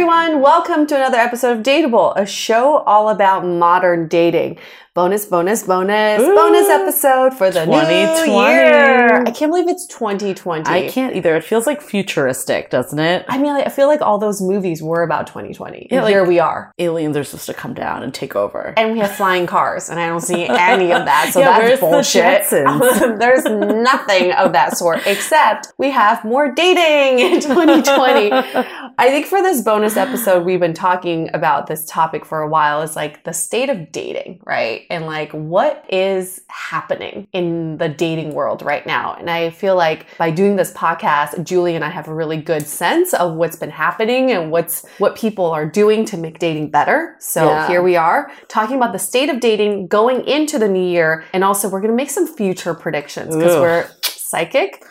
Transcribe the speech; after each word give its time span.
Everyone, 0.00 0.40
welcome 0.40 0.86
to 0.86 0.96
another 0.96 1.18
episode 1.18 1.58
of 1.58 1.62
Dateable, 1.62 2.14
a 2.16 2.24
show 2.24 2.78
all 2.84 3.10
about 3.10 3.44
modern 3.44 4.08
dating 4.08 4.56
bonus, 4.92 5.24
bonus, 5.24 5.62
bonus, 5.62 6.20
Ooh, 6.20 6.34
bonus 6.34 6.68
episode 6.68 7.32
for 7.32 7.48
the 7.48 7.64
2020. 7.64 8.26
new 8.26 8.38
year. 8.38 9.22
I 9.24 9.30
can't 9.30 9.52
believe 9.52 9.68
it's 9.68 9.86
2020. 9.86 10.68
I 10.68 10.88
can't 10.88 11.14
either. 11.14 11.36
It 11.36 11.44
feels 11.44 11.66
like 11.66 11.80
futuristic, 11.80 12.70
doesn't 12.70 12.98
it? 12.98 13.24
I 13.28 13.38
mean, 13.38 13.52
I 13.52 13.68
feel 13.68 13.86
like 13.86 14.00
all 14.00 14.18
those 14.18 14.42
movies 14.42 14.82
were 14.82 15.02
about 15.02 15.28
2020. 15.28 15.88
Yeah, 15.90 15.98
and 15.98 16.04
like 16.04 16.12
here 16.12 16.24
we 16.24 16.40
are. 16.40 16.72
Aliens 16.78 17.16
are 17.16 17.22
supposed 17.22 17.46
to 17.46 17.54
come 17.54 17.72
down 17.72 18.02
and 18.02 18.12
take 18.12 18.34
over. 18.34 18.74
And 18.76 18.92
we 18.92 18.98
have 18.98 19.12
flying 19.12 19.46
cars, 19.46 19.88
and 19.88 20.00
I 20.00 20.08
don't 20.08 20.22
see 20.22 20.44
any 20.48 20.92
of 20.92 21.04
that. 21.04 21.30
So 21.32 21.40
yeah, 21.40 21.60
that's 21.60 21.80
bullshit. 21.80 22.50
The 22.50 23.16
there's 23.20 23.44
nothing 23.44 24.32
of 24.32 24.52
that 24.54 24.76
sort, 24.76 25.06
except 25.06 25.72
we 25.78 25.90
have 25.90 26.24
more 26.24 26.52
dating 26.52 27.24
in 27.34 27.40
2020. 27.40 28.32
I 28.32 29.08
think 29.08 29.26
for 29.26 29.40
this 29.40 29.62
bonus 29.62 29.96
episode, 29.96 30.44
we've 30.44 30.60
been 30.60 30.74
talking 30.74 31.30
about 31.32 31.68
this 31.68 31.84
topic 31.86 32.24
for 32.24 32.40
a 32.40 32.48
while. 32.48 32.82
It's 32.82 32.96
like 32.96 33.22
the 33.22 33.32
state 33.32 33.70
of 33.70 33.92
dating, 33.92 34.40
right? 34.44 34.79
And 34.90 35.06
like 35.06 35.30
what 35.32 35.84
is 35.88 36.42
happening 36.48 37.26
in 37.32 37.76
the 37.78 37.88
dating 37.88 38.34
world 38.34 38.62
right 38.62 38.86
now. 38.86 39.14
And 39.14 39.30
I 39.30 39.50
feel 39.50 39.76
like 39.76 40.06
by 40.18 40.30
doing 40.30 40.56
this 40.56 40.72
podcast, 40.72 41.44
Julie 41.44 41.74
and 41.74 41.84
I 41.84 41.90
have 41.90 42.08
a 42.08 42.14
really 42.14 42.36
good 42.36 42.66
sense 42.66 43.12
of 43.14 43.34
what's 43.34 43.56
been 43.56 43.70
happening 43.70 44.30
and 44.30 44.50
what's 44.50 44.86
what 44.98 45.16
people 45.16 45.46
are 45.46 45.66
doing 45.66 46.04
to 46.06 46.16
make 46.16 46.38
dating 46.38 46.70
better. 46.70 47.16
So 47.18 47.46
yeah. 47.46 47.68
here 47.68 47.82
we 47.82 47.96
are 47.96 48.30
talking 48.48 48.76
about 48.76 48.92
the 48.92 48.98
state 48.98 49.28
of 49.28 49.40
dating 49.40 49.88
going 49.88 50.26
into 50.26 50.58
the 50.58 50.68
new 50.68 50.86
year. 50.86 51.24
And 51.32 51.44
also 51.44 51.68
we're 51.68 51.80
going 51.80 51.92
to 51.92 51.96
make 51.96 52.10
some 52.10 52.26
future 52.26 52.74
predictions 52.74 53.34
because 53.36 53.60
we're 53.60 53.88
psychic. 54.02 54.84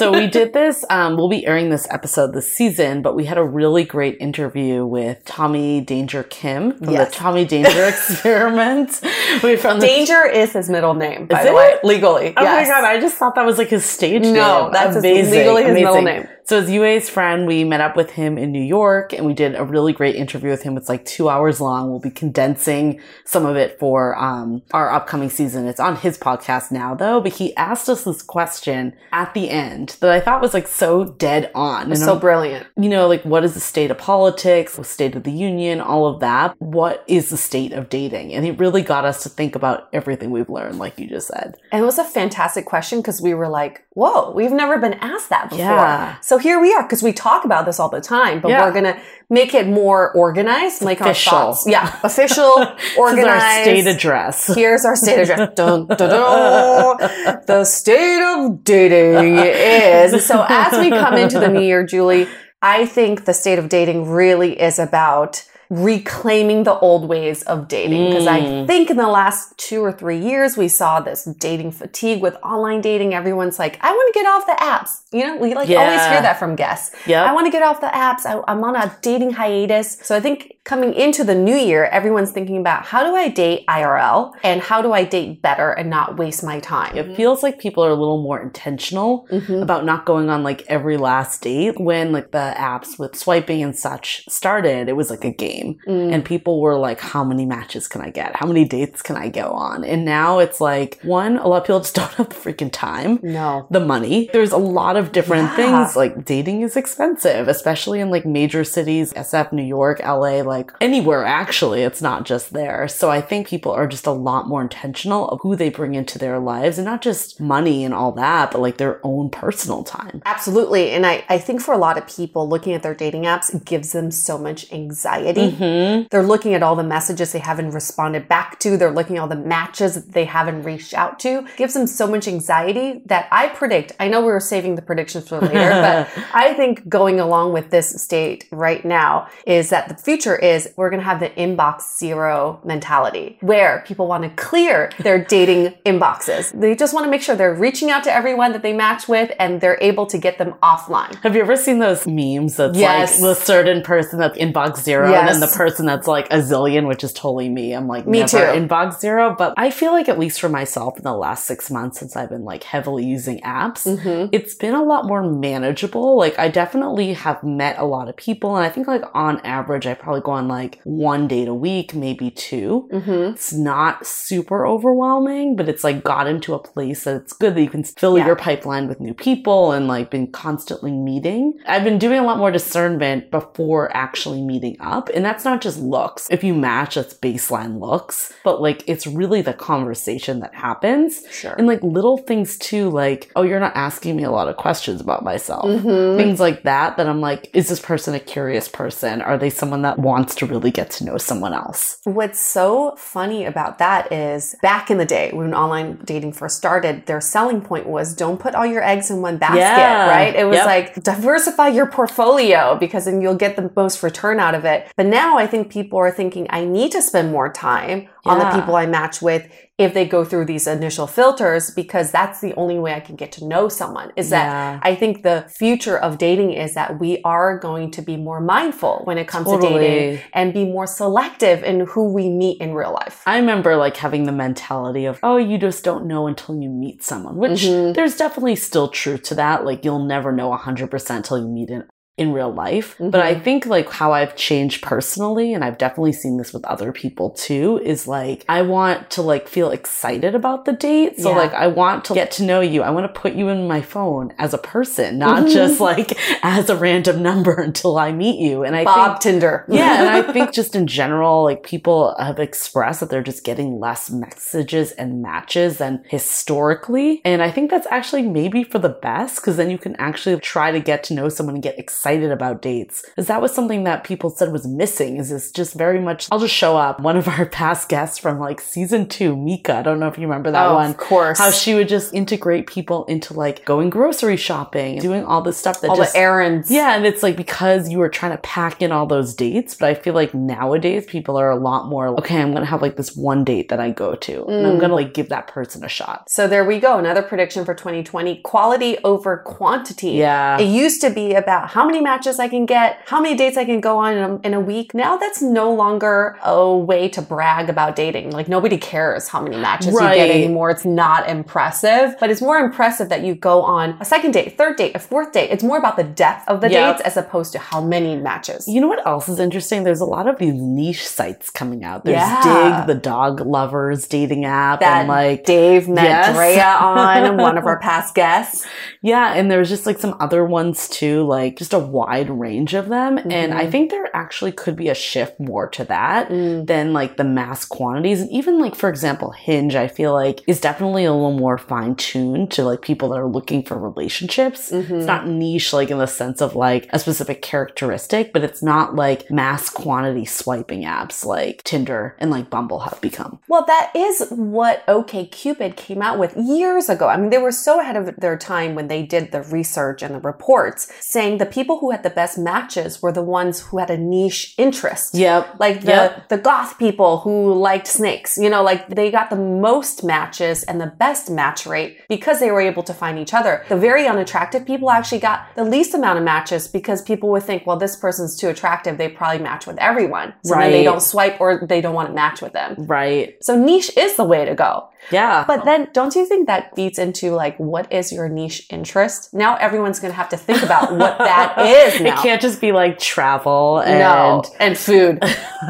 So 0.00 0.12
we 0.12 0.26
did 0.26 0.52
this. 0.52 0.84
Um, 0.88 1.16
we'll 1.16 1.28
be 1.28 1.46
airing 1.46 1.68
this 1.68 1.86
episode 1.90 2.32
this 2.32 2.50
season, 2.50 3.02
but 3.02 3.14
we 3.14 3.26
had 3.26 3.38
a 3.38 3.44
really 3.44 3.84
great 3.84 4.16
interview 4.18 4.84
with 4.86 5.24
Tommy 5.24 5.80
Danger 5.80 6.22
Kim 6.22 6.72
from 6.78 6.90
yes. 6.90 7.10
the 7.10 7.14
Tommy 7.14 7.44
Danger 7.44 7.84
Experiment. 7.88 9.00
we 9.42 9.56
found 9.56 9.80
Danger 9.80 10.26
is 10.26 10.54
his 10.54 10.70
middle 10.70 10.94
name, 10.94 11.26
by 11.26 11.40
is 11.40 11.44
the 11.44 11.52
it? 11.52 11.54
way, 11.54 11.78
legally. 11.84 12.34
Oh 12.36 12.42
yes. 12.42 12.68
my 12.68 12.74
god, 12.74 12.84
I 12.84 12.98
just 12.98 13.16
thought 13.16 13.34
that 13.34 13.44
was 13.44 13.58
like 13.58 13.68
his 13.68 13.84
stage 13.84 14.22
no, 14.22 14.28
name. 14.28 14.34
No, 14.34 14.70
that's 14.72 14.96
amazing. 14.96 15.24
His, 15.24 15.32
legally 15.32 15.62
his 15.64 15.70
amazing. 15.72 15.84
middle 15.84 16.02
name. 16.02 16.28
So 16.44 16.58
as 16.58 16.70
Yue's 16.70 17.08
friend, 17.08 17.46
we 17.46 17.64
met 17.64 17.80
up 17.80 17.96
with 17.96 18.10
him 18.10 18.36
in 18.38 18.52
New 18.52 18.62
York 18.62 19.12
and 19.12 19.24
we 19.24 19.34
did 19.34 19.54
a 19.54 19.64
really 19.64 19.92
great 19.92 20.16
interview 20.16 20.50
with 20.50 20.62
him. 20.62 20.76
It's 20.76 20.88
like 20.88 21.04
two 21.04 21.28
hours 21.28 21.60
long. 21.60 21.90
We'll 21.90 22.00
be 22.00 22.10
condensing 22.10 23.00
some 23.24 23.46
of 23.46 23.56
it 23.56 23.78
for 23.78 24.16
um, 24.18 24.62
our 24.72 24.90
upcoming 24.90 25.30
season. 25.30 25.66
It's 25.66 25.80
on 25.80 25.96
his 25.96 26.18
podcast 26.18 26.70
now 26.70 26.94
though, 26.94 27.20
but 27.20 27.32
he 27.32 27.54
asked 27.56 27.88
us 27.88 28.04
this 28.04 28.22
question 28.22 28.94
at 29.12 29.34
the 29.34 29.50
end 29.50 29.96
that 30.00 30.10
I 30.10 30.20
thought 30.20 30.42
was 30.42 30.54
like 30.54 30.66
so 30.66 31.04
dead 31.04 31.50
on. 31.54 31.90
And 31.90 31.98
so 31.98 32.18
brilliant. 32.18 32.66
You 32.76 32.88
know, 32.88 33.06
like 33.06 33.24
what 33.24 33.44
is 33.44 33.54
the 33.54 33.60
state 33.60 33.90
of 33.90 33.98
politics, 33.98 34.76
the 34.76 34.84
state 34.84 35.14
of 35.14 35.24
the 35.24 35.32
union, 35.32 35.80
all 35.80 36.06
of 36.06 36.20
that. 36.20 36.54
What 36.60 37.04
is 37.06 37.30
the 37.30 37.36
state 37.36 37.72
of 37.72 37.88
dating? 37.88 38.32
And 38.34 38.44
he 38.44 38.50
really 38.50 38.82
got 38.82 39.04
us 39.04 39.22
to 39.22 39.28
think 39.28 39.54
about 39.54 39.88
everything 39.92 40.30
we've 40.30 40.50
learned, 40.50 40.78
like 40.78 40.98
you 40.98 41.08
just 41.08 41.28
said. 41.28 41.56
And 41.72 41.82
it 41.82 41.86
was 41.86 41.98
a 41.98 42.04
fantastic 42.04 42.66
question 42.66 43.00
because 43.00 43.20
we 43.20 43.34
were 43.34 43.48
like, 43.48 43.84
whoa, 43.90 44.32
we've 44.32 44.52
never 44.52 44.78
been 44.78 44.94
asked 44.94 45.28
that 45.30 45.50
before. 45.50 45.64
Yeah. 45.64 46.18
So 46.20 46.29
here 46.38 46.60
we 46.60 46.72
are 46.74 46.82
because 46.82 47.02
we 47.02 47.12
talk 47.12 47.44
about 47.44 47.66
this 47.66 47.78
all 47.80 47.88
the 47.88 48.00
time, 48.00 48.40
but 48.40 48.48
Yeah. 48.50 48.64
we're 48.64 48.72
gonna 48.72 48.96
make 49.28 49.54
it 49.54 49.66
more 49.68 50.12
organized, 50.12 50.82
like 50.82 51.00
Official. 51.00 51.36
our 51.36 51.44
thoughts. 51.52 51.64
Yeah, 51.66 51.92
official, 52.02 52.66
organized. 52.98 53.28
our 53.28 53.62
state 53.62 53.86
address. 53.86 54.46
Here's 54.54 54.84
our 54.84 54.96
state 54.96 55.18
address. 55.20 55.50
Dun, 55.56 55.86
dun, 55.86 55.96
dun. 55.98 57.40
The 57.46 57.64
state 57.64 58.22
of 58.22 58.64
dating 58.64 59.36
is. 59.38 60.26
So 60.26 60.44
as 60.48 60.78
we 60.78 60.90
come 60.90 61.14
into 61.14 61.38
the 61.38 61.48
new 61.48 61.60
year, 61.62 61.84
Julie, 61.84 62.28
I 62.62 62.86
think 62.86 63.24
the 63.24 63.34
state 63.34 63.58
of 63.58 63.68
dating 63.68 64.08
really 64.10 64.60
is 64.60 64.78
about 64.78 65.44
reclaiming 65.70 66.64
the 66.64 66.76
old 66.80 67.08
ways 67.08 67.42
of 67.44 67.68
dating. 67.68 68.08
Because 68.10 68.26
I 68.26 68.40
Mm. 68.40 68.66
think 68.66 68.90
in 68.90 68.96
the 68.96 69.06
last 69.08 69.56
two 69.56 69.82
or 69.84 69.92
three 69.92 70.18
years, 70.18 70.56
we 70.56 70.66
saw 70.68 71.00
this 71.00 71.24
dating 71.24 71.70
fatigue 71.70 72.20
with 72.20 72.36
online 72.42 72.80
dating. 72.80 73.14
Everyone's 73.14 73.58
like, 73.58 73.78
I 73.80 73.90
want 73.92 74.12
to 74.12 74.18
get 74.20 74.26
off 74.26 74.46
the 74.46 74.58
apps. 74.72 74.90
You 75.12 75.26
know, 75.26 75.36
we 75.36 75.54
like 75.54 75.68
always 75.70 76.04
hear 76.12 76.20
that 76.22 76.38
from 76.38 76.56
guests. 76.56 76.94
Yeah. 77.06 77.24
I 77.24 77.32
want 77.32 77.46
to 77.46 77.50
get 77.52 77.62
off 77.62 77.80
the 77.80 77.86
apps. 78.08 78.26
I, 78.26 78.40
I'm 78.48 78.62
on 78.64 78.74
a 78.76 78.92
dating 79.00 79.32
hiatus. 79.32 79.98
So 80.02 80.16
I 80.16 80.20
think 80.20 80.56
coming 80.64 80.92
into 80.94 81.24
the 81.24 81.34
new 81.34 81.56
year, 81.56 81.84
everyone's 81.86 82.30
thinking 82.32 82.58
about 82.58 82.84
how 82.86 83.02
do 83.08 83.14
I 83.16 83.28
date 83.28 83.64
IRL 83.68 84.32
and 84.42 84.60
how 84.60 84.82
do 84.82 84.92
I 84.92 85.04
date 85.04 85.40
better 85.42 85.70
and 85.70 85.88
not 85.88 86.16
waste 86.18 86.42
my 86.44 86.58
time? 86.60 86.96
It 86.96 87.16
feels 87.16 87.42
like 87.42 87.58
people 87.58 87.84
are 87.84 87.90
a 87.90 87.94
little 88.04 88.22
more 88.22 88.40
intentional 88.40 89.26
Mhm. 89.32 89.62
about 89.62 89.84
not 89.84 90.04
going 90.04 90.28
on 90.30 90.42
like 90.42 90.62
every 90.68 90.96
last 90.96 91.42
date. 91.42 91.80
When 91.80 92.12
like 92.12 92.30
the 92.32 92.54
apps 92.56 92.98
with 92.98 93.16
swiping 93.16 93.62
and 93.62 93.74
such 93.76 94.24
started, 94.28 94.88
it 94.88 94.96
was 94.96 95.10
like 95.10 95.24
a 95.24 95.30
game. 95.32 95.59
Mm. 95.86 96.12
And 96.14 96.24
people 96.24 96.60
were 96.60 96.76
like, 96.78 97.00
how 97.00 97.24
many 97.24 97.46
matches 97.46 97.88
can 97.88 98.00
I 98.00 98.10
get? 98.10 98.36
How 98.36 98.46
many 98.46 98.64
dates 98.64 99.02
can 99.02 99.16
I 99.16 99.28
go 99.28 99.50
on? 99.50 99.84
And 99.84 100.04
now 100.04 100.38
it's 100.38 100.60
like, 100.60 100.98
one, 101.02 101.36
a 101.38 101.46
lot 101.48 101.58
of 101.58 101.64
people 101.64 101.80
just 101.80 101.94
don't 102.00 102.12
have 102.14 102.28
the 102.28 102.34
freaking 102.34 102.70
time. 102.72 103.18
no. 103.22 103.66
The 103.70 103.80
money. 103.80 104.28
There's 104.32 104.52
a 104.52 104.56
lot 104.58 104.96
of 104.96 105.12
different 105.12 105.50
Yeah. 105.50 105.56
things. 105.84 105.96
Like 105.96 106.24
dating 106.24 106.62
is 106.62 106.76
expensive, 106.76 107.48
especially 107.48 108.00
in 108.00 108.10
like 108.10 108.24
major 108.26 108.64
cities, 108.64 109.12
SF, 109.14 109.52
New 109.52 109.62
York, 109.62 110.00
LA, 110.00 110.42
like 110.42 110.72
anywhere 110.80 111.24
actually. 111.24 111.82
It's 111.82 112.02
not 112.02 112.24
just 112.24 112.52
there. 112.52 112.88
So 112.88 113.10
I 113.10 113.20
think 113.20 113.48
people 113.48 113.72
are 113.72 113.86
just 113.86 114.06
a 114.06 114.12
lot 114.12 114.48
more 114.48 114.62
intentional 114.62 115.28
of 115.28 115.40
who 115.42 115.56
they 115.56 115.70
bring 115.70 115.94
into 115.94 116.18
their 116.18 116.38
lives 116.38 116.78
and 116.78 116.84
not 116.84 117.02
just 117.02 117.40
money 117.40 117.84
and 117.84 117.94
all 117.94 118.12
that, 118.12 118.50
but 118.52 118.60
like 118.60 118.76
their 118.78 119.00
own 119.04 119.30
personal 119.30 119.82
time. 119.84 120.22
Absolutely. 120.26 120.90
And 120.90 121.06
I, 121.06 121.24
I 121.28 121.38
think 121.38 121.60
for 121.60 121.72
a 121.74 121.78
lot 121.78 121.96
of 121.98 122.06
people, 122.06 122.48
looking 122.48 122.72
at 122.72 122.82
their 122.82 122.94
dating 122.94 123.22
apps 123.24 123.50
gives 123.64 123.92
them 123.92 124.10
so 124.10 124.36
much 124.38 124.70
anxiety. 124.72 125.49
Mm-hmm. 125.52 126.06
They're 126.10 126.22
looking 126.22 126.54
at 126.54 126.62
all 126.62 126.76
the 126.76 126.82
messages 126.84 127.32
they 127.32 127.38
haven't 127.38 127.70
responded 127.70 128.28
back 128.28 128.58
to. 128.60 128.76
They're 128.76 128.90
looking 128.90 129.16
at 129.16 129.20
all 129.20 129.28
the 129.28 129.36
matches 129.36 129.94
that 129.94 130.12
they 130.12 130.24
haven't 130.24 130.62
reached 130.62 130.94
out 130.94 131.18
to. 131.20 131.46
gives 131.56 131.74
them 131.74 131.86
so 131.86 132.06
much 132.06 132.28
anxiety 132.28 133.02
that 133.06 133.28
I 133.30 133.48
predict. 133.48 133.92
I 134.00 134.08
know 134.08 134.20
we 134.20 134.26
were 134.28 134.40
saving 134.40 134.74
the 134.76 134.82
predictions 134.82 135.28
for 135.28 135.40
later, 135.40 135.70
but 136.16 136.24
I 136.34 136.54
think 136.54 136.88
going 136.88 137.20
along 137.20 137.52
with 137.52 137.70
this 137.70 138.02
state 138.02 138.46
right 138.50 138.84
now 138.84 139.28
is 139.46 139.70
that 139.70 139.88
the 139.88 139.94
future 139.96 140.36
is 140.36 140.68
we're 140.76 140.90
going 140.90 141.00
to 141.00 141.06
have 141.06 141.20
the 141.20 141.30
inbox 141.30 141.96
zero 141.98 142.60
mentality 142.64 143.38
where 143.40 143.84
people 143.86 144.06
want 144.06 144.24
to 144.24 144.30
clear 144.42 144.90
their 145.00 145.22
dating 145.36 145.74
inboxes. 145.86 146.58
They 146.58 146.74
just 146.74 146.94
want 146.94 147.04
to 147.04 147.10
make 147.10 147.22
sure 147.22 147.34
they're 147.36 147.54
reaching 147.54 147.90
out 147.90 148.04
to 148.04 148.12
everyone 148.12 148.52
that 148.52 148.62
they 148.62 148.72
match 148.72 149.08
with 149.08 149.30
and 149.38 149.60
they're 149.60 149.78
able 149.80 150.06
to 150.06 150.18
get 150.18 150.38
them 150.38 150.54
offline. 150.62 151.14
Have 151.22 151.34
you 151.34 151.42
ever 151.42 151.56
seen 151.56 151.78
those 151.78 152.06
memes 152.06 152.56
that's 152.56 152.76
Yes. 152.78 153.20
like 153.20 153.20
the 153.22 153.34
certain 153.34 153.82
person 153.82 154.18
that's 154.18 154.38
inbox 154.38 154.78
zero 154.82 155.12
and 155.12 155.28
then 155.28 155.39
The 155.40 155.52
person 155.56 155.86
that's 155.86 156.06
like 156.06 156.26
a 156.30 156.36
zillion, 156.38 156.86
which 156.86 157.02
is 157.04 157.12
totally 157.12 157.48
me. 157.48 157.72
I'm 157.72 157.86
like 157.88 158.06
Me 158.06 158.20
never 158.20 158.30
too. 158.30 158.36
inbox 158.38 159.00
zero. 159.00 159.34
But 159.36 159.54
I 159.56 159.70
feel 159.70 159.92
like 159.92 160.08
at 160.08 160.18
least 160.18 160.40
for 160.40 160.48
myself 160.48 160.96
in 160.96 161.02
the 161.04 161.14
last 161.14 161.46
six 161.46 161.70
months 161.70 161.98
since 161.98 162.16
I've 162.16 162.28
been 162.30 162.44
like 162.44 162.62
heavily 162.64 163.04
using 163.04 163.40
apps, 163.40 163.86
Mhm. 163.86 164.28
it's 164.32 164.54
been 164.54 164.74
a 164.74 164.82
lot 164.82 165.06
more 165.06 165.22
manageable. 165.22 166.16
Like 166.16 166.38
I 166.38 166.48
definitely 166.48 167.12
have 167.14 167.42
met 167.42 167.78
a 167.78 167.84
lot 167.84 168.08
of 168.08 168.16
people 168.16 168.56
and 168.56 168.64
I 168.64 168.68
think 168.68 168.86
like 168.86 169.04
on 169.14 169.40
average 169.40 169.86
I 169.86 169.94
probably 169.94 170.20
go 170.22 170.32
on 170.32 170.48
like 170.48 170.80
one 170.84 171.26
date 171.28 171.48
a 171.48 171.54
week, 171.54 171.94
maybe 171.94 172.30
two. 172.30 172.88
Mm-hmm. 172.92 173.34
It's 173.34 173.52
not 173.52 174.06
super 174.06 174.66
overwhelming, 174.66 175.56
but 175.56 175.68
it's 175.68 175.84
like 175.84 176.04
gotten 176.04 176.40
to 176.42 176.54
a 176.54 176.58
place 176.58 177.04
that 177.04 177.16
it's 177.16 177.32
good 177.32 177.54
that 177.54 177.62
you 177.62 177.68
can 177.70 177.84
fill 177.84 178.18
Yeah. 178.18 178.26
your 178.26 178.36
pipeline 178.36 178.88
with 178.88 179.00
new 179.00 179.14
people 179.14 179.72
and 179.72 179.88
like 179.88 180.10
been 180.10 180.26
constantly 180.30 180.92
meeting. 180.92 181.54
I've 181.66 181.84
been 181.84 181.98
doing 181.98 182.18
a 182.18 182.24
lot 182.24 182.38
more 182.38 182.50
discernment 182.50 183.30
before 183.30 183.94
actually 183.96 184.42
meeting 184.42 184.76
up. 184.80 185.08
And 185.14 185.24
that's 185.30 185.44
not 185.44 185.60
just 185.60 185.78
looks. 185.78 186.26
If 186.28 186.42
you 186.42 186.54
match, 186.54 186.96
that's 186.96 187.14
baseline 187.14 187.78
looks, 187.78 188.32
but 188.42 188.60
like 188.60 188.82
it's 188.88 189.06
really 189.06 189.42
the 189.42 189.52
conversation 189.54 190.40
that 190.40 190.52
happens. 190.54 191.22
Sure. 191.30 191.52
And 191.56 191.68
like 191.68 191.80
little 191.84 192.18
things 192.18 192.58
too, 192.58 192.90
like, 192.90 193.30
oh, 193.36 193.42
you're 193.42 193.60
not 193.60 193.76
asking 193.76 194.16
me 194.16 194.24
a 194.24 194.30
lot 194.32 194.48
of 194.48 194.56
questions 194.56 195.00
about 195.00 195.22
myself. 195.22 195.66
Mhm. 195.66 196.16
Things 196.16 196.40
like 196.40 196.64
that, 196.64 196.96
that 196.96 197.06
I'm 197.08 197.20
like, 197.20 197.48
is 197.54 197.68
this 197.68 197.78
person 197.78 198.12
a 198.14 198.18
curious 198.18 198.66
person? 198.68 199.22
Are 199.22 199.38
they 199.38 199.50
someone 199.50 199.82
that 199.82 200.00
wants 200.00 200.34
to 200.36 200.46
really 200.46 200.72
get 200.72 200.90
to 200.92 201.04
know 201.04 201.16
someone 201.16 201.52
else? 201.54 201.98
What's 202.04 202.40
so 202.40 202.94
funny 202.98 203.44
about 203.44 203.78
that 203.78 204.10
is 204.12 204.56
back 204.62 204.90
in 204.90 204.98
the 204.98 205.04
day 205.06 205.30
when 205.32 205.54
online 205.54 206.00
dating 206.04 206.32
first 206.32 206.56
started, 206.56 207.06
their 207.06 207.20
selling 207.20 207.60
point 207.60 207.86
was 207.86 208.14
don't 208.16 208.40
put 208.40 208.56
all 208.56 208.66
your 208.66 208.82
eggs 208.82 209.12
in 209.12 209.22
one 209.22 209.36
basket, 209.36 209.58
Yeah. 209.60 210.08
right? 210.10 210.34
It 210.34 210.44
was 210.46 210.56
Yep. 210.56 210.66
like 210.66 211.02
diversify 211.04 211.68
your 211.68 211.86
portfolio 211.86 212.76
because 212.80 213.04
then 213.04 213.20
you'll 213.20 213.36
get 213.36 213.54
the 213.54 213.70
most 213.76 214.02
return 214.02 214.40
out 214.40 214.54
of 214.56 214.64
it. 214.64 214.86
But 214.96 215.06
now 215.10 215.36
I 215.38 215.46
think 215.46 215.70
people 215.70 215.98
are 215.98 216.10
thinking 216.10 216.46
I 216.50 216.64
need 216.64 216.92
to 216.92 217.02
spend 217.02 217.32
more 217.32 217.52
time 217.52 218.08
on 218.24 218.38
the 218.38 218.44
people 218.56 218.76
I 218.76 218.86
match 218.86 219.20
with 219.22 219.50
if 219.78 219.94
they 219.94 220.04
go 220.06 220.24
through 220.26 220.44
these 220.44 220.66
initial 220.66 221.06
filters 221.06 221.70
because 221.70 222.10
that's 222.12 222.40
the 222.42 222.52
only 222.54 222.78
way 222.78 222.92
I 222.92 223.00
can 223.00 223.16
get 223.16 223.32
to 223.32 223.46
know 223.46 223.68
someone. 223.70 224.12
Is 224.14 224.28
that 224.30 224.80
I 224.82 224.94
think 224.94 225.22
the 225.22 225.46
future 225.48 225.96
of 225.98 226.18
dating 226.18 226.52
is 226.52 226.74
that 226.74 227.00
we 227.00 227.22
are 227.24 227.58
going 227.58 227.90
to 227.92 228.02
be 228.02 228.16
more 228.18 228.40
mindful 228.42 229.00
when 229.04 229.16
it 229.16 229.26
comes 229.26 229.48
to 229.48 229.58
dating 229.58 230.20
and 230.34 230.52
be 230.52 230.64
more 230.66 230.86
selective 230.86 231.64
in 231.64 231.80
who 231.86 232.12
we 232.12 232.28
meet 232.28 232.60
in 232.60 232.74
real 232.74 232.92
life. 232.92 233.22
I 233.26 233.38
remember 233.38 233.76
like 233.76 233.96
having 233.96 234.24
the 234.24 234.32
mentality 234.32 235.06
of, 235.06 235.18
oh, 235.22 235.38
you 235.38 235.56
just 235.56 235.82
don't 235.82 236.04
know 236.06 236.26
until 236.26 236.60
you 236.60 236.68
meet 236.68 237.02
someone, 237.02 237.36
which 237.36 237.62
Mhm. 237.62 237.94
there's 237.94 238.16
definitely 238.16 238.56
still 238.56 238.88
truth 238.88 239.22
to 239.24 239.34
that. 239.36 239.64
Like 239.64 239.82
you'll 239.84 240.04
never 240.04 240.30
know 240.30 240.50
100% 240.52 241.16
until 241.16 241.38
you 241.38 241.48
meet 241.48 241.70
in 241.70 241.84
in 242.20 242.32
real 242.34 242.52
life. 242.52 242.96
But 243.00 243.20
I 243.20 243.34
Mhm. 243.34 243.42
think 243.42 243.66
like 243.66 243.90
how 243.90 244.12
I've 244.12 244.36
changed 244.36 244.82
personally, 244.82 245.54
and 245.54 245.64
I've 245.64 245.78
definitely 245.78 246.12
seen 246.12 246.36
this 246.36 246.52
with 246.52 246.64
other 246.66 246.92
people 246.92 247.30
too, 247.30 247.80
is 247.82 248.06
like 248.06 248.44
I 248.46 248.60
want 248.60 249.08
to 249.12 249.22
like 249.22 249.48
feel 249.48 249.70
excited 249.70 250.34
about 250.34 250.66
the 250.66 250.72
date. 250.74 251.18
So 251.18 251.30
Yeah. 251.30 251.36
like 251.36 251.54
I 251.54 251.66
want 251.66 252.04
to 252.06 252.14
get 252.14 252.30
to 252.32 252.42
know 252.44 252.60
you. 252.60 252.82
I 252.82 252.90
want 252.90 253.12
to 253.12 253.20
put 253.20 253.32
you 253.32 253.48
in 253.48 253.66
my 253.66 253.80
phone 253.80 254.34
as 254.38 254.52
a 254.52 254.58
person, 254.58 255.18
not 255.18 255.44
Mhm. 255.46 255.52
just 255.52 255.80
like 255.80 256.12
as 256.42 256.68
a 256.68 256.76
random 256.76 257.22
number 257.22 257.54
until 257.54 257.96
I 257.96 258.12
meet 258.12 258.38
you. 258.38 258.64
And 258.64 258.76
I 258.76 258.84
Bob 258.84 259.12
think 259.12 259.20
Tinder. 259.22 259.64
yeah, 259.70 260.00
and 260.00 260.08
I 260.10 260.32
think 260.32 260.52
just 260.60 260.76
in 260.76 260.86
general, 260.86 261.42
like 261.44 261.62
people 261.62 262.14
have 262.18 262.38
expressed 262.38 263.00
that 263.00 263.08
they're 263.08 263.22
just 263.22 263.44
getting 263.44 263.80
less 263.80 264.10
messages 264.10 264.92
and 264.92 265.22
matches 265.22 265.78
than 265.78 266.02
historically. 266.08 267.22
And 267.24 267.42
I 267.42 267.50
think 267.50 267.70
that's 267.70 267.86
actually 267.90 268.22
maybe 268.22 268.62
for 268.62 268.78
the 268.78 268.90
best 268.90 269.36
because 269.36 269.56
then 269.56 269.70
you 269.70 269.78
can 269.78 269.96
actually 269.96 270.38
try 270.40 270.70
to 270.70 270.80
get 270.80 271.02
to 271.04 271.14
know 271.14 271.30
someone 271.30 271.54
and 271.54 271.62
get 271.62 271.78
excited 271.78 272.09
about 272.18 272.60
dates. 272.62 273.02
Because 273.06 273.26
that 273.28 273.40
was 273.40 273.54
something 273.54 273.84
that 273.84 274.04
people 274.04 274.30
said 274.30 274.52
was 274.52 274.66
missing. 274.66 275.16
Is 275.18 275.30
this 275.30 275.50
just 275.50 275.74
very 275.74 276.00
much, 276.00 276.28
I'll 276.30 276.38
just 276.38 276.54
show 276.54 276.76
up. 276.76 277.00
One 277.00 277.16
of 277.16 277.28
our 277.28 277.46
past 277.60 277.88
guests 277.88 278.18
from 278.18 278.38
like 278.38 278.60
season 278.60 279.08
two, 279.08 279.36
Mika, 279.36 279.76
I 279.76 279.82
don't 279.82 280.00
know 280.00 280.08
if 280.08 280.18
you 280.18 280.24
remember 280.26 280.50
that 280.50 280.66
Oh, 280.66 280.74
one. 280.74 280.90
Of 280.90 280.96
course. 280.96 281.38
How 281.38 281.50
she 281.50 281.74
would 281.74 281.88
just 281.88 282.12
integrate 282.12 282.66
people 282.66 283.04
into 283.06 283.32
like 283.34 283.64
going 283.64 283.90
grocery 283.90 284.36
shopping, 284.36 284.98
doing 284.98 285.24
all 285.24 285.40
this 285.42 285.56
stuff 285.56 285.80
that 285.80 285.90
all 285.90 285.96
just 285.96 286.12
the 286.14 286.18
errands. 286.18 286.70
yeah, 286.70 286.96
and 286.96 287.06
it's 287.06 287.22
like 287.22 287.36
because 287.36 287.88
you 287.88 287.98
were 287.98 288.08
trying 288.08 288.32
to 288.32 288.38
pack 288.38 288.82
in 288.82 288.92
all 288.92 289.06
those 289.06 289.34
dates, 289.34 289.74
but 289.74 289.88
I 289.88 289.94
feel 289.94 290.14
like 290.14 290.34
nowadays 290.34 291.06
people 291.06 291.36
are 291.36 291.50
a 291.50 291.56
lot 291.56 291.86
more 291.88 292.08
okay, 292.18 292.40
I'm 292.42 292.52
gonna 292.52 292.66
have 292.66 292.82
like 292.82 292.96
this 292.96 293.14
one 293.16 293.44
date 293.44 293.68
that 293.68 293.80
I 293.80 293.90
go 293.90 294.14
to, 294.14 294.44
and 294.46 294.66
I'm 294.66 294.76
Mm. 294.76 294.80
gonna 294.80 294.94
like 294.94 295.14
give 295.14 295.28
that 295.28 295.46
person 295.46 295.84
a 295.84 295.88
shot. 295.88 296.28
So 296.28 296.46
there 296.48 296.64
we 296.64 296.78
go. 296.80 296.98
Another 296.98 297.22
prediction 297.22 297.64
for 297.64 297.74
2020 297.74 298.40
quality 298.42 298.98
over 299.04 299.38
quantity. 299.38 300.10
Yeah. 300.12 300.58
It 300.58 300.64
used 300.64 301.00
to 301.02 301.10
be 301.10 301.34
about 301.34 301.68
how 301.70 301.84
many 301.86 301.99
matches 302.00 302.38
I 302.38 302.48
can 302.48 302.66
get, 302.66 303.00
how 303.06 303.20
many 303.20 303.36
dates 303.36 303.56
I 303.56 303.64
can 303.64 303.80
go 303.80 303.98
on 303.98 304.16
in 304.16 304.22
a, 304.22 304.36
in 304.48 304.54
a 304.54 304.60
week. 304.60 304.94
Now 304.94 305.16
that's 305.16 305.40
no 305.42 305.72
longer 305.72 306.38
a 306.44 306.76
way 306.76 307.08
to 307.10 307.22
brag 307.22 307.68
about 307.68 307.96
dating. 307.96 308.30
Like 308.30 308.48
nobody 308.48 308.78
cares 308.78 309.28
how 309.28 309.40
many 309.42 309.56
matches 309.56 309.92
you 309.92 310.00
get 310.00 310.30
anymore. 310.30 310.70
It's 310.70 310.84
not 310.84 311.28
impressive, 311.28 312.16
but 312.20 312.30
it's 312.30 312.40
more 312.40 312.58
impressive 312.58 313.08
that 313.10 313.22
you 313.22 313.34
go 313.34 313.62
on 313.62 313.96
a 314.00 314.04
second 314.04 314.32
date, 314.32 314.56
third 314.56 314.76
date, 314.76 314.94
a 314.94 314.98
fourth 314.98 315.32
date. 315.32 315.50
It's 315.50 315.62
more 315.64 315.78
about 315.78 315.96
the 315.96 316.04
depth 316.04 316.48
of 316.48 316.60
the 316.60 316.70
Yep. 316.70 316.96
dates 316.98 317.06
as 317.06 317.16
opposed 317.16 317.52
to 317.52 317.58
how 317.58 317.80
many 317.80 318.16
matches. 318.16 318.68
You 318.68 318.80
know 318.80 318.88
what 318.88 319.04
else 319.06 319.28
is 319.28 319.38
interesting? 319.40 319.84
There's 319.84 320.00
a 320.00 320.04
lot 320.04 320.28
of 320.28 320.38
these 320.38 320.54
niche 320.54 321.06
sites 321.06 321.50
coming 321.50 321.84
out. 321.84 322.04
There's 322.04 322.16
Yeah. 322.16 322.78
Dig, 322.80 322.86
the 322.86 322.94
dog 323.00 323.40
lovers 323.40 324.06
dating 324.06 324.44
app, 324.44 324.80
that 324.80 325.00
and 325.00 325.08
like 325.08 325.44
Dave 325.44 325.88
met 325.88 326.04
Yes. 326.04 326.34
Drea 326.36 326.64
on, 326.80 327.36
one 327.36 327.58
of 327.58 327.66
our 327.66 327.78
past 327.80 328.14
guests. 328.14 328.66
Yeah, 329.02 329.32
and 329.34 329.50
there's 329.50 329.68
just 329.68 329.86
like 329.86 329.98
some 329.98 330.16
other 330.20 330.44
ones 330.44 330.88
too, 330.88 331.22
like 331.24 331.56
just 331.56 331.72
a 331.74 331.78
wide 331.90 332.30
range 332.30 332.74
of 332.74 332.88
them. 332.88 333.16
Mm-hmm. 333.16 333.32
And 333.32 333.54
I 333.54 333.62
mm-hmm. 333.62 333.70
think 333.70 333.90
there 333.90 334.14
actually 334.14 334.52
could 334.52 334.76
be 334.76 334.88
a 334.88 334.94
shift 334.94 335.38
more 335.40 335.68
to 335.70 335.84
that 335.84 336.28
mm. 336.28 336.66
than 336.66 336.92
like 336.92 337.16
the 337.16 337.24
mass 337.24 337.64
quantities. 337.64 338.20
And 338.20 338.30
even 338.30 338.60
like, 338.60 338.74
for 338.74 338.88
example, 338.88 339.30
Hinge, 339.30 339.74
I 339.74 339.88
feel 339.88 340.12
like 340.12 340.42
is 340.46 340.60
definitely 340.60 341.04
a 341.04 341.12
little 341.12 341.38
more 341.38 341.58
fine 341.58 341.94
tuned 341.94 342.50
to 342.52 342.64
like 342.64 342.82
people 342.82 343.10
that 343.10 343.18
are 343.18 343.26
looking 343.26 343.62
for 343.62 343.78
relationships. 343.78 344.70
Mm-hmm. 344.70 344.94
It's 344.94 345.06
not 345.06 345.26
niche 345.26 345.72
like 345.72 345.90
in 345.90 345.98
the 345.98 346.06
sense 346.06 346.40
of 346.40 346.56
like 346.56 346.88
a 346.90 346.98
specific 346.98 347.42
characteristic, 347.42 348.32
but 348.32 348.44
it's 348.44 348.62
not 348.62 348.94
like 348.94 349.30
mass 349.30 349.68
quantity 349.68 350.24
swiping 350.24 350.82
apps 350.82 351.24
like 351.24 351.62
Tinder 351.64 352.16
and 352.18 352.30
like 352.30 352.50
Bumble 352.50 352.80
have 352.80 353.00
become. 353.00 353.38
Well, 353.48 353.64
that 353.66 353.90
is 353.94 354.28
what 354.30 354.86
OKCupid 354.86 355.76
came 355.76 356.02
out 356.02 356.18
with 356.18 356.36
years 356.36 356.88
ago. 356.88 357.08
I 357.08 357.16
mean, 357.16 357.30
they 357.30 357.38
were 357.38 357.52
so 357.52 357.80
ahead 357.80 357.96
of 357.96 358.16
their 358.16 358.36
time 358.36 358.74
when 358.74 358.88
they 358.88 359.02
did 359.02 359.32
the 359.32 359.42
research 359.42 360.02
and 360.02 360.14
the 360.14 360.20
reports 360.20 360.92
saying 361.00 361.38
the 361.38 361.46
people 361.46 361.69
who 361.78 361.90
had 361.90 362.02
the 362.02 362.10
best 362.10 362.38
matches 362.38 363.00
were 363.02 363.12
the 363.12 363.22
ones 363.22 363.60
who 363.60 363.78
had 363.78 363.90
a 363.90 363.96
niche 363.96 364.54
interest. 364.58 365.14
Yep. 365.14 365.56
Like 365.58 365.80
the, 365.82 365.86
yep. 365.86 366.28
the 366.28 366.38
goth 366.38 366.78
people 366.78 367.18
who 367.20 367.54
liked 367.54 367.86
snakes, 367.86 368.36
you 368.38 368.50
know, 368.50 368.62
like 368.62 368.88
they 368.88 369.10
got 369.10 369.30
the 369.30 369.36
most 369.36 370.02
matches 370.04 370.62
and 370.64 370.80
the 370.80 370.86
best 370.86 371.30
match 371.30 371.66
rate 371.66 372.00
because 372.08 372.40
they 372.40 372.50
were 372.50 372.60
able 372.60 372.82
to 372.82 372.94
find 372.94 373.18
each 373.18 373.34
other. 373.34 373.64
The 373.68 373.76
very 373.76 374.06
unattractive 374.06 374.66
people 374.66 374.90
actually 374.90 375.20
got 375.20 375.46
the 375.56 375.64
least 375.64 375.94
amount 375.94 376.18
of 376.18 376.24
matches 376.24 376.68
because 376.68 377.02
people 377.02 377.28
would 377.30 377.42
think, 377.42 377.66
well, 377.66 377.76
this 377.76 377.96
person's 377.96 378.36
too 378.36 378.48
attractive. 378.48 378.98
They 378.98 379.08
probably 379.08 379.42
match 379.42 379.66
with 379.66 379.78
everyone. 379.78 380.34
So 380.44 380.54
right. 380.54 380.64
then 380.64 380.72
they 380.72 380.84
don't 380.84 381.02
swipe 381.02 381.40
or 381.40 381.66
they 381.66 381.80
don't 381.80 381.94
want 381.94 382.08
to 382.08 382.14
match 382.14 382.42
with 382.42 382.52
them. 382.52 382.74
Right. 382.78 383.36
So 383.42 383.56
niche 383.56 383.96
is 383.96 384.16
the 384.16 384.24
way 384.24 384.44
to 384.44 384.54
go. 384.54 384.88
Yeah. 385.10 385.44
But 385.46 385.64
then 385.64 385.88
don't 385.92 386.14
you 386.14 386.26
think 386.26 386.46
that 386.46 386.74
feeds 386.76 386.98
into 386.98 387.32
like 387.32 387.56
what 387.58 387.92
is 387.92 388.12
your 388.12 388.28
niche 388.28 388.66
interest? 388.70 389.32
Now 389.34 389.56
everyone's 389.56 390.00
going 390.00 390.12
to 390.12 390.16
have 390.16 390.28
to 390.30 390.36
think 390.36 390.62
about 390.62 390.92
what 390.92 391.18
that 391.18 391.58
is 391.58 392.00
now. 392.00 392.14
It 392.14 392.22
can't 392.22 392.40
just 392.40 392.60
be 392.60 392.72
like 392.72 392.98
travel 392.98 393.78
and 393.80 393.98
no, 393.98 394.42
and 394.58 394.76
food 394.76 395.18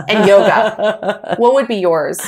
and 0.09 0.27
yoga. 0.29 1.37
What 1.39 1.55
would 1.55 1.69
be 1.69 1.77
yours? 1.77 2.21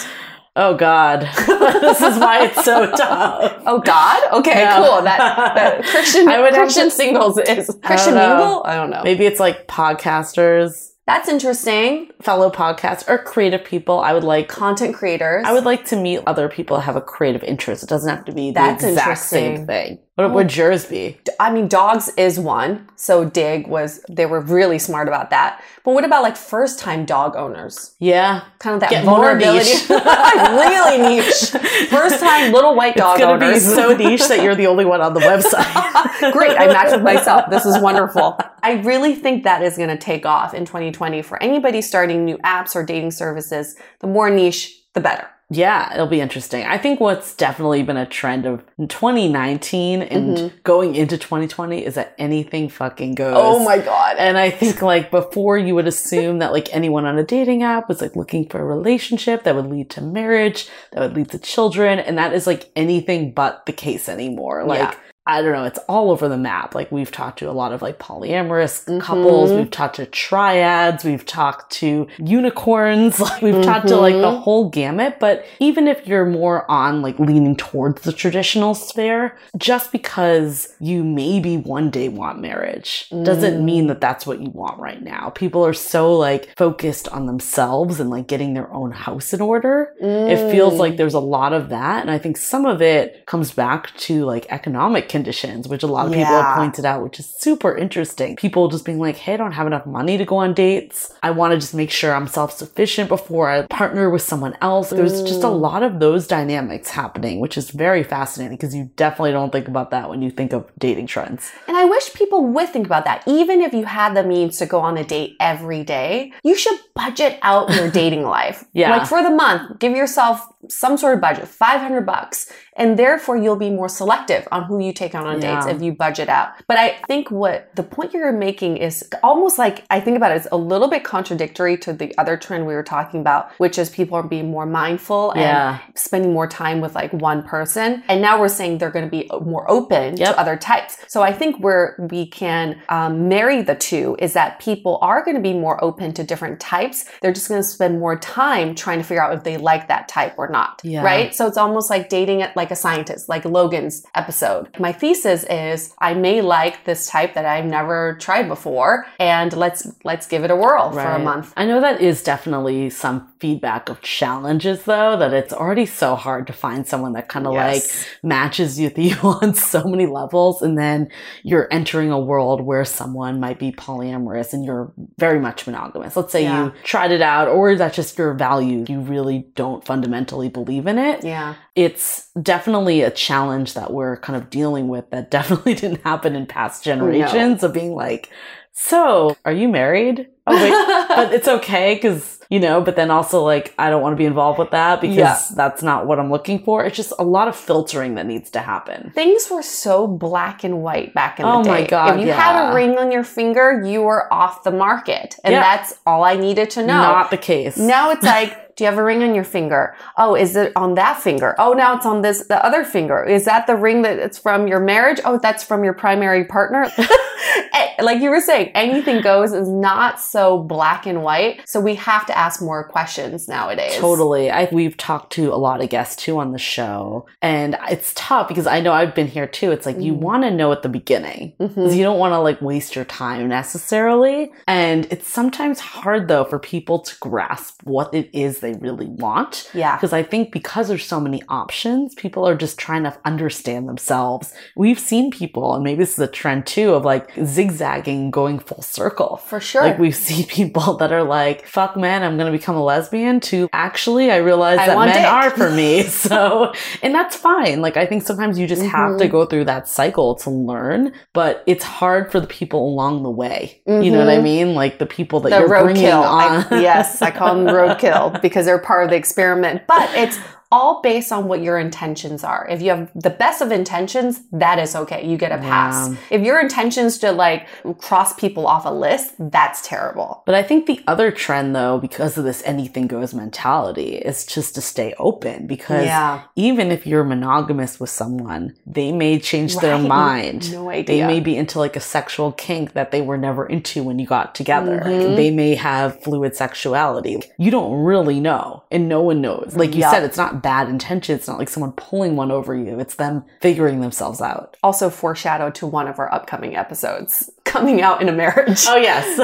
Oh 0.54 0.76
God, 0.76 1.22
this 1.36 2.02
is 2.02 2.18
why 2.18 2.44
it's 2.44 2.62
so 2.64 2.90
tough. 2.90 3.62
Oh 3.64 3.80
God, 3.80 4.32
okay, 4.40 4.60
yeah. 4.60 4.76
cool. 4.76 5.02
That, 5.02 5.54
that 5.54 5.84
Christian 5.84 6.28
I 6.28 6.40
would 6.40 6.52
Christian 6.52 6.84
to, 6.84 6.90
singles 6.90 7.38
is 7.38 7.74
Christian 7.82 8.14
mingle. 8.14 8.62
I 8.64 8.74
don't 8.74 8.90
know. 8.90 9.02
Maybe 9.02 9.24
it's 9.24 9.40
like 9.40 9.66
podcasters. 9.66 10.91
That's 11.12 11.28
interesting. 11.28 12.10
Fellow 12.22 12.50
podcasts 12.50 13.06
or 13.06 13.18
creative 13.18 13.62
people. 13.62 14.00
I 14.00 14.14
would 14.14 14.24
like 14.24 14.48
content 14.48 14.94
creators. 14.94 15.44
I 15.46 15.52
would 15.52 15.64
like 15.64 15.84
to 15.88 15.96
meet 15.96 16.20
other 16.26 16.48
people 16.48 16.78
that 16.78 16.84
have 16.84 16.96
a 16.96 17.02
creative 17.02 17.44
interest. 17.44 17.82
It 17.82 17.90
doesn't 17.90 18.08
have 18.08 18.24
to 18.24 18.32
be 18.32 18.48
the 18.48 18.54
That's 18.54 18.82
exact 18.82 19.20
same 19.20 19.66
thing. 19.66 19.98
What 20.14 20.26
oh. 20.26 20.34
would 20.34 20.54
yours 20.54 20.84
be? 20.84 21.18
I 21.40 21.50
mean, 21.50 21.68
dogs 21.68 22.10
is 22.18 22.38
one. 22.38 22.86
So 22.96 23.24
Dig 23.24 23.66
was, 23.66 24.04
they 24.10 24.26
were 24.26 24.40
really 24.40 24.78
smart 24.78 25.08
about 25.08 25.30
that. 25.30 25.62
But 25.84 25.94
what 25.94 26.04
about 26.04 26.22
like 26.22 26.36
first 26.36 26.78
time 26.78 27.06
dog 27.06 27.34
owners? 27.34 27.94
Yeah. 27.98 28.42
Kind 28.58 28.74
of 28.74 28.80
that 28.80 28.90
Get 28.90 29.06
vulnerability. 29.06 29.70
really 29.88 30.98
niche. 30.98 31.50
First 31.88 32.20
time 32.20 32.52
little 32.52 32.76
white 32.76 32.94
dog 32.96 33.18
it's 33.18 33.24
gonna 33.24 33.44
owners. 33.44 33.54
be 33.54 33.60
so 33.60 33.96
niche 33.96 34.28
that 34.28 34.42
you're 34.42 34.54
the 34.54 34.66
only 34.66 34.84
one 34.84 35.00
on 35.00 35.14
the 35.14 35.20
website. 35.20 36.32
Great. 36.32 36.58
I 36.58 36.66
matched 36.66 36.92
with 36.92 37.02
myself. 37.02 37.48
This 37.48 37.64
is 37.64 37.78
wonderful. 37.78 38.38
I 38.62 38.82
really 38.82 39.14
think 39.14 39.44
that 39.44 39.62
is 39.62 39.78
going 39.78 39.88
to 39.88 39.96
take 39.96 40.26
off 40.26 40.52
in 40.52 40.66
2020 40.66 41.22
for 41.22 41.42
anybody 41.42 41.80
starting 41.80 42.26
new 42.26 42.36
apps 42.38 42.76
or 42.76 42.84
dating 42.84 43.12
services. 43.12 43.76
The 44.00 44.08
more 44.08 44.28
niche, 44.28 44.78
the 44.92 45.00
better. 45.00 45.26
Yeah, 45.54 45.92
it'll 45.92 46.06
be 46.06 46.20
interesting. 46.20 46.64
I 46.64 46.78
think 46.78 46.98
what's 46.98 47.34
definitely 47.34 47.82
been 47.82 47.98
a 47.98 48.06
trend 48.06 48.46
of 48.46 48.64
2019 48.78 50.00
and 50.00 50.36
mm-hmm. 50.36 50.56
going 50.62 50.94
into 50.94 51.18
2020 51.18 51.84
is 51.84 51.94
that 51.96 52.14
anything 52.18 52.70
fucking 52.70 53.14
goes. 53.14 53.36
Oh 53.36 53.62
my 53.62 53.76
god. 53.78 54.16
And 54.18 54.38
I 54.38 54.48
think 54.48 54.80
like 54.80 55.10
before 55.10 55.58
you 55.58 55.74
would 55.74 55.86
assume 55.86 56.38
that 56.38 56.52
like 56.52 56.72
anyone 56.74 57.04
on 57.04 57.18
a 57.18 57.22
dating 57.22 57.62
app 57.62 57.86
was 57.86 58.00
like 58.00 58.16
looking 58.16 58.48
for 58.48 58.60
a 58.60 58.64
relationship 58.64 59.42
that 59.42 59.54
would 59.54 59.66
lead 59.66 59.90
to 59.90 60.00
marriage, 60.00 60.68
that 60.92 61.00
would 61.00 61.14
lead 61.14 61.30
to 61.30 61.38
children, 61.38 61.98
and 61.98 62.16
that 62.16 62.32
is 62.32 62.46
like 62.46 62.70
anything 62.74 63.32
but 63.32 63.66
the 63.66 63.72
case 63.72 64.08
anymore. 64.08 64.64
Like 64.64 64.92
yeah. 64.92 64.98
I 65.24 65.40
don't 65.40 65.52
know, 65.52 65.64
it's 65.64 65.78
all 65.88 66.10
over 66.10 66.28
the 66.28 66.36
map. 66.36 66.74
Like 66.74 66.90
we've 66.90 67.12
talked 67.12 67.38
to 67.38 67.50
a 67.50 67.52
lot 67.52 67.72
of 67.72 67.80
like 67.80 68.00
polyamorous 68.00 68.84
mm-hmm. 68.84 68.98
couples, 68.98 69.52
we've 69.52 69.70
talked 69.70 69.96
to 69.96 70.06
triads, 70.06 71.04
we've 71.04 71.24
talked 71.24 71.70
to 71.74 72.08
unicorns, 72.18 73.20
like 73.20 73.40
we've 73.40 73.54
mm-hmm. 73.54 73.62
talked 73.62 73.86
to 73.88 73.96
like 73.96 74.14
the 74.14 74.22
mm-hmm. 74.22 74.42
whole 74.42 74.68
gamut. 74.68 75.18
But 75.20 75.46
even 75.60 75.86
if 75.86 76.08
you're 76.08 76.26
more 76.26 76.68
on 76.68 77.02
like 77.02 77.20
leaning 77.20 77.54
towards 77.54 78.02
the 78.02 78.12
traditional 78.12 78.74
sphere, 78.74 79.38
just 79.56 79.92
because 79.92 80.74
you 80.80 81.04
maybe 81.04 81.56
one 81.56 81.90
day 81.90 82.08
want 82.08 82.40
marriage 82.40 83.08
mm. 83.10 83.24
doesn't 83.24 83.64
mean 83.64 83.86
that 83.86 84.00
that's 84.00 84.26
what 84.26 84.40
you 84.40 84.50
want 84.50 84.80
right 84.80 85.02
now. 85.02 85.30
People 85.30 85.64
are 85.64 85.72
so 85.72 86.16
like 86.16 86.52
focused 86.56 87.08
on 87.08 87.26
themselves 87.26 88.00
and 88.00 88.10
like 88.10 88.26
getting 88.26 88.54
their 88.54 88.72
own 88.72 88.90
house 88.90 89.32
in 89.32 89.40
order. 89.40 89.94
Mm. 90.02 90.30
It 90.30 90.50
feels 90.50 90.74
like 90.74 90.94
mm. 90.94 90.96
there's 90.96 91.14
a 91.14 91.20
lot 91.20 91.52
of 91.52 91.68
that. 91.68 92.00
And 92.02 92.10
I 92.10 92.18
think 92.18 92.36
some 92.36 92.66
of 92.66 92.82
it 92.82 93.24
comes 93.26 93.52
back 93.52 93.96
to 93.98 94.24
like 94.24 94.46
economic 94.50 95.11
conditions, 95.12 95.68
which 95.68 95.84
a 95.84 95.86
lot 95.86 96.06
of 96.06 96.12
yeah. 96.12 96.24
people 96.24 96.42
have 96.42 96.56
pointed 96.56 96.84
out, 96.84 97.04
which 97.04 97.20
is 97.20 97.26
super 97.26 97.76
interesting. 97.76 98.34
People 98.34 98.66
just 98.68 98.84
being 98.84 98.98
like, 98.98 99.16
hey, 99.16 99.34
I 99.34 99.36
don't 99.36 99.52
have 99.52 99.68
enough 99.68 99.86
money 99.86 100.18
to 100.18 100.24
go 100.24 100.36
on 100.38 100.54
dates. 100.54 101.14
I 101.22 101.30
want 101.30 101.52
to 101.52 101.58
just 101.58 101.74
make 101.74 101.90
sure 101.90 102.14
I'm 102.14 102.26
self 102.26 102.52
sufficient 102.52 103.08
before 103.08 103.48
I 103.48 103.66
partner 103.66 104.10
with 104.10 104.22
someone 104.22 104.56
else. 104.60 104.90
There's 104.90 105.22
just 105.22 105.44
a 105.44 105.48
lot 105.48 105.84
of 105.84 106.00
those 106.00 106.26
dynamics 106.26 106.90
happening, 106.90 107.38
which 107.38 107.56
is 107.56 107.70
very 107.70 108.02
fascinating 108.02 108.56
because 108.56 108.74
you 108.74 108.90
definitely 108.96 109.32
don't 109.32 109.52
think 109.52 109.68
about 109.68 109.90
that 109.90 110.08
when 110.08 110.22
you 110.22 110.30
think 110.30 110.52
of 110.52 110.68
dating 110.78 111.06
trends. 111.06 111.52
And 111.68 111.76
I 111.76 111.84
wish 111.84 112.12
people 112.14 112.44
would 112.46 112.70
think 112.70 112.86
about 112.86 113.04
that. 113.04 113.22
Even 113.28 113.60
if 113.60 113.72
you 113.72 113.84
had 113.84 114.16
the 114.16 114.24
means 114.24 114.58
to 114.58 114.66
go 114.66 114.80
on 114.80 114.96
a 114.96 115.04
date 115.04 115.36
every 115.38 115.84
day, 115.84 116.32
you 116.42 116.56
should 116.56 116.78
budget 116.94 117.38
out 117.42 117.72
your 117.74 117.90
dating 118.00 118.24
life. 118.24 118.64
Yeah. 118.72 118.96
Like 118.96 119.06
for 119.06 119.22
the 119.22 119.30
month, 119.30 119.78
give 119.78 119.94
yourself 119.94 120.46
some 120.68 120.96
sort 120.96 121.14
of 121.14 121.20
budget, 121.20 121.48
500 121.48 122.06
bucks. 122.06 122.50
And 122.76 122.98
therefore 122.98 123.36
you'll 123.36 123.56
be 123.56 123.70
more 123.70 123.88
selective 123.88 124.48
on 124.50 124.64
who 124.64 124.78
you 124.78 124.92
take 124.92 125.14
on 125.14 125.26
on 125.26 125.40
yeah. 125.40 125.56
dates 125.56 125.66
if 125.66 125.82
you 125.82 125.92
budget 125.92 126.28
out. 126.28 126.52
But 126.66 126.78
I 126.78 127.00
think 127.06 127.30
what 127.30 127.74
the 127.74 127.82
point 127.82 128.14
you're 128.14 128.32
making 128.32 128.78
is 128.78 129.08
almost 129.22 129.58
like, 129.58 129.84
I 129.90 130.00
think 130.00 130.16
about 130.16 130.32
it, 130.32 130.36
it's 130.36 130.48
a 130.52 130.56
little 130.56 130.88
bit 130.88 131.04
contradictory 131.04 131.76
to 131.78 131.92
the 131.92 132.16
other 132.18 132.36
trend 132.36 132.66
we 132.66 132.74
were 132.74 132.82
talking 132.82 133.20
about, 133.20 133.52
which 133.58 133.78
is 133.78 133.90
people 133.90 134.16
are 134.16 134.22
being 134.22 134.50
more 134.50 134.66
mindful 134.66 135.32
yeah. 135.36 135.80
and 135.86 135.98
spending 135.98 136.32
more 136.32 136.46
time 136.46 136.80
with 136.80 136.94
like 136.94 137.12
one 137.12 137.42
person. 137.42 138.02
And 138.08 138.22
now 138.22 138.40
we're 138.40 138.48
saying 138.48 138.78
they're 138.78 138.90
going 138.90 139.04
to 139.04 139.10
be 139.10 139.28
more 139.44 139.70
open 139.70 140.16
yep. 140.16 140.34
to 140.34 140.40
other 140.40 140.56
types. 140.56 140.98
So 141.08 141.22
I 141.22 141.32
think 141.32 141.62
where 141.62 141.96
we 142.10 142.26
can 142.26 142.80
um, 142.88 143.28
marry 143.28 143.62
the 143.62 143.74
two 143.74 144.16
is 144.18 144.32
that 144.32 144.58
people 144.60 144.98
are 145.02 145.24
going 145.24 145.36
to 145.36 145.42
be 145.42 145.52
more 145.52 145.82
open 145.84 146.12
to 146.14 146.24
different 146.24 146.60
types. 146.60 147.04
They're 147.20 147.32
just 147.32 147.48
going 147.48 147.60
to 147.60 147.68
spend 147.68 147.98
more 147.98 148.18
time 148.18 148.74
trying 148.74 148.98
to 148.98 149.04
figure 149.04 149.22
out 149.22 149.34
if 149.34 149.44
they 149.44 149.56
like 149.56 149.88
that 149.88 150.08
type 150.08 150.34
or 150.38 150.48
not. 150.48 150.80
Yeah. 150.84 151.02
Right. 151.02 151.34
So 151.34 151.46
it's 151.46 151.58
almost 151.58 151.90
like 151.90 152.08
dating 152.08 152.40
it 152.40 152.56
like 152.56 152.61
a 152.70 152.76
scientist, 152.76 153.28
like 153.28 153.44
Logan's 153.44 154.04
episode. 154.14 154.68
My 154.78 154.92
thesis 154.92 155.44
is 155.44 155.94
I 155.98 156.14
may 156.14 156.40
like 156.40 156.84
this 156.84 157.06
type 157.06 157.34
that 157.34 157.44
I've 157.44 157.64
never 157.64 158.16
tried 158.20 158.48
before 158.48 159.06
and 159.18 159.52
let's, 159.52 159.86
let's 160.04 160.26
give 160.26 160.44
it 160.44 160.50
a 160.50 160.56
whirl 160.56 160.90
right. 160.90 161.04
for 161.04 161.12
a 161.12 161.18
month. 161.18 161.52
I 161.56 161.66
know 161.66 161.80
that 161.80 162.00
is 162.00 162.22
definitely 162.22 162.90
some 162.90 163.31
feedback 163.42 163.88
of 163.88 164.00
challenges 164.02 164.84
though, 164.84 165.16
that 165.16 165.34
it's 165.34 165.52
already 165.52 165.84
so 165.84 166.14
hard 166.14 166.46
to 166.46 166.52
find 166.52 166.86
someone 166.86 167.12
that 167.14 167.28
kind 167.28 167.44
of 167.44 167.54
yes. 167.54 167.74
like 167.74 168.08
matches 168.22 168.78
with 168.78 168.96
you 168.98 169.16
on 169.22 169.52
so 169.52 169.82
many 169.82 170.06
levels. 170.06 170.62
And 170.62 170.78
then 170.78 171.10
you're 171.42 171.66
entering 171.72 172.12
a 172.12 172.20
world 172.20 172.60
where 172.60 172.84
someone 172.84 173.40
might 173.40 173.58
be 173.58 173.72
polyamorous 173.72 174.52
and 174.52 174.64
you're 174.64 174.92
very 175.18 175.40
much 175.40 175.66
monogamous. 175.66 176.14
Let's 176.14 176.30
say 176.30 176.44
yeah. 176.44 176.66
you 176.66 176.72
tried 176.84 177.10
it 177.10 177.20
out 177.20 177.48
or 177.48 177.74
that's 177.74 177.96
just 177.96 178.16
your 178.16 178.32
value. 178.34 178.84
You 178.88 179.00
really 179.00 179.48
don't 179.56 179.84
fundamentally 179.84 180.48
believe 180.48 180.86
in 180.86 180.96
it. 180.96 181.24
Yeah. 181.24 181.56
It's 181.74 182.28
definitely 182.40 183.02
a 183.02 183.10
challenge 183.10 183.74
that 183.74 183.92
we're 183.92 184.18
kind 184.18 184.40
of 184.40 184.50
dealing 184.50 184.86
with 184.86 185.10
that 185.10 185.30
definitely 185.32 185.74
didn't 185.74 186.02
happen 186.02 186.36
in 186.36 186.46
past 186.46 186.84
generations 186.84 187.62
no. 187.62 187.68
of 187.68 187.74
being 187.74 187.96
like, 187.96 188.30
so 188.72 189.36
are 189.44 189.52
you 189.52 189.68
married? 189.68 190.28
Oh 190.46 190.54
wait, 190.54 191.08
but 191.08 191.32
it's 191.32 191.48
okay 191.48 191.94
because 191.94 192.40
you 192.52 192.60
know, 192.60 192.82
but 192.82 192.96
then 192.96 193.10
also 193.10 193.42
like, 193.42 193.72
I 193.78 193.88
don't 193.88 194.02
want 194.02 194.12
to 194.12 194.18
be 194.18 194.26
involved 194.26 194.58
with 194.58 194.72
that 194.72 195.00
because 195.00 195.16
yeah. 195.16 195.42
that's 195.56 195.82
not 195.82 196.06
what 196.06 196.20
I'm 196.20 196.30
looking 196.30 196.62
for. 196.62 196.84
It's 196.84 196.98
just 196.98 197.14
a 197.18 197.24
lot 197.24 197.48
of 197.48 197.56
filtering 197.56 198.16
that 198.16 198.26
needs 198.26 198.50
to 198.50 198.60
happen. 198.60 199.10
Things 199.14 199.48
were 199.50 199.62
so 199.62 200.06
black 200.06 200.62
and 200.62 200.82
white 200.82 201.14
back 201.14 201.40
in 201.40 201.46
oh 201.46 201.62
the 201.62 201.64
day. 201.64 201.70
Oh 201.70 201.72
my 201.72 201.86
God. 201.86 202.14
If 202.16 202.20
you 202.20 202.26
yeah. 202.26 202.38
had 202.38 202.70
a 202.70 202.74
ring 202.74 202.98
on 202.98 203.10
your 203.10 203.24
finger, 203.24 203.82
you 203.82 204.02
were 204.02 204.30
off 204.30 204.64
the 204.64 204.70
market. 204.70 205.36
And 205.44 205.52
yeah. 205.52 205.60
that's 205.62 205.98
all 206.04 206.24
I 206.24 206.36
needed 206.36 206.68
to 206.72 206.80
know. 206.82 206.92
Not 206.92 207.30
the 207.30 207.38
case. 207.38 207.78
Now 207.78 208.10
it's 208.10 208.22
like, 208.22 208.54
do 208.76 208.84
you 208.84 208.90
have 208.90 208.98
a 208.98 209.04
ring 209.04 209.22
on 209.22 209.34
your 209.34 209.44
finger? 209.44 209.94
Oh, 210.16 210.34
is 210.34 210.56
it 210.56 210.72
on 210.76 210.94
that 210.94 211.20
finger? 211.20 211.54
Oh, 211.58 211.72
now 211.72 211.96
it's 211.96 212.06
on 212.06 212.22
this, 212.22 212.46
the 212.46 212.64
other 212.64 212.84
finger. 212.84 213.22
Is 213.22 213.44
that 213.44 213.66
the 213.66 213.76
ring 213.76 214.02
that 214.02 214.18
it's 214.18 214.38
from 214.38 214.66
your 214.66 214.80
marriage? 214.80 215.20
Oh, 215.24 215.38
that's 215.38 215.62
from 215.62 215.84
your 215.84 215.94
primary 215.94 216.44
partner. 216.44 216.90
like 218.00 218.20
you 218.20 218.30
were 218.30 218.40
saying, 218.40 218.70
anything 218.74 219.20
goes 219.20 219.52
is 219.52 219.68
not 219.68 220.20
so 220.20 220.58
black 220.58 221.06
and 221.06 221.22
white. 221.22 221.68
So 221.68 221.80
we 221.80 221.94
have 221.96 222.26
to 222.26 222.36
ask 222.36 222.60
more 222.60 222.84
questions 222.84 223.48
nowadays. 223.48 223.96
Totally. 223.96 224.50
I, 224.50 224.68
we've 224.72 224.96
talked 224.96 225.32
to 225.34 225.52
a 225.52 225.56
lot 225.56 225.82
of 225.82 225.88
guests 225.88 226.16
too 226.22 226.38
on 226.38 226.52
the 226.52 226.58
show, 226.58 227.26
and 227.40 227.76
it's 227.90 228.12
tough 228.14 228.48
because 228.48 228.66
I 228.66 228.80
know 228.80 228.92
I've 228.92 229.14
been 229.14 229.26
here 229.26 229.46
too. 229.46 229.70
It's 229.72 229.86
like 229.86 229.96
mm-hmm. 229.96 230.04
you 230.04 230.14
want 230.14 230.44
to 230.44 230.50
know 230.50 230.72
at 230.72 230.82
the 230.82 230.88
beginning 230.88 231.54
because 231.58 231.76
mm-hmm. 231.76 231.96
you 231.96 232.02
don't 232.02 232.18
want 232.18 232.32
to 232.32 232.38
like 232.38 232.60
waste 232.60 232.96
your 232.96 233.04
time 233.04 233.48
necessarily. 233.48 234.52
And 234.66 235.06
it's 235.10 235.28
sometimes 235.28 235.80
hard 235.80 236.28
though 236.28 236.44
for 236.44 236.58
people 236.58 237.00
to 237.00 237.14
grasp 237.20 237.82
what 237.84 238.12
it 238.14 238.30
is 238.32 238.60
they 238.60 238.71
really 238.74 239.06
want. 239.06 239.70
Yeah. 239.74 239.96
Because 239.96 240.12
I 240.12 240.22
think 240.22 240.52
because 240.52 240.88
there's 240.88 241.04
so 241.04 241.20
many 241.20 241.42
options, 241.48 242.14
people 242.14 242.46
are 242.46 242.54
just 242.54 242.78
trying 242.78 243.04
to 243.04 243.16
understand 243.24 243.88
themselves. 243.88 244.54
We've 244.76 244.98
seen 244.98 245.30
people, 245.30 245.74
and 245.74 245.84
maybe 245.84 245.98
this 245.98 246.12
is 246.12 246.18
a 246.18 246.26
trend 246.26 246.66
too, 246.66 246.94
of 246.94 247.04
like 247.04 247.30
zigzagging, 247.44 248.30
going 248.30 248.58
full 248.58 248.82
circle. 248.82 249.38
For 249.38 249.60
sure. 249.60 249.82
Like 249.82 249.98
we 249.98 250.10
see 250.10 250.44
people 250.48 250.96
that 250.96 251.12
are 251.12 251.22
like, 251.22 251.66
fuck 251.66 251.96
man, 251.96 252.22
I'm 252.22 252.36
going 252.36 252.50
to 252.50 252.56
become 252.56 252.76
a 252.76 252.84
lesbian 252.84 253.40
to 253.40 253.68
actually, 253.72 254.30
I 254.30 254.36
realize 254.36 254.78
I 254.78 254.86
that 254.86 254.98
men 254.98 255.14
dick. 255.14 255.26
are 255.26 255.50
for 255.50 255.70
me. 255.70 256.02
so, 256.04 256.72
and 257.02 257.14
that's 257.14 257.36
fine. 257.36 257.80
Like 257.80 257.96
I 257.96 258.06
think 258.06 258.22
sometimes 258.22 258.58
you 258.58 258.66
just 258.66 258.82
mm-hmm. 258.82 258.90
have 258.90 259.18
to 259.18 259.24
mm-hmm. 259.24 259.32
go 259.32 259.46
through 259.46 259.64
that 259.66 259.88
cycle 259.88 260.34
to 260.36 260.50
learn, 260.50 261.12
but 261.32 261.62
it's 261.66 261.84
hard 261.84 262.30
for 262.30 262.40
the 262.40 262.46
people 262.46 262.88
along 262.88 263.22
the 263.22 263.30
way. 263.30 263.82
Mm-hmm. 263.86 264.02
You 264.02 264.10
know 264.12 264.18
what 264.18 264.28
I 264.28 264.34
mm-hmm. 264.36 264.44
mean? 264.44 264.74
Like 264.74 264.98
the 264.98 265.06
people 265.06 265.40
that 265.40 265.50
the 265.50 265.58
you're 265.58 265.68
bringing 265.68 266.02
kill. 266.02 266.22
on. 266.22 266.66
I, 266.70 266.80
yes, 266.80 267.22
I 267.22 267.30
call 267.30 267.54
them 267.54 267.66
roadkill 267.74 268.40
because 268.52 268.66
they're 268.66 268.78
part 268.78 269.04
of 269.04 269.08
the 269.08 269.16
experiment, 269.16 269.86
but 269.86 270.10
it's 270.14 270.38
all 270.72 271.02
based 271.02 271.30
on 271.30 271.46
what 271.46 271.62
your 271.62 271.78
intentions 271.78 272.42
are. 272.42 272.66
If 272.68 272.80
you 272.80 272.88
have 272.90 273.10
the 273.14 273.30
best 273.30 273.60
of 273.60 273.70
intentions, 273.70 274.40
that 274.52 274.78
is 274.78 274.96
okay. 274.96 275.28
You 275.28 275.36
get 275.36 275.52
a 275.52 275.58
pass. 275.58 276.08
Yeah. 276.08 276.16
If 276.30 276.42
your 276.42 276.58
intentions 276.58 277.18
to 277.18 277.30
like 277.30 277.68
cross 277.98 278.32
people 278.32 278.66
off 278.66 278.86
a 278.86 278.90
list, 278.90 279.34
that's 279.38 279.86
terrible. 279.86 280.42
But 280.46 280.54
I 280.54 280.62
think 280.62 280.86
the 280.86 281.00
other 281.06 281.30
trend 281.30 281.76
though, 281.76 281.98
because 281.98 282.38
of 282.38 282.44
this 282.44 282.62
anything 282.64 283.06
goes 283.06 283.34
mentality, 283.34 284.16
is 284.16 284.46
just 284.46 284.74
to 284.76 284.80
stay 284.80 285.14
open 285.18 285.66
because 285.66 286.06
yeah. 286.06 286.44
even 286.56 286.90
if 286.90 287.06
you're 287.06 287.22
monogamous 287.22 288.00
with 288.00 288.10
someone, 288.10 288.74
they 288.86 289.12
may 289.12 289.38
change 289.38 289.74
right. 289.74 289.82
their 289.82 289.98
mind. 290.16 290.72
No 290.72 290.88
idea. 290.88 291.04
They 291.04 291.26
may 291.26 291.40
be 291.40 291.54
into 291.54 291.78
like 291.80 291.96
a 291.96 292.00
sexual 292.00 292.50
kink 292.52 292.94
that 292.94 293.10
they 293.10 293.20
were 293.20 293.36
never 293.36 293.66
into 293.66 294.02
when 294.02 294.18
you 294.18 294.26
got 294.26 294.54
together. 294.54 295.00
Mm-hmm. 295.00 295.36
They 295.36 295.50
may 295.50 295.74
have 295.74 296.22
fluid 296.22 296.56
sexuality. 296.56 297.42
You 297.58 297.70
don't 297.70 298.02
really 298.04 298.40
know 298.40 298.84
and 298.90 299.06
no 299.06 299.20
one 299.20 299.42
knows. 299.42 299.74
Like 299.76 299.92
you 299.92 300.00
yep. 300.00 300.12
said, 300.12 300.22
it's 300.22 300.38
not 300.38 300.61
bad 300.62 300.88
intention. 300.88 301.34
It's 301.34 301.48
not 301.48 301.58
like 301.58 301.68
someone 301.68 301.92
pulling 301.92 302.36
one 302.36 302.50
over 302.50 302.74
you. 302.74 302.98
It's 302.98 303.16
them 303.16 303.44
figuring 303.60 304.00
themselves 304.00 304.40
out. 304.40 304.76
Also 304.82 305.10
foreshadowed 305.10 305.74
to 305.76 305.86
one 305.86 306.08
of 306.08 306.18
our 306.18 306.32
upcoming 306.32 306.76
episodes 306.76 307.50
coming 307.64 308.02
out 308.02 308.20
in 308.20 308.28
a 308.28 308.32
marriage. 308.32 308.84
Oh, 308.88 308.96
yes. 308.96 309.38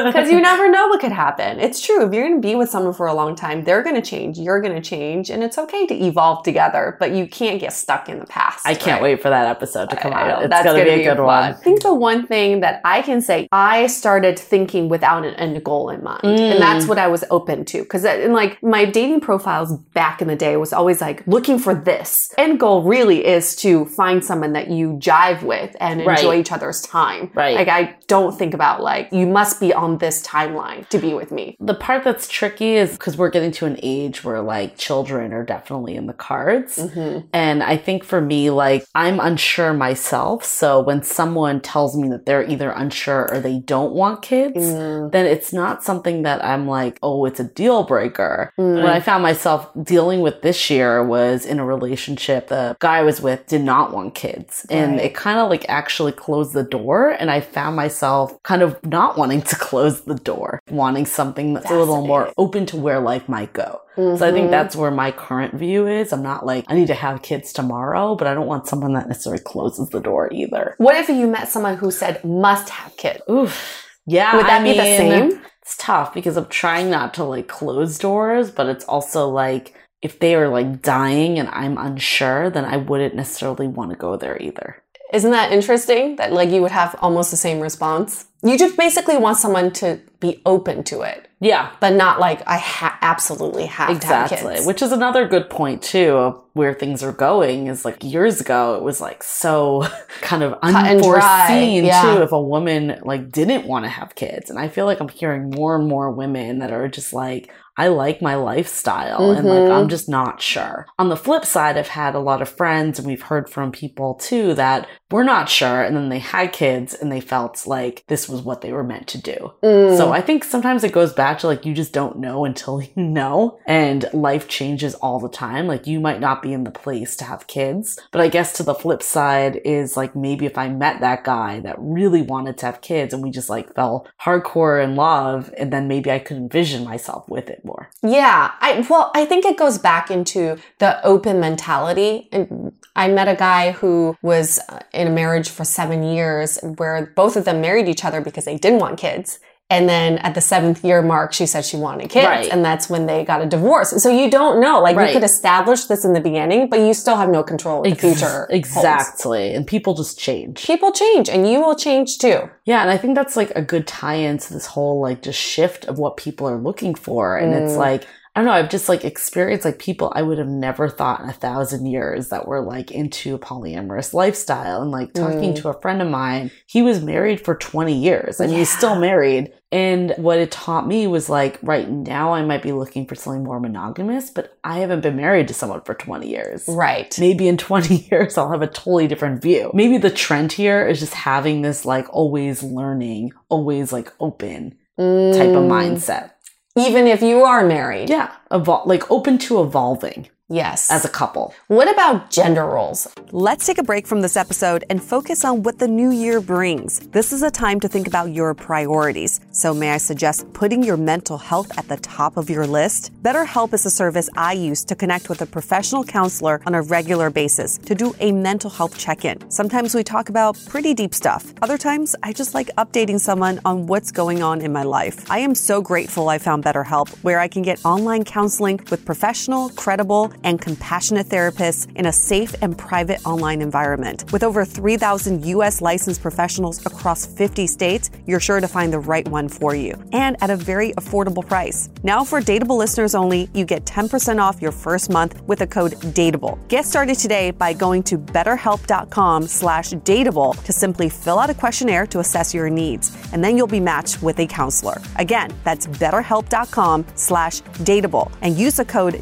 Because 0.10 0.30
you 0.30 0.40
never 0.40 0.68
know 0.70 0.88
what 0.88 1.00
could 1.00 1.12
happen. 1.12 1.60
It's 1.60 1.80
true. 1.80 2.06
If 2.06 2.12
you're 2.12 2.26
going 2.26 2.40
to 2.40 2.46
be 2.46 2.54
with 2.54 2.70
someone 2.70 2.92
for 2.92 3.06
a 3.06 3.14
long 3.14 3.34
time, 3.34 3.64
they're 3.64 3.82
going 3.82 3.94
to 3.94 4.02
change. 4.02 4.38
You're 4.38 4.60
going 4.60 4.74
to 4.74 4.80
change. 4.80 5.30
And 5.30 5.42
it's 5.42 5.58
okay 5.58 5.86
to 5.86 5.94
evolve 5.94 6.42
together, 6.42 6.96
but 6.98 7.12
you 7.12 7.26
can't 7.26 7.60
get 7.60 7.72
stuck 7.72 8.08
in 8.08 8.18
the 8.18 8.26
past. 8.26 8.66
I 8.66 8.74
can't 8.74 9.00
right? 9.00 9.02
wait 9.02 9.22
for 9.22 9.28
that 9.30 9.46
episode 9.46 9.90
to 9.90 9.96
come 9.96 10.12
out. 10.12 10.42
It's 10.42 10.62
going 10.62 10.78
to 10.78 10.84
be 10.84 11.02
a 11.02 11.04
good 11.04 11.16
fun. 11.16 11.26
one. 11.26 11.42
I 11.42 11.52
think 11.52 11.82
the 11.82 11.94
one 11.94 12.26
thing 12.26 12.60
that 12.60 12.80
I 12.84 13.02
can 13.02 13.20
say, 13.20 13.48
I 13.52 13.86
started 13.86 14.38
thinking 14.38 14.88
without 14.88 15.24
an 15.24 15.34
end 15.34 15.62
goal 15.64 15.90
in 15.90 16.02
mind. 16.02 16.22
Mm. 16.22 16.52
And 16.52 16.62
that's 16.62 16.86
what 16.86 16.98
I 16.98 17.08
was 17.08 17.24
open 17.30 17.64
to. 17.66 17.82
Because 17.82 18.04
in 18.04 18.32
like 18.32 18.62
my 18.62 18.84
dating 18.84 19.20
profiles 19.20 19.76
back 19.94 20.20
in 20.22 20.28
the 20.28 20.36
day 20.36 20.56
was 20.56 20.72
always 20.72 21.00
like 21.00 21.26
looking 21.26 21.58
for 21.58 21.74
this. 21.74 22.34
End 22.38 22.58
goal 22.58 22.82
really 22.82 23.24
is 23.24 23.54
to 23.56 23.84
find 23.86 24.24
someone 24.24 24.52
that 24.54 24.70
you 24.70 24.92
jive 24.94 25.42
with 25.42 25.76
and 25.80 26.00
enjoy 26.00 26.30
right. 26.30 26.40
each 26.40 26.52
other's 26.52 26.80
time. 26.82 27.30
Right. 27.34 27.49
Like 27.54 27.68
I 27.68 27.96
don't 28.06 28.36
think 28.36 28.54
about 28.54 28.82
like, 28.82 29.08
you 29.12 29.26
must 29.26 29.60
be 29.60 29.72
on 29.72 29.98
this 29.98 30.22
timeline 30.26 30.88
to 30.88 30.98
be 30.98 31.14
with 31.14 31.30
me. 31.30 31.56
The 31.60 31.74
part 31.74 32.04
that's 32.04 32.28
tricky 32.28 32.76
is 32.76 32.92
because 32.92 33.16
we're 33.16 33.30
getting 33.30 33.52
to 33.52 33.66
an 33.66 33.78
age 33.82 34.24
where 34.24 34.40
like 34.40 34.76
children 34.76 35.32
are 35.32 35.44
definitely 35.44 35.96
in 35.96 36.06
the 36.06 36.12
cards. 36.12 36.76
Mm-hmm. 36.76 37.26
And 37.32 37.62
I 37.62 37.76
think 37.76 38.04
for 38.04 38.20
me, 38.20 38.50
like 38.50 38.84
I'm 38.94 39.20
unsure 39.20 39.72
myself. 39.72 40.44
So 40.44 40.80
when 40.80 41.02
someone 41.02 41.60
tells 41.60 41.96
me 41.96 42.08
that 42.08 42.26
they're 42.26 42.48
either 42.48 42.70
unsure 42.70 43.28
or 43.32 43.40
they 43.40 43.58
don't 43.58 43.92
want 43.92 44.22
kids, 44.22 44.56
mm. 44.56 45.12
then 45.12 45.26
it's 45.26 45.52
not 45.52 45.82
something 45.84 46.22
that 46.22 46.44
I'm 46.44 46.66
like, 46.66 46.98
oh, 47.02 47.24
it's 47.24 47.40
a 47.40 47.44
deal 47.44 47.84
breaker. 47.84 48.52
Mm. 48.58 48.82
When 48.82 48.86
I 48.86 49.00
found 49.00 49.22
myself 49.22 49.68
dealing 49.82 50.20
with 50.20 50.42
this 50.42 50.70
year 50.70 51.04
was 51.04 51.46
in 51.46 51.58
a 51.58 51.64
relationship, 51.64 52.48
the 52.48 52.76
guy 52.80 52.98
I 52.98 53.02
was 53.02 53.20
with 53.20 53.46
did 53.46 53.62
not 53.62 53.92
want 53.92 54.14
kids. 54.14 54.66
And 54.70 55.00
it 55.00 55.14
kind 55.14 55.38
of 55.38 55.50
like 55.50 55.64
actually 55.68 56.12
closed 56.12 56.52
the 56.52 56.62
door. 56.62 57.10
And 57.10 57.30
I 57.30 57.39
found 57.40 57.76
myself 57.76 58.42
kind 58.42 58.62
of 58.62 58.78
not 58.84 59.16
wanting 59.18 59.42
to 59.42 59.56
close 59.56 60.02
the 60.02 60.14
door, 60.14 60.60
wanting 60.70 61.06
something 61.06 61.54
that's 61.54 61.70
a 61.70 61.78
little 61.78 62.06
more 62.06 62.32
open 62.36 62.66
to 62.66 62.76
where 62.76 63.00
life 63.00 63.28
might 63.28 63.52
go. 63.52 63.80
Mm-hmm. 63.96 64.18
So 64.18 64.26
I 64.26 64.32
think 64.32 64.44
mm-hmm. 64.44 64.50
that's 64.50 64.76
where 64.76 64.90
my 64.90 65.12
current 65.12 65.54
view 65.54 65.86
is. 65.86 66.12
I'm 66.12 66.22
not 66.22 66.46
like, 66.46 66.64
I 66.68 66.74
need 66.74 66.88
to 66.88 66.94
have 66.94 67.22
kids 67.22 67.52
tomorrow, 67.52 68.14
but 68.14 68.26
I 68.26 68.34
don't 68.34 68.46
want 68.46 68.66
someone 68.66 68.94
that 68.94 69.08
necessarily 69.08 69.42
closes 69.42 69.88
the 69.90 70.00
door 70.00 70.32
either. 70.32 70.74
What 70.78 70.96
if 70.96 71.08
you 71.08 71.26
met 71.26 71.48
someone 71.48 71.76
who 71.76 71.90
said 71.90 72.24
must 72.24 72.70
have 72.70 72.96
kids? 72.96 73.20
Oof. 73.30 73.86
Yeah. 74.06 74.36
Would 74.36 74.46
that 74.46 74.60
I 74.60 74.64
be 74.64 74.70
mean, 74.70 74.78
the 74.78 74.96
same? 74.96 75.42
It's 75.62 75.76
tough 75.76 76.14
because 76.14 76.36
I'm 76.36 76.46
trying 76.46 76.90
not 76.90 77.14
to 77.14 77.24
like 77.24 77.48
close 77.48 77.98
doors, 77.98 78.50
but 78.50 78.66
it's 78.66 78.84
also 78.84 79.28
like, 79.28 79.74
if 80.02 80.18
they 80.18 80.34
are 80.34 80.48
like 80.48 80.80
dying 80.80 81.38
and 81.38 81.48
I'm 81.50 81.76
unsure, 81.76 82.48
then 82.48 82.64
I 82.64 82.78
wouldn't 82.78 83.14
necessarily 83.14 83.68
want 83.68 83.90
to 83.90 83.96
go 83.96 84.16
there 84.16 84.40
either. 84.40 84.82
Isn't 85.12 85.32
that 85.32 85.52
interesting 85.52 86.16
that 86.16 86.32
like 86.32 86.50
you 86.50 86.62
would 86.62 86.70
have 86.70 86.94
almost 87.00 87.30
the 87.30 87.36
same 87.36 87.60
response? 87.60 88.26
You 88.42 88.56
just 88.56 88.76
basically 88.76 89.16
want 89.16 89.38
someone 89.38 89.72
to 89.74 90.00
be 90.20 90.40
open 90.44 90.84
to 90.84 91.00
it. 91.00 91.26
Yeah. 91.40 91.72
But 91.80 91.94
not 91.94 92.20
like 92.20 92.46
I 92.46 92.58
ha- 92.58 92.98
absolutely 93.00 93.66
have 93.66 93.98
to 94.00 94.06
have 94.06 94.28
kids. 94.28 94.42
exactly. 94.42 94.66
Which 94.66 94.82
is 94.82 94.92
another 94.92 95.26
good 95.26 95.48
point 95.48 95.82
too 95.82 96.12
of 96.12 96.42
where 96.52 96.74
things 96.74 97.02
are 97.02 97.12
going 97.12 97.68
is 97.68 97.84
like 97.84 98.04
years 98.04 98.40
ago 98.40 98.74
it 98.74 98.82
was 98.82 99.00
like 99.00 99.22
so 99.22 99.86
kind 100.20 100.42
of 100.42 100.58
unforeseen 100.62 101.84
yeah. 101.86 102.02
too 102.02 102.22
if 102.22 102.32
a 102.32 102.40
woman 102.40 103.00
like 103.04 103.32
didn't 103.32 103.66
want 103.66 103.86
to 103.86 103.88
have 103.88 104.14
kids. 104.14 104.50
And 104.50 104.58
I 104.58 104.68
feel 104.68 104.84
like 104.84 105.00
I'm 105.00 105.08
hearing 105.08 105.50
more 105.50 105.76
and 105.76 105.88
more 105.88 106.10
women 106.10 106.58
that 106.58 106.72
are 106.72 106.88
just 106.88 107.12
like 107.14 107.50
I 107.80 107.88
like 107.88 108.20
my 108.20 108.34
lifestyle 108.34 109.20
mm-hmm. 109.20 109.38
and 109.38 109.48
like 109.48 109.58
I'm 109.58 109.70
mm-hmm. 109.70 109.88
just 109.88 110.06
not 110.06 110.42
sure. 110.42 110.86
On 110.98 111.08
the 111.08 111.16
flip 111.16 111.46
side, 111.46 111.78
I've 111.78 111.88
had 111.88 112.14
a 112.14 112.20
lot 112.20 112.42
of 112.42 112.48
friends 112.50 112.98
and 112.98 113.08
we've 113.08 113.22
heard 113.22 113.48
from 113.48 113.72
people 113.72 114.16
too 114.16 114.52
that 114.52 114.86
were 115.10 115.24
not 115.24 115.48
sure 115.48 115.82
and 115.82 115.96
then 115.96 116.10
they 116.10 116.18
had 116.18 116.52
kids 116.52 116.92
and 116.92 117.10
they 117.10 117.22
felt 117.22 117.66
like 117.66 118.04
this 118.06 118.28
was 118.28 118.42
what 118.42 118.60
they 118.60 118.72
were 118.72 118.84
meant 118.84 119.06
to 119.08 119.18
do. 119.18 119.54
Mm. 119.62 119.96
So 119.96 120.09
I 120.12 120.20
think 120.20 120.44
sometimes 120.44 120.84
it 120.84 120.92
goes 120.92 121.12
back 121.12 121.38
to 121.40 121.46
like 121.46 121.64
you 121.64 121.74
just 121.74 121.92
don't 121.92 122.18
know 122.18 122.44
until 122.44 122.82
you 122.96 123.02
know 123.02 123.58
and 123.66 124.08
life 124.12 124.48
changes 124.48 124.94
all 124.96 125.20
the 125.20 125.28
time. 125.28 125.66
Like 125.66 125.86
you 125.86 126.00
might 126.00 126.20
not 126.20 126.42
be 126.42 126.52
in 126.52 126.64
the 126.64 126.70
place 126.70 127.16
to 127.16 127.24
have 127.24 127.46
kids. 127.46 127.98
But 128.10 128.20
I 128.20 128.28
guess 128.28 128.52
to 128.54 128.62
the 128.62 128.74
flip 128.74 129.02
side 129.02 129.60
is 129.64 129.96
like 129.96 130.14
maybe 130.16 130.46
if 130.46 130.58
I 130.58 130.68
met 130.68 131.00
that 131.00 131.24
guy 131.24 131.60
that 131.60 131.76
really 131.78 132.22
wanted 132.22 132.58
to 132.58 132.66
have 132.66 132.80
kids 132.80 133.14
and 133.14 133.22
we 133.22 133.30
just 133.30 133.50
like 133.50 133.74
fell 133.74 134.06
hardcore 134.22 134.82
in 134.82 134.96
love 134.96 135.52
and 135.56 135.72
then 135.72 135.88
maybe 135.88 136.10
I 136.10 136.18
could 136.18 136.36
envision 136.36 136.84
myself 136.84 137.28
with 137.28 137.48
it 137.48 137.64
more. 137.64 137.90
Yeah. 138.02 138.52
I, 138.60 138.86
well, 138.88 139.10
I 139.14 139.24
think 139.24 139.44
it 139.44 139.56
goes 139.56 139.78
back 139.78 140.10
into 140.10 140.58
the 140.78 141.04
open 141.04 141.40
mentality. 141.40 142.28
And 142.32 142.72
I 142.96 143.08
met 143.08 143.28
a 143.28 143.36
guy 143.36 143.72
who 143.72 144.16
was 144.22 144.60
uh, 144.68 144.80
in 144.92 145.06
a 145.06 145.10
marriage 145.10 145.48
for 145.48 145.64
seven 145.64 146.02
years 146.02 146.58
where 146.76 147.12
both 147.16 147.36
of 147.36 147.44
them 147.44 147.60
married 147.60 147.88
each 147.88 148.04
other 148.04 148.20
because 148.20 148.44
they 148.44 148.56
didn't 148.56 148.80
want 148.80 148.98
kids. 148.98 149.38
And 149.70 149.88
then 149.88 150.18
at 150.18 150.34
the 150.34 150.40
seventh 150.40 150.84
year 150.84 151.00
mark, 151.00 151.32
she 151.32 151.46
said 151.46 151.64
she 151.64 151.76
wanted 151.76 152.10
kids. 152.10 152.26
Right. 152.26 152.50
And 152.50 152.64
that's 152.64 152.90
when 152.90 153.06
they 153.06 153.24
got 153.24 153.40
a 153.40 153.46
divorce. 153.46 153.90
So 154.02 154.10
you 154.10 154.28
don't 154.28 154.60
know. 154.60 154.80
Like 154.80 154.96
right. 154.96 155.08
you 155.08 155.12
could 155.14 155.24
establish 155.24 155.84
this 155.84 156.04
in 156.04 156.12
the 156.12 156.20
beginning, 156.20 156.68
but 156.68 156.80
you 156.80 156.92
still 156.92 157.16
have 157.16 157.28
no 157.28 157.44
control 157.44 157.84
of 157.84 157.90
the 157.90 157.94
future. 157.94 158.48
Exactly. 158.50 159.44
Holds. 159.44 159.56
And 159.56 159.66
people 159.66 159.94
just 159.94 160.18
change. 160.18 160.66
People 160.66 160.90
change 160.90 161.28
and 161.28 161.48
you 161.48 161.60
will 161.60 161.76
change 161.76 162.18
too. 162.18 162.50
Yeah. 162.64 162.82
And 162.82 162.90
I 162.90 162.96
think 162.96 163.14
that's 163.14 163.36
like 163.36 163.52
a 163.54 163.62
good 163.62 163.86
tie 163.86 164.14
into 164.14 164.52
this 164.52 164.66
whole 164.66 165.00
like 165.00 165.22
just 165.22 165.38
shift 165.38 165.84
of 165.84 166.00
what 166.00 166.16
people 166.16 166.48
are 166.48 166.58
looking 166.58 166.96
for. 166.96 167.38
And 167.38 167.54
mm. 167.54 167.64
it's 167.64 167.76
like, 167.76 168.08
I 168.34 168.40
don't 168.40 168.46
know, 168.46 168.52
I've 168.52 168.70
just 168.70 168.88
like 168.88 169.04
experienced 169.04 169.64
like 169.64 169.80
people 169.80 170.12
I 170.14 170.22
would 170.22 170.38
have 170.38 170.48
never 170.48 170.88
thought 170.88 171.20
in 171.20 171.28
a 171.28 171.32
thousand 171.32 171.86
years 171.86 172.28
that 172.28 172.46
were 172.46 172.60
like 172.60 172.92
into 172.92 173.34
a 173.34 173.38
polyamorous 173.38 174.14
lifestyle. 174.14 174.82
And 174.82 174.92
like 174.92 175.12
talking 175.14 175.52
mm. 175.52 175.60
to 175.62 175.68
a 175.68 175.80
friend 175.80 176.00
of 176.00 176.08
mine, 176.08 176.52
he 176.66 176.80
was 176.80 177.02
married 177.02 177.44
for 177.44 177.56
20 177.56 177.92
years 177.92 178.38
and 178.38 178.52
yeah. 178.52 178.58
he's 178.58 178.70
still 178.70 178.98
married. 178.98 179.52
And 179.72 180.14
what 180.16 180.38
it 180.38 180.50
taught 180.50 180.88
me 180.88 181.06
was 181.06 181.28
like, 181.28 181.58
right 181.62 181.88
now 181.88 182.32
I 182.32 182.42
might 182.42 182.62
be 182.62 182.72
looking 182.72 183.06
for 183.06 183.14
something 183.14 183.44
more 183.44 183.60
monogamous, 183.60 184.30
but 184.30 184.58
I 184.64 184.78
haven't 184.78 185.02
been 185.02 185.16
married 185.16 185.46
to 185.48 185.54
someone 185.54 185.82
for 185.82 185.94
20 185.94 186.28
years. 186.28 186.64
Right. 186.66 187.16
Maybe 187.20 187.46
in 187.46 187.56
20 187.58 188.08
years 188.10 188.36
I'll 188.36 188.50
have 188.50 188.62
a 188.62 188.66
totally 188.66 189.06
different 189.06 189.42
view. 189.42 189.70
Maybe 189.72 189.98
the 189.98 190.10
trend 190.10 190.52
here 190.52 190.86
is 190.86 190.98
just 190.98 191.14
having 191.14 191.62
this 191.62 191.84
like 191.84 192.06
always 192.10 192.62
learning, 192.62 193.32
always 193.48 193.92
like 193.92 194.12
open 194.18 194.76
mm. 194.98 195.32
type 195.32 195.50
of 195.50 195.64
mm. 195.64 195.70
mindset 195.70 196.32
even 196.76 197.06
if 197.06 197.22
you 197.22 197.42
are 197.42 197.66
married. 197.66 198.10
Yeah, 198.10 198.32
evol- 198.50 198.86
like 198.86 199.10
open 199.10 199.38
to 199.38 199.62
evolving. 199.62 200.28
Yes. 200.52 200.90
As 200.90 201.04
a 201.04 201.08
couple. 201.08 201.54
What 201.68 201.88
about 201.88 202.28
gender 202.28 202.66
roles? 202.66 203.06
Let's 203.30 203.64
take 203.64 203.78
a 203.78 203.84
break 203.84 204.04
from 204.04 204.20
this 204.20 204.36
episode 204.36 204.82
and 204.90 205.00
focus 205.00 205.44
on 205.44 205.62
what 205.62 205.78
the 205.78 205.86
new 205.86 206.10
year 206.10 206.40
brings. 206.40 206.98
This 207.12 207.32
is 207.32 207.44
a 207.44 207.52
time 207.52 207.78
to 207.78 207.88
think 207.88 208.08
about 208.08 208.32
your 208.32 208.52
priorities. 208.54 209.38
So, 209.52 209.72
may 209.72 209.92
I 209.92 209.98
suggest 209.98 210.52
putting 210.52 210.82
your 210.82 210.96
mental 210.96 211.38
health 211.38 211.70
at 211.78 211.86
the 211.86 211.98
top 211.98 212.36
of 212.36 212.50
your 212.50 212.66
list? 212.66 213.12
BetterHelp 213.22 213.72
is 213.74 213.86
a 213.86 213.90
service 213.90 214.28
I 214.36 214.54
use 214.54 214.82
to 214.86 214.96
connect 214.96 215.28
with 215.28 215.40
a 215.40 215.46
professional 215.46 216.02
counselor 216.02 216.60
on 216.66 216.74
a 216.74 216.82
regular 216.82 217.30
basis 217.30 217.78
to 217.86 217.94
do 217.94 218.12
a 218.18 218.32
mental 218.32 218.70
health 218.70 218.98
check 218.98 219.24
in. 219.24 219.48
Sometimes 219.52 219.94
we 219.94 220.02
talk 220.02 220.30
about 220.30 220.58
pretty 220.66 220.94
deep 220.94 221.14
stuff. 221.14 221.54
Other 221.62 221.78
times, 221.78 222.16
I 222.24 222.32
just 222.32 222.54
like 222.54 222.74
updating 222.76 223.20
someone 223.20 223.60
on 223.64 223.86
what's 223.86 224.10
going 224.10 224.42
on 224.42 224.62
in 224.62 224.72
my 224.72 224.82
life. 224.82 225.30
I 225.30 225.38
am 225.38 225.54
so 225.54 225.80
grateful 225.80 226.28
I 226.28 226.38
found 226.38 226.64
BetterHelp, 226.64 227.08
where 227.22 227.38
I 227.38 227.46
can 227.46 227.62
get 227.62 227.84
online 227.84 228.24
counseling 228.24 228.80
with 228.90 229.04
professional, 229.04 229.68
credible, 229.70 230.32
and 230.44 230.60
compassionate 230.60 231.28
therapists 231.28 231.88
in 231.96 232.06
a 232.06 232.12
safe 232.12 232.54
and 232.62 232.76
private 232.76 233.24
online 233.24 233.62
environment. 233.62 234.30
With 234.32 234.42
over 234.42 234.64
3,000 234.64 235.44
U.S. 235.46 235.80
licensed 235.80 236.22
professionals 236.22 236.84
across 236.84 237.26
50 237.26 237.66
states, 237.66 238.10
you're 238.26 238.40
sure 238.40 238.60
to 238.60 238.68
find 238.68 238.92
the 238.92 238.98
right 238.98 239.26
one 239.28 239.48
for 239.48 239.74
you 239.74 239.94
and 240.12 240.36
at 240.42 240.50
a 240.50 240.56
very 240.56 240.92
affordable 240.92 241.46
price. 241.46 241.88
Now, 242.02 242.24
for 242.24 242.40
Dateable 242.40 242.78
listeners 242.78 243.14
only, 243.14 243.48
you 243.54 243.64
get 243.64 243.84
10% 243.84 244.40
off 244.40 244.60
your 244.62 244.72
first 244.72 245.10
month 245.10 245.40
with 245.42 245.60
a 245.60 245.66
code 245.66 245.92
DATEABLE. 246.14 246.58
Get 246.68 246.84
started 246.84 247.16
today 247.18 247.50
by 247.50 247.72
going 247.72 248.02
to 248.04 248.18
betterhelp.com 248.18 249.46
slash 249.46 249.90
dateable 249.90 250.60
to 250.64 250.72
simply 250.72 251.08
fill 251.08 251.38
out 251.38 251.50
a 251.50 251.54
questionnaire 251.54 252.06
to 252.06 252.20
assess 252.20 252.54
your 252.54 252.70
needs, 252.70 253.16
and 253.32 253.42
then 253.42 253.56
you'll 253.56 253.66
be 253.66 253.80
matched 253.80 254.22
with 254.22 254.38
a 254.38 254.46
counselor. 254.46 255.00
Again, 255.16 255.52
that's 255.64 255.86
betterhelp.com 255.86 257.06
slash 257.14 257.60
dateable 257.84 258.32
and 258.42 258.56
use 258.56 258.76
the 258.76 258.84
code 258.84 259.14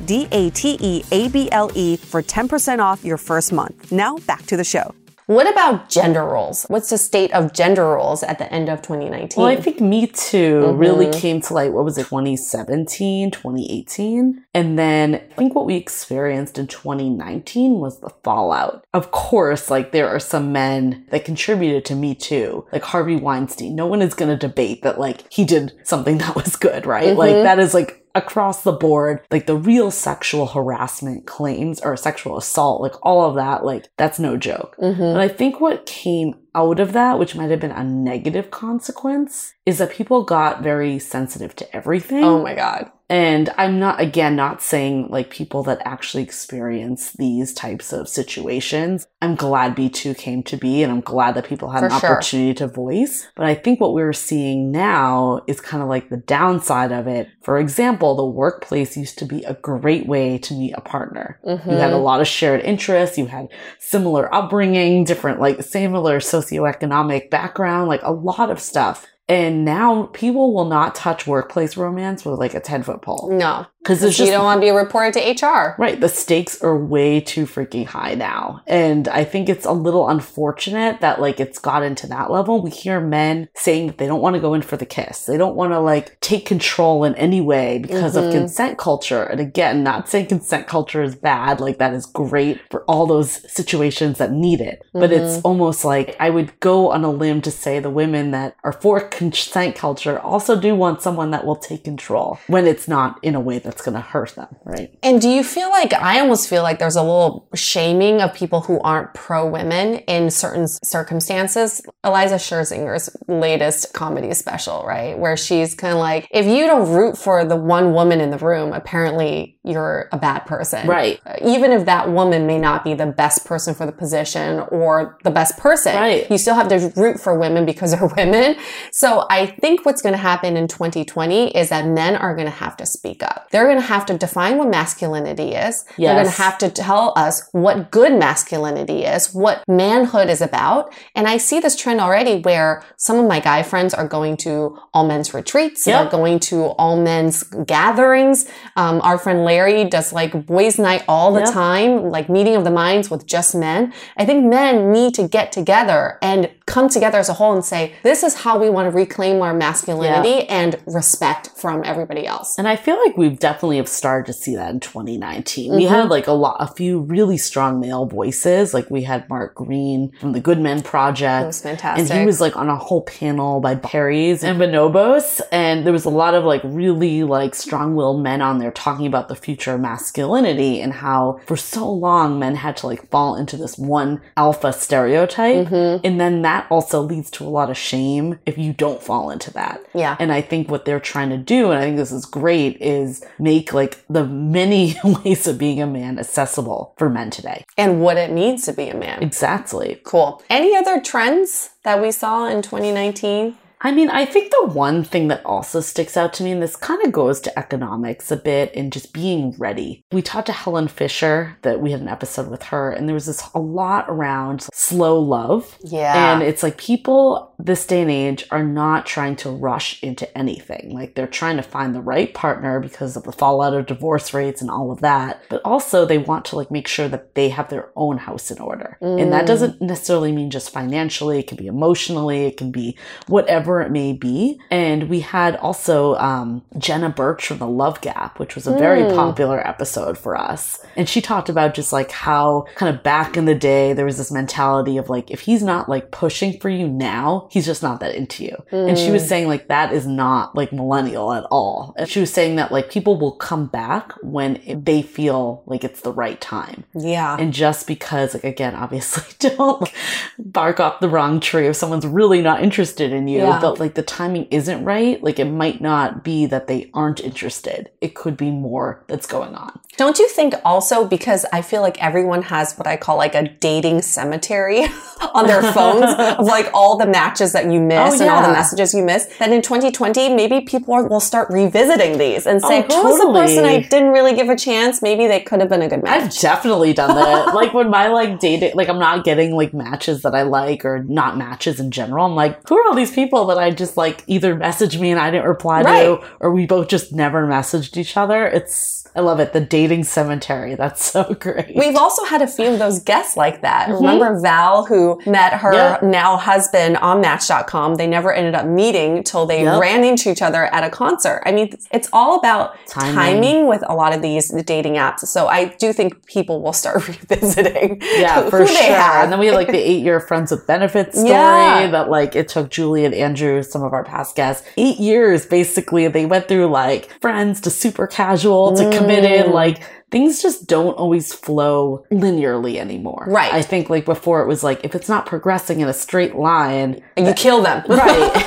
D-A-T-E-A-B-L-E 1.10 1.96
for 1.96 2.22
10% 2.22 2.78
off 2.80 3.04
your 3.04 3.16
first 3.16 3.52
month. 3.52 3.92
Now 3.92 4.16
back 4.26 4.42
to 4.46 4.56
the 4.56 4.64
show. 4.64 4.94
What 5.28 5.46
about 5.46 5.90
gender 5.90 6.24
roles? 6.24 6.64
What's 6.68 6.88
the 6.88 6.96
state 6.96 7.30
of 7.34 7.52
gender 7.52 7.84
roles 7.84 8.22
at 8.22 8.38
the 8.38 8.50
end 8.50 8.70
of 8.70 8.80
2019? 8.80 9.42
Well, 9.42 9.52
I 9.52 9.60
think 9.60 9.78
Me 9.78 10.06
Too 10.06 10.62
mm-hmm. 10.62 10.78
really 10.78 11.12
came 11.12 11.42
to 11.42 11.52
light, 11.52 11.74
what 11.74 11.84
was 11.84 11.98
it, 11.98 12.04
2017, 12.04 13.30
2018? 13.30 14.42
And 14.54 14.78
then 14.78 15.16
I 15.16 15.34
think 15.34 15.54
what 15.54 15.66
we 15.66 15.76
experienced 15.76 16.58
in 16.58 16.66
2019 16.66 17.74
was 17.74 18.00
the 18.00 18.08
fallout. 18.24 18.86
Of 18.94 19.10
course, 19.10 19.70
like 19.70 19.92
there 19.92 20.08
are 20.08 20.18
some 20.18 20.50
men 20.50 21.04
that 21.10 21.26
contributed 21.26 21.84
to 21.84 21.94
Me 21.94 22.14
Too, 22.14 22.66
like 22.72 22.84
Harvey 22.84 23.16
Weinstein. 23.16 23.76
No 23.76 23.84
one 23.84 24.00
is 24.00 24.14
going 24.14 24.30
to 24.30 24.46
debate 24.48 24.80
that 24.80 24.98
like 24.98 25.30
he 25.30 25.44
did 25.44 25.74
something 25.84 26.16
that 26.18 26.36
was 26.36 26.56
good, 26.56 26.86
right? 26.86 27.08
Mm-hmm. 27.08 27.18
Like 27.18 27.34
that 27.34 27.58
is 27.58 27.74
like 27.74 28.07
across 28.18 28.62
the 28.62 28.72
board, 28.72 29.20
like 29.30 29.46
the 29.46 29.56
real 29.56 29.90
sexual 29.90 30.46
harassment 30.46 31.26
claims 31.26 31.80
or 31.80 31.96
sexual 31.96 32.36
assault, 32.36 32.82
like 32.82 32.94
all 33.02 33.24
of 33.24 33.36
that, 33.36 33.64
like 33.64 33.88
that's 33.96 34.18
no 34.18 34.36
joke. 34.36 34.76
Mm-hmm. 34.76 35.00
But 35.00 35.20
I 35.20 35.28
think 35.28 35.60
what 35.60 35.86
came 35.86 36.34
out 36.54 36.80
of 36.80 36.92
that, 36.92 37.18
which 37.18 37.34
might 37.34 37.50
have 37.50 37.60
been 37.60 37.70
a 37.70 37.84
negative 37.84 38.50
consequence, 38.50 39.54
is 39.64 39.78
that 39.78 39.92
people 39.92 40.24
got 40.24 40.62
very 40.62 40.98
sensitive 40.98 41.56
to 41.56 41.76
everything. 41.76 42.24
Oh 42.24 42.42
my 42.42 42.54
God. 42.54 42.90
And 43.10 43.48
I'm 43.56 43.78
not, 43.78 44.00
again, 44.00 44.36
not 44.36 44.62
saying 44.62 45.08
like 45.08 45.30
people 45.30 45.62
that 45.62 45.80
actually 45.84 46.22
experience 46.22 47.12
these 47.12 47.54
types 47.54 47.92
of 47.92 48.08
situations. 48.08 49.06
I'm 49.22 49.34
glad 49.34 49.78
Me 49.78 49.88
Too 49.88 50.14
came 50.14 50.42
to 50.44 50.56
be 50.56 50.82
and 50.82 50.92
I'm 50.92 51.00
glad 51.00 51.34
that 51.34 51.46
people 51.46 51.70
had 51.70 51.80
For 51.80 51.86
an 51.86 52.00
sure. 52.00 52.10
opportunity 52.10 52.54
to 52.54 52.66
voice. 52.66 53.26
But 53.34 53.46
I 53.46 53.54
think 53.54 53.80
what 53.80 53.94
we're 53.94 54.12
seeing 54.12 54.70
now 54.70 55.40
is 55.46 55.60
kind 55.60 55.82
of 55.82 55.88
like 55.88 56.10
the 56.10 56.18
downside 56.18 56.92
of 56.92 57.06
it. 57.06 57.28
For 57.42 57.58
example, 57.58 58.14
the 58.14 58.26
workplace 58.26 58.96
used 58.96 59.18
to 59.18 59.24
be 59.24 59.42
a 59.44 59.54
great 59.54 60.06
way 60.06 60.36
to 60.38 60.54
meet 60.54 60.74
a 60.74 60.82
partner. 60.82 61.40
Mm-hmm. 61.46 61.70
You 61.70 61.76
had 61.76 61.90
a 61.90 61.94
mm-hmm. 61.94 62.04
lot 62.04 62.20
of 62.20 62.26
shared 62.26 62.60
interests. 62.60 63.16
You 63.16 63.26
had 63.26 63.48
similar 63.78 64.32
upbringing, 64.34 65.04
different, 65.04 65.40
like 65.40 65.62
similar 65.62 66.20
socioeconomic 66.20 67.30
background, 67.30 67.88
like 67.88 68.02
a 68.02 68.12
lot 68.12 68.50
of 68.50 68.60
stuff. 68.60 69.06
And 69.28 69.64
now 69.64 70.04
people 70.14 70.54
will 70.54 70.64
not 70.64 70.94
touch 70.94 71.26
workplace 71.26 71.76
romance 71.76 72.24
with 72.24 72.38
like 72.38 72.54
a 72.54 72.60
10 72.60 72.82
foot 72.82 73.02
pole. 73.02 73.28
No. 73.30 73.66
Because 73.88 74.18
you 74.18 74.26
don't 74.26 74.44
want 74.44 74.60
to 74.60 74.66
be 74.66 74.70
reported 74.70 75.14
to 75.14 75.46
HR. 75.46 75.74
Right. 75.78 75.98
The 75.98 76.08
stakes 76.08 76.62
are 76.62 76.76
way 76.76 77.20
too 77.20 77.46
freaking 77.46 77.86
high 77.86 78.14
now. 78.14 78.62
And 78.66 79.08
I 79.08 79.24
think 79.24 79.48
it's 79.48 79.64
a 79.64 79.72
little 79.72 80.08
unfortunate 80.08 81.00
that 81.00 81.20
like 81.20 81.40
it's 81.40 81.58
gotten 81.58 81.94
to 81.96 82.06
that 82.08 82.30
level. 82.30 82.60
We 82.60 82.70
hear 82.70 83.00
men 83.00 83.48
saying 83.54 83.86
that 83.88 83.98
they 83.98 84.06
don't 84.06 84.20
want 84.20 84.34
to 84.34 84.40
go 84.40 84.54
in 84.54 84.62
for 84.62 84.76
the 84.76 84.86
kiss. 84.86 85.24
They 85.24 85.38
don't 85.38 85.56
want 85.56 85.72
to 85.72 85.80
like 85.80 86.20
take 86.20 86.44
control 86.44 87.04
in 87.04 87.14
any 87.14 87.40
way 87.40 87.78
because 87.78 88.14
mm-hmm. 88.14 88.26
of 88.26 88.32
consent 88.32 88.78
culture. 88.78 89.22
And 89.22 89.40
again, 89.40 89.82
not 89.82 90.08
saying 90.08 90.26
consent 90.26 90.66
culture 90.66 91.02
is 91.02 91.14
bad. 91.14 91.60
Like 91.60 91.78
that 91.78 91.94
is 91.94 92.04
great 92.04 92.60
for 92.70 92.84
all 92.84 93.06
those 93.06 93.50
situations 93.50 94.18
that 94.18 94.32
need 94.32 94.60
it. 94.60 94.82
Mm-hmm. 94.88 95.00
But 95.00 95.12
it's 95.12 95.38
mm-hmm. 95.38 95.46
almost 95.46 95.84
like 95.84 96.14
I 96.20 96.30
would 96.30 96.58
go 96.60 96.90
on 96.90 97.04
a 97.04 97.10
limb 97.10 97.40
to 97.42 97.50
say 97.50 97.78
the 97.78 97.90
women 97.90 98.32
that 98.32 98.56
are 98.64 98.72
for 98.72 99.00
consent 99.00 99.76
culture 99.76 100.18
also 100.18 100.60
do 100.60 100.74
want 100.74 101.00
someone 101.00 101.30
that 101.30 101.46
will 101.46 101.56
take 101.56 101.84
control 101.84 102.38
when 102.48 102.66
it's 102.66 102.86
not 102.86 103.18
in 103.22 103.34
a 103.34 103.40
way 103.40 103.58
that's 103.58 103.77
going 103.82 103.94
to 103.94 104.00
hurt 104.00 104.34
them, 104.34 104.48
right? 104.64 104.96
And 105.02 105.20
do 105.20 105.28
you 105.28 105.42
feel 105.42 105.70
like 105.70 105.92
I 105.92 106.20
almost 106.20 106.48
feel 106.48 106.62
like 106.62 106.78
there's 106.78 106.96
a 106.96 107.02
little 107.02 107.48
shaming 107.54 108.20
of 108.20 108.34
people 108.34 108.62
who 108.62 108.80
aren't 108.80 109.14
pro 109.14 109.46
women 109.48 109.96
in 110.00 110.30
certain 110.30 110.66
circumstances? 110.68 111.82
Iliza 112.04 112.36
Shlesinger's 112.36 113.14
latest 113.26 113.92
comedy 113.92 114.32
special, 114.34 114.84
right? 114.86 115.18
Where 115.18 115.36
she's 115.36 115.74
kind 115.74 115.92
of 115.92 116.00
like, 116.00 116.28
if 116.30 116.46
you 116.46 116.66
don't 116.66 116.90
root 116.90 117.16
for 117.18 117.44
the 117.44 117.56
one 117.56 117.92
woman 117.92 118.20
in 118.20 118.30
the 118.30 118.38
room, 118.38 118.72
apparently 118.72 119.58
you're 119.64 120.08
a 120.12 120.18
bad 120.18 120.40
person. 120.40 120.86
Right. 120.86 121.20
Uh, 121.26 121.36
even 121.44 121.72
if 121.72 121.84
that 121.86 122.10
woman 122.10 122.46
may 122.46 122.58
not 122.58 122.84
be 122.84 122.94
the 122.94 123.06
best 123.06 123.44
person 123.44 123.74
for 123.74 123.84
the 123.84 123.92
position 123.92 124.60
or 124.70 125.18
the 125.24 125.30
best 125.30 125.58
person, 125.58 125.94
right. 125.94 126.30
you 126.30 126.38
still 126.38 126.54
have 126.54 126.68
to 126.68 126.92
root 126.96 127.20
for 127.20 127.38
women 127.38 127.66
because 127.66 127.92
they're 127.92 128.08
women. 128.16 128.56
So 128.92 129.26
I 129.30 129.46
think 129.46 129.84
what's 129.84 130.00
going 130.00 130.14
to 130.14 130.18
happen 130.18 130.56
in 130.56 130.68
2020 130.68 131.56
is 131.56 131.68
that 131.68 131.86
men 131.86 132.16
are 132.16 132.34
going 132.34 132.46
to 132.46 132.52
have 132.52 132.76
to 132.78 132.86
speak 132.86 133.22
up. 133.22 133.48
They're 133.50 133.57
going 133.64 133.80
to 133.80 133.82
have 133.82 134.06
to 134.06 134.18
define 134.18 134.58
what 134.58 134.68
masculinity 134.68 135.54
is. 135.54 135.84
Yes. 135.96 135.98
They're 135.98 136.14
going 136.14 136.26
to 136.26 136.42
have 136.42 136.58
to 136.58 136.70
tell 136.70 137.12
us 137.16 137.48
what 137.52 137.90
good 137.90 138.12
masculinity 138.18 139.04
is, 139.04 139.34
what 139.34 139.62
manhood 139.68 140.28
is 140.28 140.40
about. 140.40 140.94
And 141.14 141.26
I 141.26 141.36
see 141.36 141.60
this 141.60 141.76
trend 141.76 142.00
already 142.00 142.40
where 142.40 142.84
some 142.96 143.18
of 143.18 143.26
my 143.26 143.40
guy 143.40 143.62
friends 143.62 143.94
are 143.94 144.06
going 144.06 144.36
to 144.38 144.78
all 144.92 145.06
men's 145.06 145.32
retreats. 145.34 145.86
Yep. 145.86 146.02
They're 146.02 146.10
going 146.10 146.40
to 146.40 146.64
all 146.78 147.00
men's 147.00 147.42
gatherings. 147.42 148.48
Um, 148.76 149.00
our 149.02 149.18
friend 149.18 149.44
Larry 149.44 149.84
does 149.84 150.12
like 150.12 150.46
boys 150.46 150.78
night 150.78 151.04
all 151.08 151.32
the 151.32 151.40
yep. 151.40 151.52
time, 151.52 152.10
like 152.10 152.28
meeting 152.28 152.56
of 152.56 152.64
the 152.64 152.70
minds 152.70 153.10
with 153.10 153.26
just 153.26 153.54
men. 153.54 153.92
I 154.16 154.24
think 154.24 154.44
men 154.44 154.92
need 154.92 155.14
to 155.14 155.26
get 155.28 155.52
together 155.52 156.18
and 156.22 156.50
come 156.66 156.88
together 156.88 157.18
as 157.18 157.28
a 157.28 157.34
whole 157.34 157.54
and 157.54 157.64
say, 157.64 157.94
this 158.02 158.22
is 158.22 158.34
how 158.34 158.58
we 158.58 158.68
want 158.68 158.90
to 158.90 158.94
reclaim 158.94 159.40
our 159.40 159.54
masculinity 159.54 160.28
yeah. 160.28 160.44
and 160.48 160.76
respect 160.86 161.50
from 161.56 161.82
everybody 161.84 162.26
else. 162.26 162.58
And 162.58 162.68
I 162.68 162.76
feel 162.76 162.98
like 163.04 163.16
we've 163.16 163.38
definitely 163.48 163.78
have 163.78 163.88
started 163.88 164.26
to 164.26 164.38
see 164.38 164.54
that 164.56 164.70
in 164.70 164.80
2019. 164.80 165.70
Mm-hmm. 165.70 165.76
We 165.76 165.84
had 165.84 166.10
like 166.10 166.26
a 166.26 166.32
lot, 166.32 166.56
a 166.60 166.66
few 166.66 167.00
really 167.00 167.38
strong 167.38 167.80
male 167.80 168.04
voices. 168.04 168.74
Like 168.74 168.90
we 168.90 169.02
had 169.02 169.28
Mark 169.30 169.54
Greene 169.54 170.12
from 170.20 170.32
the 170.32 170.40
Good 170.40 170.60
Men 170.60 170.82
Project. 170.82 171.44
It 171.44 171.46
was 171.46 171.62
fantastic. 171.62 172.10
And 172.10 172.20
he 172.20 172.26
was 172.26 172.40
like 172.40 172.56
on 172.56 172.68
a 172.68 172.76
whole 172.76 173.02
panel 173.02 173.60
by 173.60 173.74
Perry's 173.74 174.44
and 174.44 174.60
Bonobos. 174.60 175.40
And 175.50 175.86
there 175.86 175.94
was 175.94 176.04
a 176.04 176.10
lot 176.10 176.34
of 176.34 176.44
like 176.44 176.60
really 176.62 177.24
like 177.24 177.54
strong-willed 177.54 178.22
men 178.22 178.42
on 178.42 178.58
there 178.58 178.70
talking 178.70 179.06
about 179.06 179.28
the 179.28 179.36
future 179.36 179.74
of 179.74 179.80
masculinity 179.80 180.80
and 180.80 180.92
how 180.92 181.40
for 181.46 181.56
so 181.56 181.90
long 181.90 182.38
men 182.38 182.54
had 182.54 182.76
to 182.78 182.86
like 182.86 183.08
fall 183.08 183.34
into 183.34 183.56
this 183.56 183.78
one 183.78 184.20
alpha 184.36 184.74
stereotype. 184.74 185.68
Mm-hmm. 185.68 186.06
And 186.06 186.20
then 186.20 186.42
that 186.42 186.66
also 186.70 187.00
leads 187.00 187.30
to 187.32 187.44
a 187.44 187.48
lot 187.48 187.70
of 187.70 187.78
shame 187.78 188.38
if 188.44 188.58
you 188.58 188.74
don't 188.74 189.02
fall 189.02 189.30
into 189.30 189.50
that. 189.52 189.80
Yeah. 189.94 190.16
And 190.18 190.32
I 190.32 190.42
think 190.42 190.70
what 190.70 190.84
they're 190.84 191.00
trying 191.00 191.30
to 191.30 191.38
do, 191.38 191.70
and 191.70 191.78
I 191.78 191.82
think 191.82 191.96
this 191.96 192.12
is 192.12 192.26
great, 192.26 192.76
is 192.82 193.24
make 193.38 193.72
like 193.72 194.04
the 194.08 194.24
many 194.24 194.96
ways 195.04 195.46
of 195.46 195.58
being 195.58 195.80
a 195.80 195.86
man 195.86 196.18
accessible 196.18 196.94
for 196.98 197.08
men 197.08 197.30
today. 197.30 197.64
And 197.76 198.00
what 198.00 198.16
it 198.16 198.32
means 198.32 198.64
to 198.66 198.72
be 198.72 198.88
a 198.88 198.96
man. 198.96 199.22
Exactly. 199.22 200.00
Cool. 200.04 200.42
Any 200.50 200.76
other 200.76 201.00
trends 201.00 201.70
that 201.84 202.00
we 202.00 202.10
saw 202.10 202.46
in 202.46 202.62
2019? 202.62 203.56
I 203.80 203.92
mean, 203.92 204.10
I 204.10 204.24
think 204.24 204.50
the 204.50 204.66
one 204.66 205.04
thing 205.04 205.28
that 205.28 205.44
also 205.44 205.80
sticks 205.80 206.16
out 206.16 206.32
to 206.34 206.42
me, 206.42 206.50
and 206.50 206.62
this 206.62 206.76
kind 206.76 207.04
of 207.04 207.12
goes 207.12 207.40
to 207.42 207.58
economics 207.58 208.30
a 208.30 208.36
bit 208.36 208.72
and 208.74 208.92
just 208.92 209.12
being 209.12 209.54
ready. 209.58 210.04
We 210.12 210.22
talked 210.22 210.46
to 210.46 210.52
Helen 210.52 210.88
Fisher 210.88 211.56
that 211.62 211.80
we 211.80 211.92
had 211.92 212.00
an 212.00 212.08
episode 212.08 212.48
with 212.48 212.64
her, 212.64 212.90
and 212.90 213.08
there 213.08 213.14
was 213.14 213.26
this 213.26 213.48
a 213.54 213.60
lot 213.60 214.06
around 214.08 214.66
slow 214.72 215.18
love. 215.20 215.78
Yeah. 215.84 216.34
And 216.34 216.42
it's 216.42 216.62
like 216.62 216.78
people 216.78 217.54
this 217.58 217.86
day 217.86 218.02
and 218.02 218.10
age 218.10 218.46
are 218.50 218.64
not 218.64 219.06
trying 219.06 219.36
to 219.36 219.50
rush 219.50 220.02
into 220.02 220.38
anything. 220.38 220.90
Like 220.90 221.14
they're 221.14 221.26
trying 221.26 221.56
to 221.56 221.62
find 221.62 221.94
the 221.94 222.00
right 222.00 222.32
partner 222.32 222.80
because 222.80 223.16
of 223.16 223.24
the 223.24 223.32
fallout 223.32 223.74
of 223.74 223.86
divorce 223.86 224.32
rates 224.32 224.60
and 224.60 224.70
all 224.70 224.90
of 224.90 225.00
that. 225.00 225.42
But 225.48 225.62
also 225.64 226.04
they 226.04 226.18
want 226.18 226.44
to 226.46 226.56
like 226.56 226.70
make 226.70 226.88
sure 226.88 227.08
that 227.08 227.34
they 227.34 227.48
have 227.48 227.68
their 227.68 227.90
own 227.96 228.18
house 228.18 228.50
in 228.50 228.58
order. 228.58 228.96
Mm. 229.02 229.22
And 229.22 229.32
that 229.32 229.44
mm. 229.44 229.48
doesn't 229.48 229.82
necessarily 229.82 230.32
mean 230.32 230.50
just 230.50 230.70
financially, 230.70 231.40
it 231.40 231.48
can 231.48 231.56
be 231.56 231.66
emotionally, 231.66 232.46
it 232.46 232.56
can 232.56 232.70
be 232.70 232.96
whatever 233.26 233.67
whatever 233.68 233.82
it 233.82 233.92
may 233.92 234.12
be. 234.12 234.58
And 234.70 235.08
we 235.08 235.20
had 235.20 235.56
also 235.56 236.16
um, 236.16 236.62
Jenna 236.78 237.10
Birch 237.10 237.46
from 237.46 237.58
the 237.58 237.68
Love 237.68 238.00
Gap, 238.00 238.38
which 238.38 238.54
was 238.54 238.66
a 238.66 238.76
very 238.76 239.02
mm. 239.02 239.14
popular 239.14 239.66
episode 239.66 240.16
for 240.16 240.36
us. 240.36 240.80
And 240.96 241.08
she 241.08 241.20
talked 241.20 241.48
about 241.48 241.74
just 241.74 241.92
like 241.92 242.10
how 242.10 242.66
kind 242.74 242.94
of 242.94 243.02
back 243.02 243.36
in 243.36 243.44
the 243.44 243.54
day, 243.54 243.92
there 243.92 244.06
was 244.06 244.16
this 244.16 244.32
mentality 244.32 244.96
of 244.96 245.10
like, 245.10 245.30
if 245.30 245.40
he's 245.40 245.62
not 245.62 245.88
like 245.88 246.10
pushing 246.10 246.58
for 246.58 246.70
you 246.70 246.88
now, 246.88 247.48
he's 247.50 247.66
just 247.66 247.82
not 247.82 248.00
that 248.00 248.14
into 248.14 248.44
you. 248.44 248.56
Mm. 248.72 248.88
And 248.90 248.98
she 248.98 249.10
was 249.10 249.22
hmm. 249.22 249.28
saying 249.28 249.48
like, 249.48 249.68
that 249.68 249.92
is 249.92 250.06
not 250.06 250.54
like 250.54 250.72
millennial 250.72 251.32
at 251.32 251.44
all. 251.50 251.94
And 251.98 252.08
she 252.08 252.20
was 252.20 252.32
saying 252.32 252.56
that 252.56 252.72
like 252.72 252.90
people 252.90 253.18
will 253.18 253.32
come 253.32 253.66
back 253.66 254.12
when 254.22 254.60
they 254.66 255.02
feel 255.02 255.62
like 255.66 255.84
it's 255.84 256.00
the 256.00 256.12
right 256.12 256.40
time. 256.40 256.84
Yeah. 256.94 257.36
And 257.38 257.52
just 257.52 257.86
because, 257.86 258.34
like, 258.34 258.44
again, 258.44 258.74
obviously 258.74 259.24
don't 259.56 259.90
bark 260.38 260.80
off 260.80 261.00
the 261.00 261.08
wrong 261.08 261.40
tree 261.40 261.66
if 261.66 261.76
someone's 261.76 262.06
really 262.06 262.40
not 262.40 262.62
interested 262.62 263.12
in 263.12 263.28
you, 263.28 263.38
yeah. 263.38 263.57
But 263.60 263.80
like 263.80 263.94
the 263.94 264.02
timing 264.02 264.46
isn't 264.50 264.84
right. 264.84 265.22
Like, 265.22 265.38
it 265.38 265.46
might 265.46 265.80
not 265.80 266.24
be 266.24 266.46
that 266.46 266.66
they 266.66 266.90
aren't 266.94 267.20
interested, 267.20 267.90
it 268.00 268.14
could 268.14 268.36
be 268.36 268.50
more 268.50 269.04
that's 269.06 269.26
going 269.26 269.54
on. 269.54 269.78
Don't 269.96 270.18
you 270.18 270.28
think 270.28 270.54
also 270.64 271.04
because 271.04 271.44
I 271.52 271.60
feel 271.60 271.82
like 271.82 272.00
everyone 272.02 272.42
has 272.42 272.74
what 272.76 272.86
I 272.86 272.96
call 272.96 273.16
like 273.16 273.34
a 273.34 273.48
dating 273.48 274.02
cemetery 274.02 274.84
on 275.34 275.48
their 275.48 275.60
phones 275.72 276.04
of 276.04 276.38
like 276.46 276.70
all 276.72 276.96
the 276.96 277.06
matches 277.06 277.52
that 277.52 277.64
you 277.70 277.80
miss 277.80 278.14
oh, 278.14 278.16
yeah. 278.16 278.22
and 278.22 278.30
all 278.30 278.42
the 278.42 278.52
messages 278.52 278.94
you 278.94 279.02
miss, 279.02 279.26
that 279.38 279.50
in 279.50 279.60
2020, 279.60 280.34
maybe 280.34 280.60
people 280.60 280.94
are, 280.94 281.08
will 281.08 281.18
start 281.18 281.50
revisiting 281.50 282.16
these 282.16 282.46
and 282.46 282.62
say, 282.62 282.82
oh, 282.82 282.86
oh 282.90 283.02
who 283.02 283.18
totally. 283.18 283.40
was 283.40 283.50
the 283.50 283.60
person 283.60 283.64
I 283.64 283.80
didn't 283.82 284.10
really 284.10 284.36
give 284.36 284.48
a 284.48 284.56
chance? 284.56 285.02
Maybe 285.02 285.26
they 285.26 285.40
could 285.40 285.58
have 285.60 285.68
been 285.68 285.82
a 285.82 285.88
good 285.88 286.04
match. 286.04 286.22
I've 286.22 286.38
definitely 286.38 286.92
done 286.92 287.16
that. 287.16 287.54
like 287.54 287.74
when 287.74 287.90
my 287.90 288.06
like 288.06 288.38
dating, 288.38 288.72
like 288.74 288.88
I'm 288.88 289.00
not 289.00 289.24
getting 289.24 289.56
like 289.56 289.74
matches 289.74 290.22
that 290.22 290.34
I 290.34 290.42
like 290.42 290.84
or 290.84 291.02
not 291.02 291.36
matches 291.36 291.80
in 291.80 291.90
general. 291.90 292.26
I'm 292.26 292.36
like, 292.36 292.68
who 292.68 292.78
are 292.78 292.86
all 292.86 292.94
these 292.94 293.10
people 293.10 293.47
that 293.48 293.58
I 293.58 293.70
just 293.70 293.96
like 293.96 294.24
either 294.26 294.54
message 294.54 294.98
me 294.98 295.10
and 295.10 295.20
I 295.20 295.30
didn't 295.30 295.46
reply 295.46 295.82
right. 295.82 296.02
to 296.02 296.24
or 296.40 296.52
we 296.52 296.66
both 296.66 296.88
just 296.88 297.12
never 297.12 297.46
messaged 297.46 297.96
each 297.96 298.16
other? 298.16 298.46
It's, 298.46 299.07
I 299.18 299.20
love 299.20 299.40
it. 299.40 299.52
The 299.52 299.60
dating 299.60 300.04
cemetery. 300.04 300.76
That's 300.76 301.04
so 301.04 301.34
great. 301.40 301.74
We've 301.74 301.96
also 301.96 302.24
had 302.24 302.40
a 302.40 302.46
few 302.46 302.66
of 302.66 302.78
those 302.78 303.00
guests 303.00 303.36
like 303.36 303.62
that. 303.62 303.88
Mm-hmm. 303.88 304.04
Remember 304.04 304.40
Val 304.40 304.86
who 304.86 305.20
met 305.26 305.54
her 305.54 305.72
yep. 305.72 306.04
now 306.04 306.36
husband 306.36 306.98
on 306.98 307.20
Match.com. 307.20 307.96
They 307.96 308.06
never 308.06 308.32
ended 308.32 308.54
up 308.54 308.66
meeting 308.66 309.24
till 309.24 309.44
they 309.44 309.64
yep. 309.64 309.80
ran 309.80 310.04
into 310.04 310.30
each 310.30 310.40
other 310.40 310.66
at 310.66 310.84
a 310.84 310.90
concert. 310.90 311.42
I 311.44 311.50
mean, 311.50 311.74
it's 311.90 312.08
all 312.12 312.38
about 312.38 312.76
timing. 312.86 313.14
timing 313.16 313.66
with 313.66 313.82
a 313.88 313.92
lot 313.92 314.14
of 314.14 314.22
these 314.22 314.52
dating 314.62 314.94
apps. 314.94 315.26
So 315.26 315.48
I 315.48 315.74
do 315.80 315.92
think 315.92 316.24
people 316.26 316.62
will 316.62 316.72
start 316.72 317.08
revisiting. 317.08 318.00
Yeah, 318.00 318.48
for 318.48 318.68
sure. 318.68 318.92
And 318.92 319.32
then 319.32 319.40
we 319.40 319.46
had 319.46 319.56
like 319.56 319.66
the 319.66 319.78
eight 319.90 320.04
year 320.04 320.20
friends 320.20 320.52
with 320.52 320.64
benefits 320.64 321.16
story 321.18 321.32
yeah. 321.32 321.90
that 321.90 322.08
like 322.08 322.36
it 322.36 322.46
took 322.46 322.70
Julie 322.70 323.04
and 323.04 323.14
Andrew, 323.14 323.64
some 323.64 323.82
of 323.82 323.92
our 323.92 324.04
past 324.04 324.36
guests, 324.36 324.64
eight 324.76 325.00
years 325.00 325.44
basically. 325.44 326.06
They 326.06 326.24
went 326.24 326.46
through 326.46 326.68
like 326.68 327.10
friends 327.20 327.60
to 327.62 327.70
super 327.70 328.06
casual 328.06 328.76
to 328.76 328.84
mm. 328.84 328.92
Committed, 329.16 329.46
oh. 329.46 329.54
like 329.54 329.82
things 330.10 330.42
just 330.42 330.66
don't 330.66 330.94
always 330.94 331.32
flow 331.32 332.04
linearly 332.10 332.76
anymore. 332.76 333.26
Right. 333.28 333.52
I 333.52 333.62
think 333.62 333.90
like 333.90 334.04
before 334.04 334.42
it 334.42 334.48
was 334.48 334.62
like 334.64 334.84
if 334.84 334.94
it's 334.94 335.08
not 335.08 335.26
progressing 335.26 335.80
in 335.80 335.88
a 335.88 335.92
straight 335.92 336.34
line, 336.34 337.02
and 337.16 337.26
you 337.26 337.34
kill 337.34 337.62
them. 337.62 337.84
Right. 337.88 338.46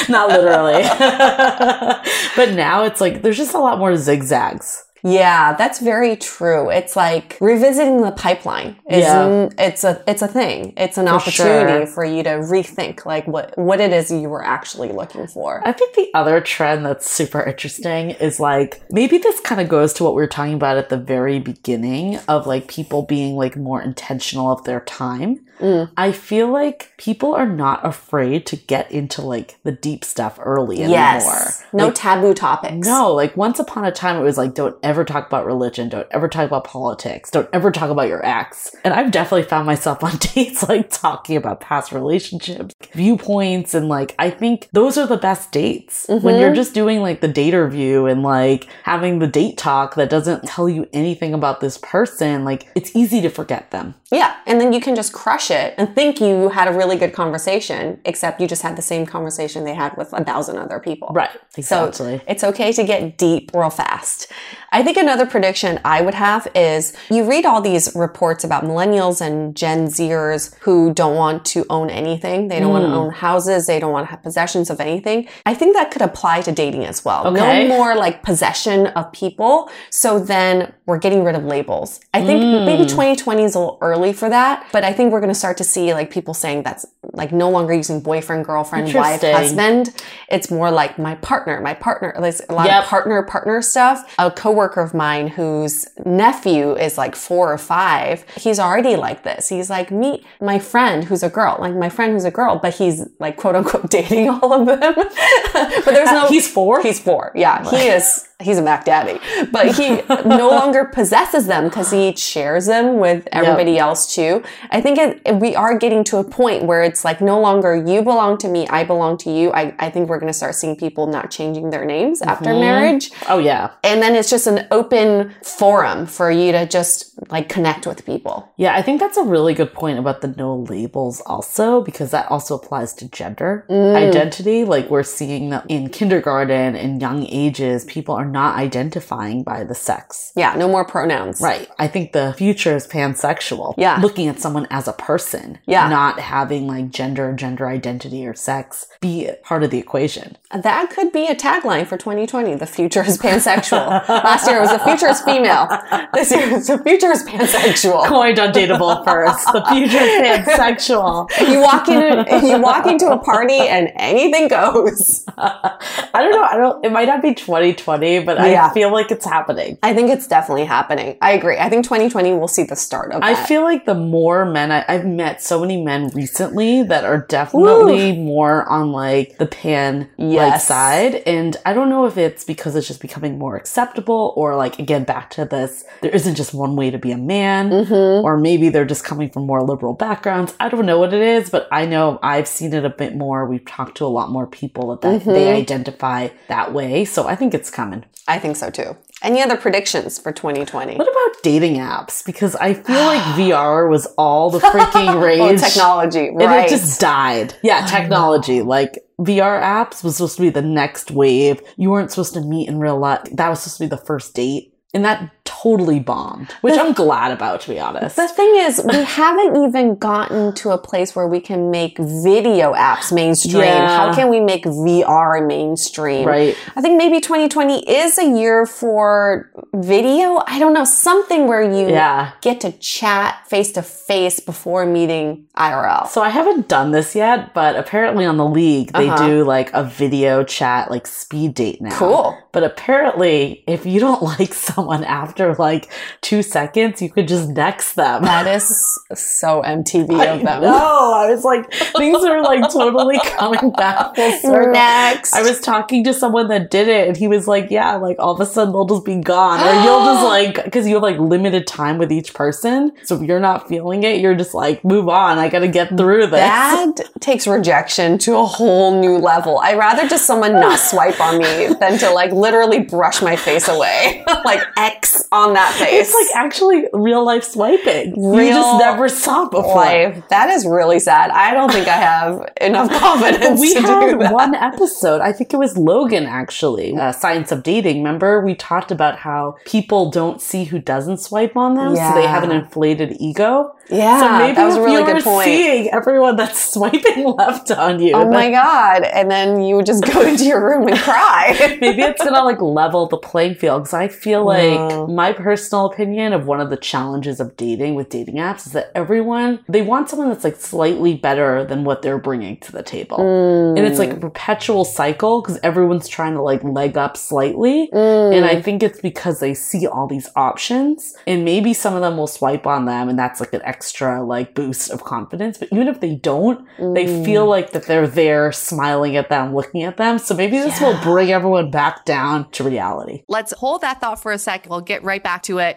not 0.08 0.28
literally. 0.28 0.82
but 2.36 2.54
now 2.54 2.84
it's 2.84 3.00
like 3.00 3.22
there's 3.22 3.36
just 3.36 3.54
a 3.54 3.58
lot 3.58 3.78
more 3.78 3.96
zigzags. 3.96 4.84
Yeah, 5.02 5.54
that's 5.54 5.80
very 5.80 6.16
true. 6.16 6.70
It's 6.70 6.96
like 6.96 7.38
revisiting 7.40 8.02
the 8.02 8.12
pipeline. 8.12 8.76
Is 8.88 9.04
yeah. 9.04 9.48
it's 9.58 9.84
a 9.84 10.02
it's 10.06 10.22
a 10.22 10.28
thing. 10.28 10.72
It's 10.76 10.98
an 10.98 11.06
for 11.06 11.12
opportunity 11.12 11.84
sure. 11.84 11.86
for 11.86 12.04
you 12.04 12.22
to 12.22 12.30
rethink 12.30 13.06
like 13.06 13.26
what 13.26 13.56
what 13.56 13.80
it 13.80 13.92
is 13.92 14.10
you 14.10 14.28
were 14.28 14.44
actually 14.44 14.92
looking 14.92 15.26
for. 15.26 15.66
I 15.66 15.72
think 15.72 15.94
the 15.94 16.10
other 16.14 16.40
trend 16.40 16.84
that's 16.84 17.10
super 17.10 17.42
interesting 17.42 18.10
is 18.10 18.40
like 18.40 18.82
maybe 18.90 19.18
this 19.18 19.40
kind 19.40 19.60
of 19.60 19.68
goes 19.68 19.92
to 19.94 20.04
what 20.04 20.14
we 20.14 20.22
were 20.22 20.26
talking 20.26 20.54
about 20.54 20.76
at 20.76 20.88
the 20.88 20.98
very 20.98 21.38
beginning 21.38 22.18
of 22.28 22.46
like 22.46 22.68
people 22.68 23.02
being 23.02 23.36
like 23.36 23.56
more 23.56 23.80
intentional 23.80 24.50
of 24.50 24.64
their 24.64 24.80
time. 24.80 25.40
Mm. 25.60 25.90
I 25.96 26.12
feel 26.12 26.48
like 26.48 26.92
people 26.96 27.34
are 27.34 27.46
not 27.46 27.86
afraid 27.86 28.46
to 28.46 28.56
get 28.56 28.90
into 28.90 29.22
like 29.22 29.58
the 29.62 29.72
deep 29.72 30.04
stuff 30.04 30.38
early 30.42 30.78
yes. 30.78 31.22
anymore. 31.22 31.50
No 31.72 31.86
like, 31.86 31.94
taboo 31.94 32.34
topics. 32.34 32.86
No, 32.86 33.12
like 33.12 33.36
once 33.36 33.58
upon 33.58 33.84
a 33.84 33.92
time 33.92 34.16
it 34.16 34.22
was 34.22 34.38
like 34.38 34.54
don't 34.54 34.76
ever 34.90 35.04
talk 35.04 35.26
about 35.26 35.46
religion, 35.46 35.88
don't 35.88 36.06
ever 36.10 36.28
talk 36.28 36.46
about 36.46 36.64
politics, 36.64 37.30
don't 37.30 37.48
ever 37.52 37.70
talk 37.70 37.90
about 37.90 38.08
your 38.08 38.24
ex. 38.24 38.74
And 38.84 38.92
I've 38.92 39.10
definitely 39.10 39.44
found 39.44 39.66
myself 39.66 40.04
on 40.04 40.16
dates 40.18 40.68
like 40.68 40.90
talking 40.90 41.36
about 41.36 41.60
past 41.60 41.92
relationships, 41.92 42.74
viewpoints, 42.92 43.72
and 43.74 43.88
like 43.88 44.14
I 44.18 44.30
think 44.30 44.68
those 44.72 44.98
are 44.98 45.06
the 45.06 45.16
best 45.16 45.52
dates. 45.52 46.06
Mm-hmm. 46.06 46.24
When 46.24 46.38
you're 46.38 46.48
mm-hmm. 46.48 46.56
just 46.56 46.74
doing 46.74 47.00
like 47.00 47.20
the 47.20 47.28
date 47.28 47.54
review 47.54 48.06
and 48.06 48.22
like 48.22 48.68
having 48.82 49.18
the 49.18 49.26
date 49.26 49.56
talk 49.56 49.94
that 49.94 50.10
doesn't 50.10 50.44
tell 50.44 50.68
you 50.68 50.88
anything 50.92 51.32
about 51.32 51.60
this 51.60 51.78
person, 51.78 52.44
like 52.44 52.68
it's 52.74 52.94
easy 52.94 53.20
to 53.22 53.30
forget 53.30 53.70
them. 53.70 53.94
Yeah. 54.10 54.36
And 54.46 54.60
then 54.60 54.72
you 54.72 54.80
can 54.80 54.96
just 54.96 55.12
crush 55.12 55.50
it 55.50 55.74
and 55.78 55.94
think 55.94 56.20
you 56.20 56.48
had 56.48 56.66
a 56.68 56.72
really 56.72 56.96
good 56.96 57.12
conversation, 57.12 58.00
except 58.04 58.40
you 58.40 58.48
just 58.48 58.62
had 58.62 58.76
the 58.76 58.82
same 58.82 59.06
conversation 59.06 59.64
they 59.64 59.74
had 59.74 59.96
with 59.96 60.12
a 60.12 60.24
thousand 60.24 60.58
other 60.58 60.80
people. 60.80 61.08
Right. 61.14 61.30
Exactly. 61.56 62.18
So 62.18 62.24
it's 62.26 62.42
okay 62.42 62.72
to 62.72 62.84
get 62.84 63.18
deep 63.18 63.50
real 63.54 63.70
fast. 63.70 64.32
I 64.72 64.82
think 64.82 64.96
another 64.96 65.26
prediction 65.26 65.80
I 65.84 66.00
would 66.00 66.14
have 66.14 66.48
is 66.54 66.92
you 67.10 67.28
read 67.28 67.44
all 67.44 67.60
these 67.60 67.92
reports 67.94 68.44
about 68.44 68.64
millennials 68.64 69.20
and 69.20 69.56
Gen 69.56 69.86
Zers 69.86 70.56
who 70.60 70.94
don't 70.94 71.16
want 71.16 71.44
to 71.46 71.66
own 71.70 71.90
anything. 71.90 72.48
They 72.48 72.60
don't 72.60 72.70
mm. 72.70 72.80
want 72.80 72.84
to 72.86 72.92
own 72.92 73.10
houses. 73.10 73.66
They 73.66 73.80
don't 73.80 73.92
want 73.92 74.06
to 74.06 74.10
have 74.10 74.22
possessions 74.22 74.70
of 74.70 74.80
anything. 74.80 75.28
I 75.44 75.54
think 75.54 75.74
that 75.74 75.90
could 75.90 76.02
apply 76.02 76.42
to 76.42 76.52
dating 76.52 76.84
as 76.84 77.04
well. 77.04 77.26
Okay. 77.26 77.68
No 77.68 77.76
more 77.76 77.96
like 77.96 78.22
possession 78.22 78.88
of 78.88 79.10
people. 79.12 79.70
So 79.90 80.18
then 80.18 80.72
we're 80.86 80.98
getting 80.98 81.24
rid 81.24 81.34
of 81.34 81.44
labels. 81.44 82.00
I 82.14 82.24
think 82.24 82.42
mm. 82.42 82.64
maybe 82.64 82.84
2020 82.84 83.42
is 83.42 83.54
a 83.54 83.58
little 83.58 83.78
early 83.80 83.99
for 84.12 84.28
that, 84.28 84.66
but 84.72 84.84
I 84.84 84.92
think 84.92 85.12
we're 85.12 85.20
going 85.20 85.32
to 85.32 85.38
start 85.38 85.56
to 85.58 85.64
see 85.64 85.92
like 85.94 86.10
people 86.10 86.34
saying 86.34 86.62
that's 86.62 86.86
like 87.12 87.32
no 87.32 87.50
longer 87.50 87.74
using 87.74 88.00
boyfriend, 88.00 88.44
girlfriend, 88.44 88.92
wife, 88.94 89.20
husband. 89.20 89.94
It's 90.28 90.50
more 90.50 90.70
like 90.70 90.98
my 90.98 91.14
partner, 91.16 91.60
my 91.60 91.74
partner. 91.74 92.14
There's 92.18 92.40
a 92.48 92.54
lot 92.54 92.66
yep. 92.66 92.84
of 92.84 92.88
partner, 92.88 93.22
partner 93.22 93.62
stuff. 93.62 94.14
A 94.18 94.30
coworker 94.30 94.80
of 94.80 94.94
mine 94.94 95.28
whose 95.28 95.86
nephew 96.04 96.74
is 96.76 96.96
like 96.96 97.14
four 97.14 97.52
or 97.52 97.58
five, 97.58 98.24
he's 98.36 98.58
already 98.58 98.96
like 98.96 99.22
this. 99.22 99.48
He's 99.48 99.70
like, 99.70 99.90
meet 99.90 100.24
my 100.40 100.58
friend 100.58 101.04
who's 101.04 101.22
a 101.22 101.30
girl, 101.30 101.56
like 101.60 101.74
my 101.74 101.88
friend 101.88 102.12
who's 102.12 102.24
a 102.24 102.30
girl, 102.30 102.58
but 102.58 102.74
he's 102.74 103.06
like 103.18 103.36
quote 103.36 103.56
unquote 103.56 103.90
dating 103.90 104.28
all 104.28 104.52
of 104.52 104.66
them. 104.66 104.94
but 105.52 105.84
there's 105.84 106.10
no. 106.10 106.28
He's 106.28 106.50
four? 106.50 106.82
He's 106.82 107.00
four. 107.00 107.32
Yeah. 107.34 107.68
He 107.68 107.88
is 107.88 108.26
he's 108.40 108.58
a 108.58 108.62
Mac 108.62 108.84
Daddy, 108.84 109.20
but 109.50 109.76
he 109.76 110.02
no 110.24 110.48
longer 110.50 110.84
possesses 110.84 111.46
them 111.46 111.64
because 111.64 111.90
he 111.90 112.14
shares 112.16 112.66
them 112.66 112.98
with 112.98 113.28
everybody 113.32 113.72
yep. 113.72 113.82
else 113.82 113.89
too. 113.94 114.42
I 114.70 114.80
think 114.80 114.98
it, 114.98 115.36
we 115.36 115.54
are 115.54 115.76
getting 115.78 116.04
to 116.04 116.18
a 116.18 116.24
point 116.24 116.64
where 116.64 116.82
it's 116.82 117.04
like 117.04 117.20
no 117.20 117.40
longer 117.40 117.74
you 117.74 118.02
belong 118.02 118.38
to 118.38 118.48
me, 118.48 118.66
I 118.68 118.84
belong 118.84 119.16
to 119.18 119.30
you. 119.30 119.52
I, 119.52 119.74
I 119.78 119.90
think 119.90 120.08
we're 120.08 120.18
going 120.18 120.32
to 120.32 120.36
start 120.36 120.54
seeing 120.54 120.76
people 120.76 121.06
not 121.06 121.30
changing 121.30 121.70
their 121.70 121.84
names 121.84 122.20
mm-hmm. 122.20 122.30
after 122.30 122.50
marriage. 122.50 123.10
Oh 123.28 123.38
yeah. 123.38 123.72
And 123.82 124.02
then 124.02 124.14
it's 124.14 124.30
just 124.30 124.46
an 124.46 124.66
open 124.70 125.34
forum 125.42 126.06
for 126.06 126.30
you 126.30 126.52
to 126.52 126.66
just 126.66 127.10
like 127.30 127.48
connect 127.48 127.86
with 127.86 128.04
people. 128.06 128.52
Yeah, 128.56 128.74
I 128.74 128.82
think 128.82 129.00
that's 129.00 129.16
a 129.16 129.22
really 129.22 129.54
good 129.54 129.72
point 129.72 129.98
about 129.98 130.20
the 130.20 130.28
no 130.28 130.56
labels 130.56 131.20
also 131.22 131.82
because 131.82 132.10
that 132.10 132.30
also 132.30 132.56
applies 132.56 132.94
to 132.94 133.08
gender 133.08 133.66
mm. 133.68 133.94
identity. 133.94 134.64
Like 134.64 134.90
we're 134.90 135.02
seeing 135.02 135.50
that 135.50 135.64
in 135.68 135.90
kindergarten 135.90 136.76
and 136.76 137.00
young 137.00 137.26
ages, 137.26 137.84
people 137.84 138.14
are 138.14 138.24
not 138.24 138.56
identifying 138.56 139.42
by 139.42 139.64
the 139.64 139.74
sex. 139.74 140.32
Yeah, 140.36 140.54
no 140.54 140.68
more 140.68 140.84
pronouns. 140.84 141.40
Right. 141.40 141.68
I 141.78 141.88
think 141.88 142.12
the 142.12 142.34
future 142.36 142.76
is 142.76 142.86
pansexual. 142.86 143.74
Yeah. 143.80 143.98
Looking 144.00 144.28
at 144.28 144.38
someone 144.38 144.66
as 144.70 144.86
a 144.86 144.92
person. 144.92 145.58
Yeah. 145.66 145.88
Not 145.88 146.20
having 146.20 146.66
like 146.66 146.90
gender, 146.90 147.32
gender 147.32 147.66
identity, 147.66 148.26
or 148.26 148.34
sex 148.34 148.86
be 149.00 149.30
part 149.42 149.62
of 149.62 149.70
the 149.70 149.78
equation. 149.78 150.36
That 150.52 150.90
could 150.90 151.12
be 151.12 151.26
a 151.26 151.34
tagline 151.34 151.86
for 151.86 151.96
2020. 151.96 152.56
The 152.56 152.66
future 152.66 153.02
is 153.02 153.16
pansexual. 153.16 154.06
Last 154.08 154.46
year 154.46 154.58
it 154.58 154.60
was 154.60 154.70
the 154.70 154.80
future 154.80 155.08
is 155.08 155.22
female. 155.22 155.66
This 156.12 156.30
year 156.30 156.56
it's 156.56 156.66
the 156.66 156.78
future 156.78 157.10
is 157.10 157.22
pansexual. 157.24 158.06
Coined 158.06 158.38
on 158.38 158.52
Dateable 158.52 159.02
first. 159.04 159.46
The 159.52 159.64
future 159.70 159.96
is 159.96 160.46
pansexual. 160.46 161.30
you 161.50 161.60
walk 161.60 161.88
in, 161.88 162.46
you 162.46 162.60
walk 162.60 162.86
into 162.86 163.10
a 163.10 163.18
party 163.18 163.60
and 163.60 163.90
anything 163.96 164.48
goes. 164.48 165.24
I 165.38 165.78
don't 166.14 166.32
know. 166.32 166.42
I 166.42 166.56
don't. 166.56 166.84
It 166.84 166.92
might 166.92 167.06
not 167.06 167.22
be 167.22 167.34
2020 167.34 168.24
but 168.24 168.38
yeah. 168.38 168.66
I 168.66 168.74
feel 168.74 168.92
like 168.92 169.10
it's 169.10 169.24
happening. 169.24 169.78
I 169.82 169.94
think 169.94 170.10
it's 170.10 170.26
definitely 170.26 170.66
happening. 170.66 171.16
I 171.22 171.32
agree. 171.32 171.56
I 171.56 171.70
think 171.70 171.84
2020 171.84 172.34
will 172.34 172.48
see 172.48 172.64
the 172.64 172.76
start 172.76 173.12
of 173.12 173.22
that. 173.22 173.24
I 173.24 173.46
feel 173.46 173.62
like 173.62 173.69
the 173.78 173.94
more 173.94 174.44
men 174.44 174.70
I, 174.72 174.84
have 174.92 175.06
met 175.06 175.42
so 175.42 175.60
many 175.60 175.82
men 175.82 176.08
recently 176.08 176.82
that 176.82 177.04
are 177.04 177.26
definitely 177.28 178.16
more 178.16 178.68
on 178.68 178.92
like 178.92 179.38
the 179.38 179.46
pan 179.46 180.08
yes. 180.16 180.52
like 180.52 180.60
side. 180.60 181.14
And 181.26 181.56
I 181.64 181.72
don't 181.72 181.88
know 181.88 182.06
if 182.06 182.18
it's 182.18 182.44
because 182.44 182.76
it's 182.76 182.86
just 182.86 183.00
becoming 183.00 183.38
more 183.38 183.56
acceptable 183.56 184.32
or 184.36 184.56
like 184.56 184.78
again 184.78 185.04
back 185.04 185.30
to 185.30 185.44
this, 185.44 185.84
there 186.02 186.10
isn't 186.10 186.34
just 186.34 186.54
one 186.54 186.76
way 186.76 186.90
to 186.90 186.98
be 186.98 187.12
a 187.12 187.18
man, 187.18 187.70
mm-hmm. 187.70 188.24
or 188.24 188.36
maybe 188.36 188.68
they're 188.68 188.84
just 188.84 189.04
coming 189.04 189.30
from 189.30 189.46
more 189.46 189.62
liberal 189.62 189.94
backgrounds. 189.94 190.54
I 190.60 190.68
don't 190.68 190.86
know 190.86 190.98
what 190.98 191.14
it 191.14 191.22
is, 191.22 191.50
but 191.50 191.68
I 191.70 191.86
know 191.86 192.18
I've 192.22 192.48
seen 192.48 192.72
it 192.74 192.84
a 192.84 192.90
bit 192.90 193.16
more. 193.16 193.46
We've 193.46 193.64
talked 193.64 193.96
to 193.98 194.04
a 194.04 194.06
lot 194.06 194.30
more 194.30 194.46
people 194.46 194.96
that 194.96 195.06
mm-hmm. 195.06 195.30
they 195.30 195.52
identify 195.52 196.28
that 196.48 196.72
way. 196.72 197.04
So 197.04 197.26
I 197.26 197.36
think 197.36 197.54
it's 197.54 197.70
coming. 197.70 198.04
I 198.28 198.38
think 198.38 198.56
so 198.56 198.70
too. 198.70 198.96
Any 199.22 199.42
other 199.42 199.56
predictions 199.56 200.18
for 200.18 200.32
2020? 200.32 200.96
What 200.96 201.08
about 201.08 201.42
dating 201.42 201.76
apps? 201.76 202.24
Because 202.24 202.56
I 202.56 202.74
feel 202.74 203.00
like 203.00 203.22
VR 203.36 203.88
was 203.90 204.06
all 204.18 204.50
the 204.50 204.60
freaking 204.60 205.22
rage. 205.22 205.40
oh, 205.40 205.56
technology, 205.56 206.30
right. 206.30 206.48
And 206.48 206.64
it 206.64 206.70
just 206.70 207.00
died. 207.00 207.54
Yeah, 207.62 207.86
technology. 207.90 208.62
Like 208.62 208.98
VR 209.18 209.60
apps 209.60 210.02
was 210.02 210.16
supposed 210.16 210.36
to 210.36 210.42
be 210.42 210.50
the 210.50 210.62
next 210.62 211.10
wave. 211.10 211.60
You 211.76 211.90
weren't 211.90 212.10
supposed 212.10 212.34
to 212.34 212.40
meet 212.40 212.68
in 212.68 212.78
real 212.78 212.98
life. 212.98 213.20
That 213.32 213.48
was 213.48 213.60
supposed 213.60 213.78
to 213.78 213.84
be 213.84 213.88
the 213.88 213.98
first 213.98 214.34
date. 214.34 214.74
And 214.92 215.04
that 215.04 215.39
totally 215.62 216.00
bombed, 216.00 216.50
which 216.60 216.74
the, 216.74 216.80
I'm 216.80 216.92
glad 216.92 217.32
about, 217.32 217.60
to 217.62 217.70
be 217.70 217.78
honest. 217.78 218.16
The 218.16 218.28
thing 218.28 218.56
is, 218.56 218.80
we 218.84 218.94
haven't 219.04 219.56
even 219.64 219.96
gotten 219.96 220.54
to 220.56 220.70
a 220.70 220.78
place 220.78 221.14
where 221.14 221.26
we 221.26 221.40
can 221.40 221.70
make 221.70 221.98
video 221.98 222.72
apps 222.72 223.12
mainstream. 223.12 223.62
Yeah. 223.62 223.86
How 223.86 224.14
can 224.14 224.28
we 224.28 224.40
make 224.40 224.64
VR 224.64 225.46
mainstream? 225.46 226.26
Right. 226.26 226.56
I 226.76 226.80
think 226.80 226.96
maybe 226.96 227.20
2020 227.20 227.88
is 227.88 228.18
a 228.18 228.24
year 228.24 228.66
for 228.66 229.50
video. 229.74 230.42
I 230.46 230.58
don't 230.58 230.72
know, 230.72 230.84
something 230.84 231.46
where 231.46 231.62
you 231.62 231.90
yeah. 231.90 232.32
get 232.40 232.60
to 232.62 232.72
chat 232.72 233.46
face 233.48 233.72
to 233.72 233.82
face 233.82 234.40
before 234.40 234.86
meeting 234.86 235.46
IRL. 235.56 236.08
So 236.08 236.22
I 236.22 236.30
haven't 236.30 236.68
done 236.68 236.90
this 236.90 237.14
yet, 237.14 237.52
but 237.54 237.76
apparently 237.76 238.24
on 238.24 238.36
the 238.36 238.46
league, 238.46 238.92
they 238.92 239.08
uh-huh. 239.08 239.26
do 239.26 239.44
like 239.44 239.72
a 239.72 239.84
video 239.84 240.42
chat, 240.42 240.90
like 240.90 241.06
speed 241.06 241.54
date 241.54 241.80
now. 241.80 241.96
Cool. 241.96 242.38
But 242.52 242.64
apparently, 242.64 243.62
if 243.66 243.86
you 243.86 244.00
don't 244.00 244.22
like 244.40 244.54
someone 244.54 245.04
after 245.04 245.49
like 245.58 245.90
two 246.20 246.42
seconds, 246.42 247.02
you 247.02 247.10
could 247.10 247.28
just 247.28 247.50
next 247.50 247.94
them. 247.94 248.22
That 248.22 248.46
is 248.46 248.98
so 249.14 249.62
MTV 249.62 250.10
of 250.34 250.42
them. 250.42 250.62
No, 250.62 251.12
I 251.14 251.30
was 251.30 251.44
like, 251.44 251.72
things 251.72 252.22
are 252.24 252.42
like 252.42 252.70
totally 252.70 253.18
coming 253.24 253.70
back 253.72 254.16
Next. 254.16 255.34
I 255.34 255.42
was 255.42 255.60
talking 255.60 256.04
to 256.04 256.14
someone 256.14 256.48
that 256.48 256.70
did 256.70 256.88
it, 256.88 257.08
and 257.08 257.16
he 257.16 257.28
was 257.28 257.46
like, 257.48 257.70
yeah, 257.70 257.96
like 257.96 258.16
all 258.18 258.34
of 258.34 258.40
a 258.40 258.46
sudden 258.46 258.72
they'll 258.72 258.86
just 258.86 259.04
be 259.04 259.16
gone, 259.16 259.60
or 259.60 259.82
you'll 259.82 260.04
just 260.04 260.24
like, 260.56 260.64
because 260.64 260.86
you 260.86 260.94
have 260.94 261.02
like 261.02 261.18
limited 261.18 261.66
time 261.66 261.98
with 261.98 262.12
each 262.12 262.34
person. 262.34 262.92
So 263.04 263.16
if 263.16 263.22
you're 263.22 263.40
not 263.40 263.68
feeling 263.68 264.02
it, 264.02 264.20
you're 264.20 264.34
just 264.34 264.54
like, 264.54 264.84
move 264.84 265.08
on. 265.08 265.38
I 265.38 265.48
got 265.48 265.60
to 265.60 265.68
get 265.68 265.88
through 265.96 266.26
this. 266.26 266.40
That 266.40 266.94
takes 267.20 267.46
rejection 267.46 268.18
to 268.18 268.36
a 268.36 268.44
whole 268.44 269.00
new 269.00 269.18
level. 269.18 269.58
I'd 269.58 269.78
rather 269.78 270.08
just 270.08 270.26
someone 270.26 270.52
not 270.52 270.78
swipe 270.78 271.20
on 271.20 271.38
me 271.38 271.74
than 271.80 271.98
to 271.98 272.10
like 272.10 272.32
literally 272.32 272.80
brush 272.80 273.22
my 273.22 273.36
face 273.36 273.68
away. 273.68 274.24
like 274.44 274.62
X 274.76 275.24
on 275.32 275.39
that 275.54 275.72
face. 275.74 276.08
It's 276.08 276.14
like 276.14 276.44
actually 276.44 276.84
real 276.92 277.24
life 277.24 277.44
swiping. 277.44 278.14
Real 278.20 278.46
you 278.46 278.52
just 278.52 278.78
never 278.78 279.08
saw 279.08 279.48
before. 279.48 279.74
Life. 279.74 280.22
That 280.28 280.50
is 280.50 280.66
really 280.66 281.00
sad. 281.00 281.30
I 281.30 281.52
don't 281.54 281.72
think 281.72 281.88
I 281.88 281.96
have 281.96 282.48
enough 282.60 282.90
confidence 283.00 283.60
we 283.60 283.74
had 283.74 284.16
one 284.32 284.54
episode. 284.54 285.20
I 285.20 285.32
think 285.32 285.52
it 285.52 285.56
was 285.56 285.76
Logan 285.76 286.26
actually. 286.26 286.96
Uh, 286.96 287.12
Science 287.12 287.52
of 287.52 287.62
Dating. 287.62 287.98
Remember 287.98 288.44
we 288.44 288.54
talked 288.54 288.90
about 288.90 289.18
how 289.18 289.56
people 289.64 290.10
don't 290.10 290.40
see 290.40 290.64
who 290.64 290.78
doesn't 290.78 291.18
swipe 291.18 291.56
on 291.56 291.74
them, 291.74 291.94
yeah. 291.94 292.12
so 292.12 292.20
they 292.20 292.26
have 292.26 292.44
an 292.44 292.52
inflated 292.52 293.16
ego. 293.18 293.74
Yeah, 293.90 294.20
so 294.20 294.38
maybe 294.38 294.54
that 294.54 294.66
was 294.66 294.76
a 294.76 294.82
really 294.82 295.04
good 295.04 295.22
point. 295.22 295.44
Seeing 295.44 295.88
everyone 295.90 296.36
that's 296.36 296.60
swiping 296.72 297.24
left 297.24 297.70
on 297.70 298.00
you. 298.00 298.12
Oh 298.14 298.30
my 298.30 298.50
god! 298.50 299.02
And 299.02 299.30
then 299.30 299.60
you 299.60 299.76
would 299.76 299.86
just 299.86 300.04
go 300.04 300.22
into 300.26 300.44
your 300.44 300.64
room 300.64 300.88
and 300.88 300.98
cry. 300.98 301.76
maybe 301.80 302.02
it's 302.02 302.22
gonna 302.22 302.44
like 302.44 302.60
level 302.60 303.06
the 303.06 303.16
playing 303.16 303.56
field 303.56 303.82
because 303.82 303.94
I 303.94 304.08
feel 304.08 304.44
like 304.44 305.08
my 305.08 305.32
personal 305.32 305.86
opinion 305.86 306.32
of 306.32 306.46
one 306.46 306.60
of 306.60 306.70
the 306.70 306.76
challenges 306.76 307.40
of 307.40 307.56
dating 307.56 307.94
with 307.94 308.08
dating 308.08 308.36
apps 308.36 308.66
is 308.66 308.72
that 308.72 308.92
everyone 308.94 309.64
they 309.68 309.82
want 309.82 310.08
someone 310.08 310.28
that's 310.28 310.44
like 310.44 310.56
slightly 310.56 311.14
better 311.14 311.64
than 311.64 311.84
what 311.84 312.02
they're 312.02 312.18
bringing 312.18 312.58
to 312.58 312.72
the 312.72 312.82
table, 312.82 313.18
mm. 313.18 313.76
and 313.76 313.86
it's 313.86 313.98
like 313.98 314.12
a 314.12 314.16
perpetual 314.16 314.84
cycle 314.84 315.42
because 315.42 315.58
everyone's 315.62 316.08
trying 316.08 316.34
to 316.34 316.42
like 316.42 316.62
leg 316.62 316.96
up 316.96 317.16
slightly, 317.16 317.88
mm. 317.92 318.36
and 318.36 318.44
I 318.44 318.60
think 318.62 318.82
it's 318.82 319.00
because 319.00 319.40
they 319.40 319.54
see 319.54 319.86
all 319.86 320.06
these 320.06 320.28
options, 320.36 321.14
and 321.26 321.44
maybe 321.44 321.74
some 321.74 321.94
of 321.94 322.02
them 322.02 322.16
will 322.16 322.26
swipe 322.26 322.66
on 322.66 322.84
them, 322.84 323.08
and 323.08 323.18
that's 323.18 323.40
like 323.40 323.52
an 323.52 323.62
extra 323.64 323.79
like 324.26 324.54
boost 324.54 324.90
of 324.90 325.04
confidence. 325.04 325.58
But 325.58 325.68
even 325.72 325.88
if 325.88 326.00
they 326.00 326.14
don't, 326.14 326.66
mm. 326.78 326.94
they 326.94 327.24
feel 327.24 327.46
like 327.46 327.72
that 327.72 327.84
they're 327.84 328.06
there 328.06 328.52
smiling 328.52 329.16
at 329.16 329.28
them, 329.28 329.54
looking 329.54 329.82
at 329.82 329.96
them. 329.96 330.18
So 330.18 330.34
maybe 330.34 330.58
this 330.58 330.80
yeah. 330.80 330.88
will 330.88 331.02
bring 331.02 331.30
everyone 331.30 331.70
back 331.70 332.04
down 332.04 332.50
to 332.52 332.64
reality. 332.64 333.22
Let's 333.28 333.52
hold 333.52 333.82
that 333.82 334.00
thought 334.00 334.20
for 334.22 334.32
a 334.32 334.38
sec. 334.38 334.66
We'll 334.68 334.80
get 334.80 335.02
right 335.02 335.22
back 335.22 335.42
to 335.44 335.58
it. 335.58 335.76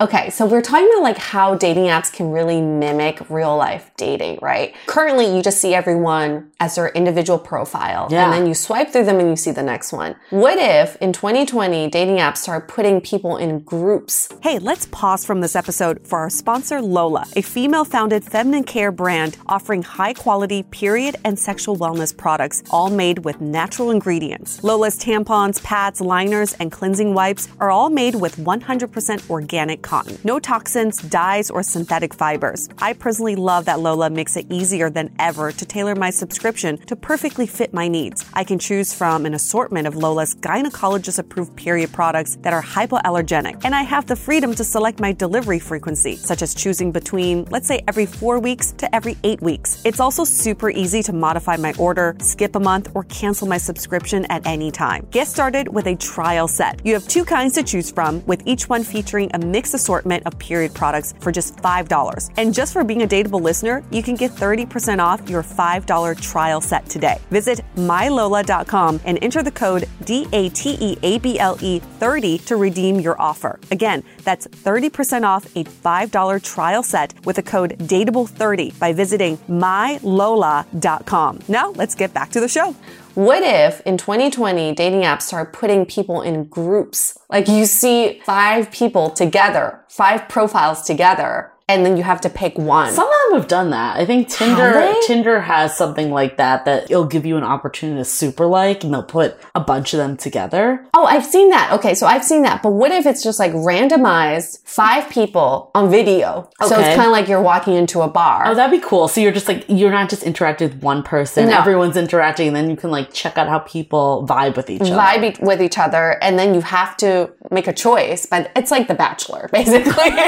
Okay, 0.00 0.30
so 0.30 0.46
we're 0.46 0.62
talking 0.62 0.88
about 0.94 1.02
like 1.02 1.18
how 1.18 1.54
dating 1.56 1.84
apps 1.84 2.10
can 2.10 2.30
really 2.30 2.62
mimic 2.62 3.28
real 3.28 3.54
life 3.54 3.90
dating, 3.98 4.38
right? 4.40 4.74
Currently, 4.86 5.36
you 5.36 5.42
just 5.42 5.60
see 5.60 5.74
everyone 5.74 6.50
as 6.58 6.76
their 6.76 6.88
individual 6.88 7.38
profile, 7.38 8.08
Yeah. 8.10 8.24
and 8.24 8.32
then 8.32 8.46
you 8.46 8.54
swipe 8.54 8.88
through 8.90 9.04
them 9.04 9.18
and 9.20 9.28
you 9.28 9.36
see 9.36 9.50
the 9.50 9.62
next 9.62 9.92
one. 9.92 10.16
What 10.30 10.56
if 10.58 10.96
in 11.02 11.12
2020 11.12 11.88
dating 11.90 12.16
apps 12.16 12.38
start 12.38 12.66
putting 12.66 13.02
people 13.02 13.36
in 13.36 13.58
groups? 13.58 14.30
Hey, 14.40 14.58
let's 14.58 14.86
pause 14.86 15.26
from 15.26 15.42
this 15.42 15.54
episode 15.54 16.06
for 16.06 16.18
our 16.20 16.30
sponsor, 16.30 16.80
Lola, 16.80 17.26
a 17.36 17.42
female 17.42 17.84
founded 17.84 18.24
feminine 18.24 18.64
care 18.64 18.92
brand 18.92 19.36
offering 19.48 19.82
high 19.82 20.14
quality 20.14 20.62
period 20.62 21.16
and 21.26 21.38
sexual 21.38 21.76
wellness 21.76 22.16
products, 22.16 22.62
all 22.70 22.88
made 22.88 23.18
with 23.26 23.42
natural 23.42 23.90
ingredients. 23.90 24.64
Lola's 24.64 24.98
tampons, 24.98 25.62
pads, 25.62 26.00
liners, 26.00 26.54
and 26.54 26.72
cleansing 26.72 27.12
wipes 27.12 27.48
are 27.60 27.70
all 27.70 27.90
made 27.90 28.14
with 28.14 28.36
100% 28.36 29.28
organic 29.28 29.82
cotton. 29.90 30.16
No 30.22 30.38
toxins, 30.38 31.02
dyes, 31.02 31.50
or 31.50 31.62
synthetic 31.64 32.14
fibers. 32.14 32.68
I 32.78 32.92
personally 32.92 33.34
love 33.34 33.64
that 33.64 33.80
Lola 33.80 34.08
makes 34.08 34.36
it 34.36 34.46
easier 34.48 34.88
than 34.88 35.10
ever 35.18 35.50
to 35.50 35.64
tailor 35.64 35.96
my 35.96 36.10
subscription 36.10 36.78
to 36.86 36.94
perfectly 36.94 37.46
fit 37.46 37.74
my 37.74 37.88
needs. 37.88 38.24
I 38.34 38.44
can 38.44 38.58
choose 38.58 38.94
from 38.94 39.26
an 39.26 39.34
assortment 39.34 39.88
of 39.88 39.96
Lola's 39.96 40.36
gynecologist 40.36 41.18
approved 41.18 41.56
period 41.56 41.92
products 41.92 42.36
that 42.42 42.52
are 42.52 42.62
hypoallergenic, 42.62 43.64
and 43.64 43.74
I 43.74 43.82
have 43.82 44.06
the 44.06 44.14
freedom 44.14 44.54
to 44.54 44.64
select 44.64 45.00
my 45.00 45.12
delivery 45.12 45.58
frequency, 45.58 46.14
such 46.16 46.42
as 46.42 46.54
choosing 46.54 46.92
between, 46.92 47.46
let's 47.50 47.66
say, 47.66 47.80
every 47.88 48.06
four 48.06 48.38
weeks 48.38 48.70
to 48.80 48.94
every 48.94 49.16
eight 49.24 49.42
weeks. 49.42 49.82
It's 49.84 49.98
also 49.98 50.22
super 50.22 50.70
easy 50.70 51.02
to 51.02 51.12
modify 51.12 51.56
my 51.56 51.72
order, 51.78 52.16
skip 52.20 52.54
a 52.54 52.60
month, 52.60 52.86
or 52.94 53.02
cancel 53.04 53.48
my 53.48 53.58
subscription 53.58 54.24
at 54.26 54.46
any 54.46 54.70
time. 54.70 55.08
Get 55.10 55.26
started 55.26 55.66
with 55.66 55.86
a 55.88 55.96
trial 55.96 56.46
set. 56.46 56.80
You 56.84 56.94
have 56.94 57.08
two 57.08 57.24
kinds 57.24 57.54
to 57.54 57.64
choose 57.64 57.90
from, 57.90 58.24
with 58.26 58.42
each 58.46 58.68
one 58.68 58.84
featuring 58.84 59.30
a 59.34 59.38
mixed 59.38 59.79
assortment 59.80 60.22
of 60.26 60.38
period 60.38 60.72
products 60.74 61.14
for 61.20 61.30
just 61.32 61.56
$5. 61.56 62.30
And 62.36 62.54
just 62.54 62.72
for 62.72 62.84
being 62.84 63.02
a 63.02 63.06
dateable 63.14 63.42
listener, 63.48 63.82
you 63.90 64.02
can 64.02 64.14
get 64.14 64.30
30% 64.32 64.98
off 65.08 65.28
your 65.28 65.42
$5 65.42 66.20
trial 66.30 66.60
set 66.60 66.84
today. 66.86 67.18
Visit 67.30 67.64
mylola.com 67.76 69.00
and 69.04 69.18
enter 69.22 69.42
the 69.42 69.50
code 69.64 69.84
DATEABLE 70.04 71.80
30 71.80 72.38
to 72.38 72.56
redeem 72.56 73.00
your 73.00 73.20
offer. 73.20 73.58
Again, 73.70 74.02
that's 74.22 74.46
30% 74.46 75.24
off 75.24 75.44
a 75.56 75.64
$5 75.64 76.42
trial 76.42 76.82
set 76.82 77.14
with 77.24 77.36
the 77.36 77.42
code 77.42 77.78
DATEABLE30 77.78 78.78
by 78.78 78.92
visiting 78.92 79.38
mylola.com. 79.48 81.38
Now, 81.48 81.70
let's 81.70 81.94
get 81.94 82.12
back 82.12 82.30
to 82.30 82.40
the 82.40 82.48
show. 82.48 82.74
What 83.20 83.42
if 83.42 83.82
in 83.82 83.98
2020 83.98 84.74
dating 84.74 85.02
apps 85.02 85.24
start 85.24 85.52
putting 85.52 85.84
people 85.84 86.22
in 86.22 86.44
groups? 86.44 87.18
Like 87.28 87.48
you 87.48 87.66
see 87.66 88.22
five 88.24 88.70
people 88.70 89.10
together, 89.10 89.84
five 89.90 90.26
profiles 90.26 90.80
together, 90.80 91.52
and 91.70 91.86
then 91.86 91.96
you 91.96 92.02
have 92.02 92.20
to 92.22 92.28
pick 92.30 92.58
one. 92.58 92.92
Some 92.92 93.06
of 93.08 93.14
them 93.30 93.40
have 93.40 93.48
done 93.48 93.70
that. 93.70 93.96
I 93.96 94.04
think 94.06 94.28
Tinder? 94.28 94.92
Tinder 95.06 95.40
has 95.40 95.76
something 95.76 96.10
like 96.10 96.36
that 96.36 96.64
that 96.64 96.84
it'll 96.90 97.04
give 97.06 97.24
you 97.26 97.36
an 97.36 97.44
opportunity 97.44 97.98
to 98.00 98.04
super 98.04 98.46
like 98.46 98.84
and 98.84 98.92
they'll 98.92 99.02
put 99.02 99.36
a 99.54 99.60
bunch 99.60 99.94
of 99.94 99.98
them 99.98 100.16
together. 100.16 100.86
Oh, 100.94 101.04
I've 101.06 101.24
seen 101.24 101.50
that. 101.50 101.72
Okay, 101.72 101.94
so 101.94 102.06
I've 102.06 102.24
seen 102.24 102.42
that. 102.42 102.62
But 102.62 102.70
what 102.70 102.90
if 102.92 103.06
it's 103.06 103.22
just 103.22 103.38
like 103.38 103.52
randomized 103.52 104.58
five 104.64 105.08
people 105.10 105.70
on 105.74 105.90
video? 105.90 106.50
So 106.60 106.78
it's 106.78 106.96
kind 106.96 107.06
of 107.06 107.12
like 107.12 107.28
you're 107.28 107.42
walking 107.42 107.74
into 107.74 108.00
a 108.02 108.08
bar. 108.08 108.44
Oh, 108.46 108.54
that'd 108.54 108.78
be 108.78 108.84
cool. 108.86 109.08
So 109.08 109.20
you're 109.20 109.32
just 109.32 109.48
like 109.48 109.64
you're 109.68 109.90
not 109.90 110.10
just 110.10 110.22
interacting 110.22 110.68
with 110.68 110.82
one 110.82 111.02
person. 111.02 111.48
No. 111.48 111.58
Everyone's 111.58 111.96
interacting 111.96 112.48
and 112.48 112.56
then 112.56 112.70
you 112.70 112.76
can 112.76 112.90
like 112.90 113.12
check 113.12 113.38
out 113.38 113.48
how 113.48 113.60
people 113.60 114.26
vibe 114.28 114.56
with 114.56 114.70
each 114.70 114.80
other. 114.82 114.90
vibe 114.90 115.40
with 115.40 115.62
each 115.62 115.78
other, 115.78 116.18
and 116.22 116.38
then 116.38 116.54
you 116.54 116.60
have 116.60 116.96
to 116.98 117.30
make 117.50 117.66
a 117.66 117.72
choice. 117.72 118.26
But 118.26 118.50
it's 118.56 118.70
like 118.70 118.88
The 118.88 118.94
Bachelor, 118.94 119.48
basically. 119.52 120.10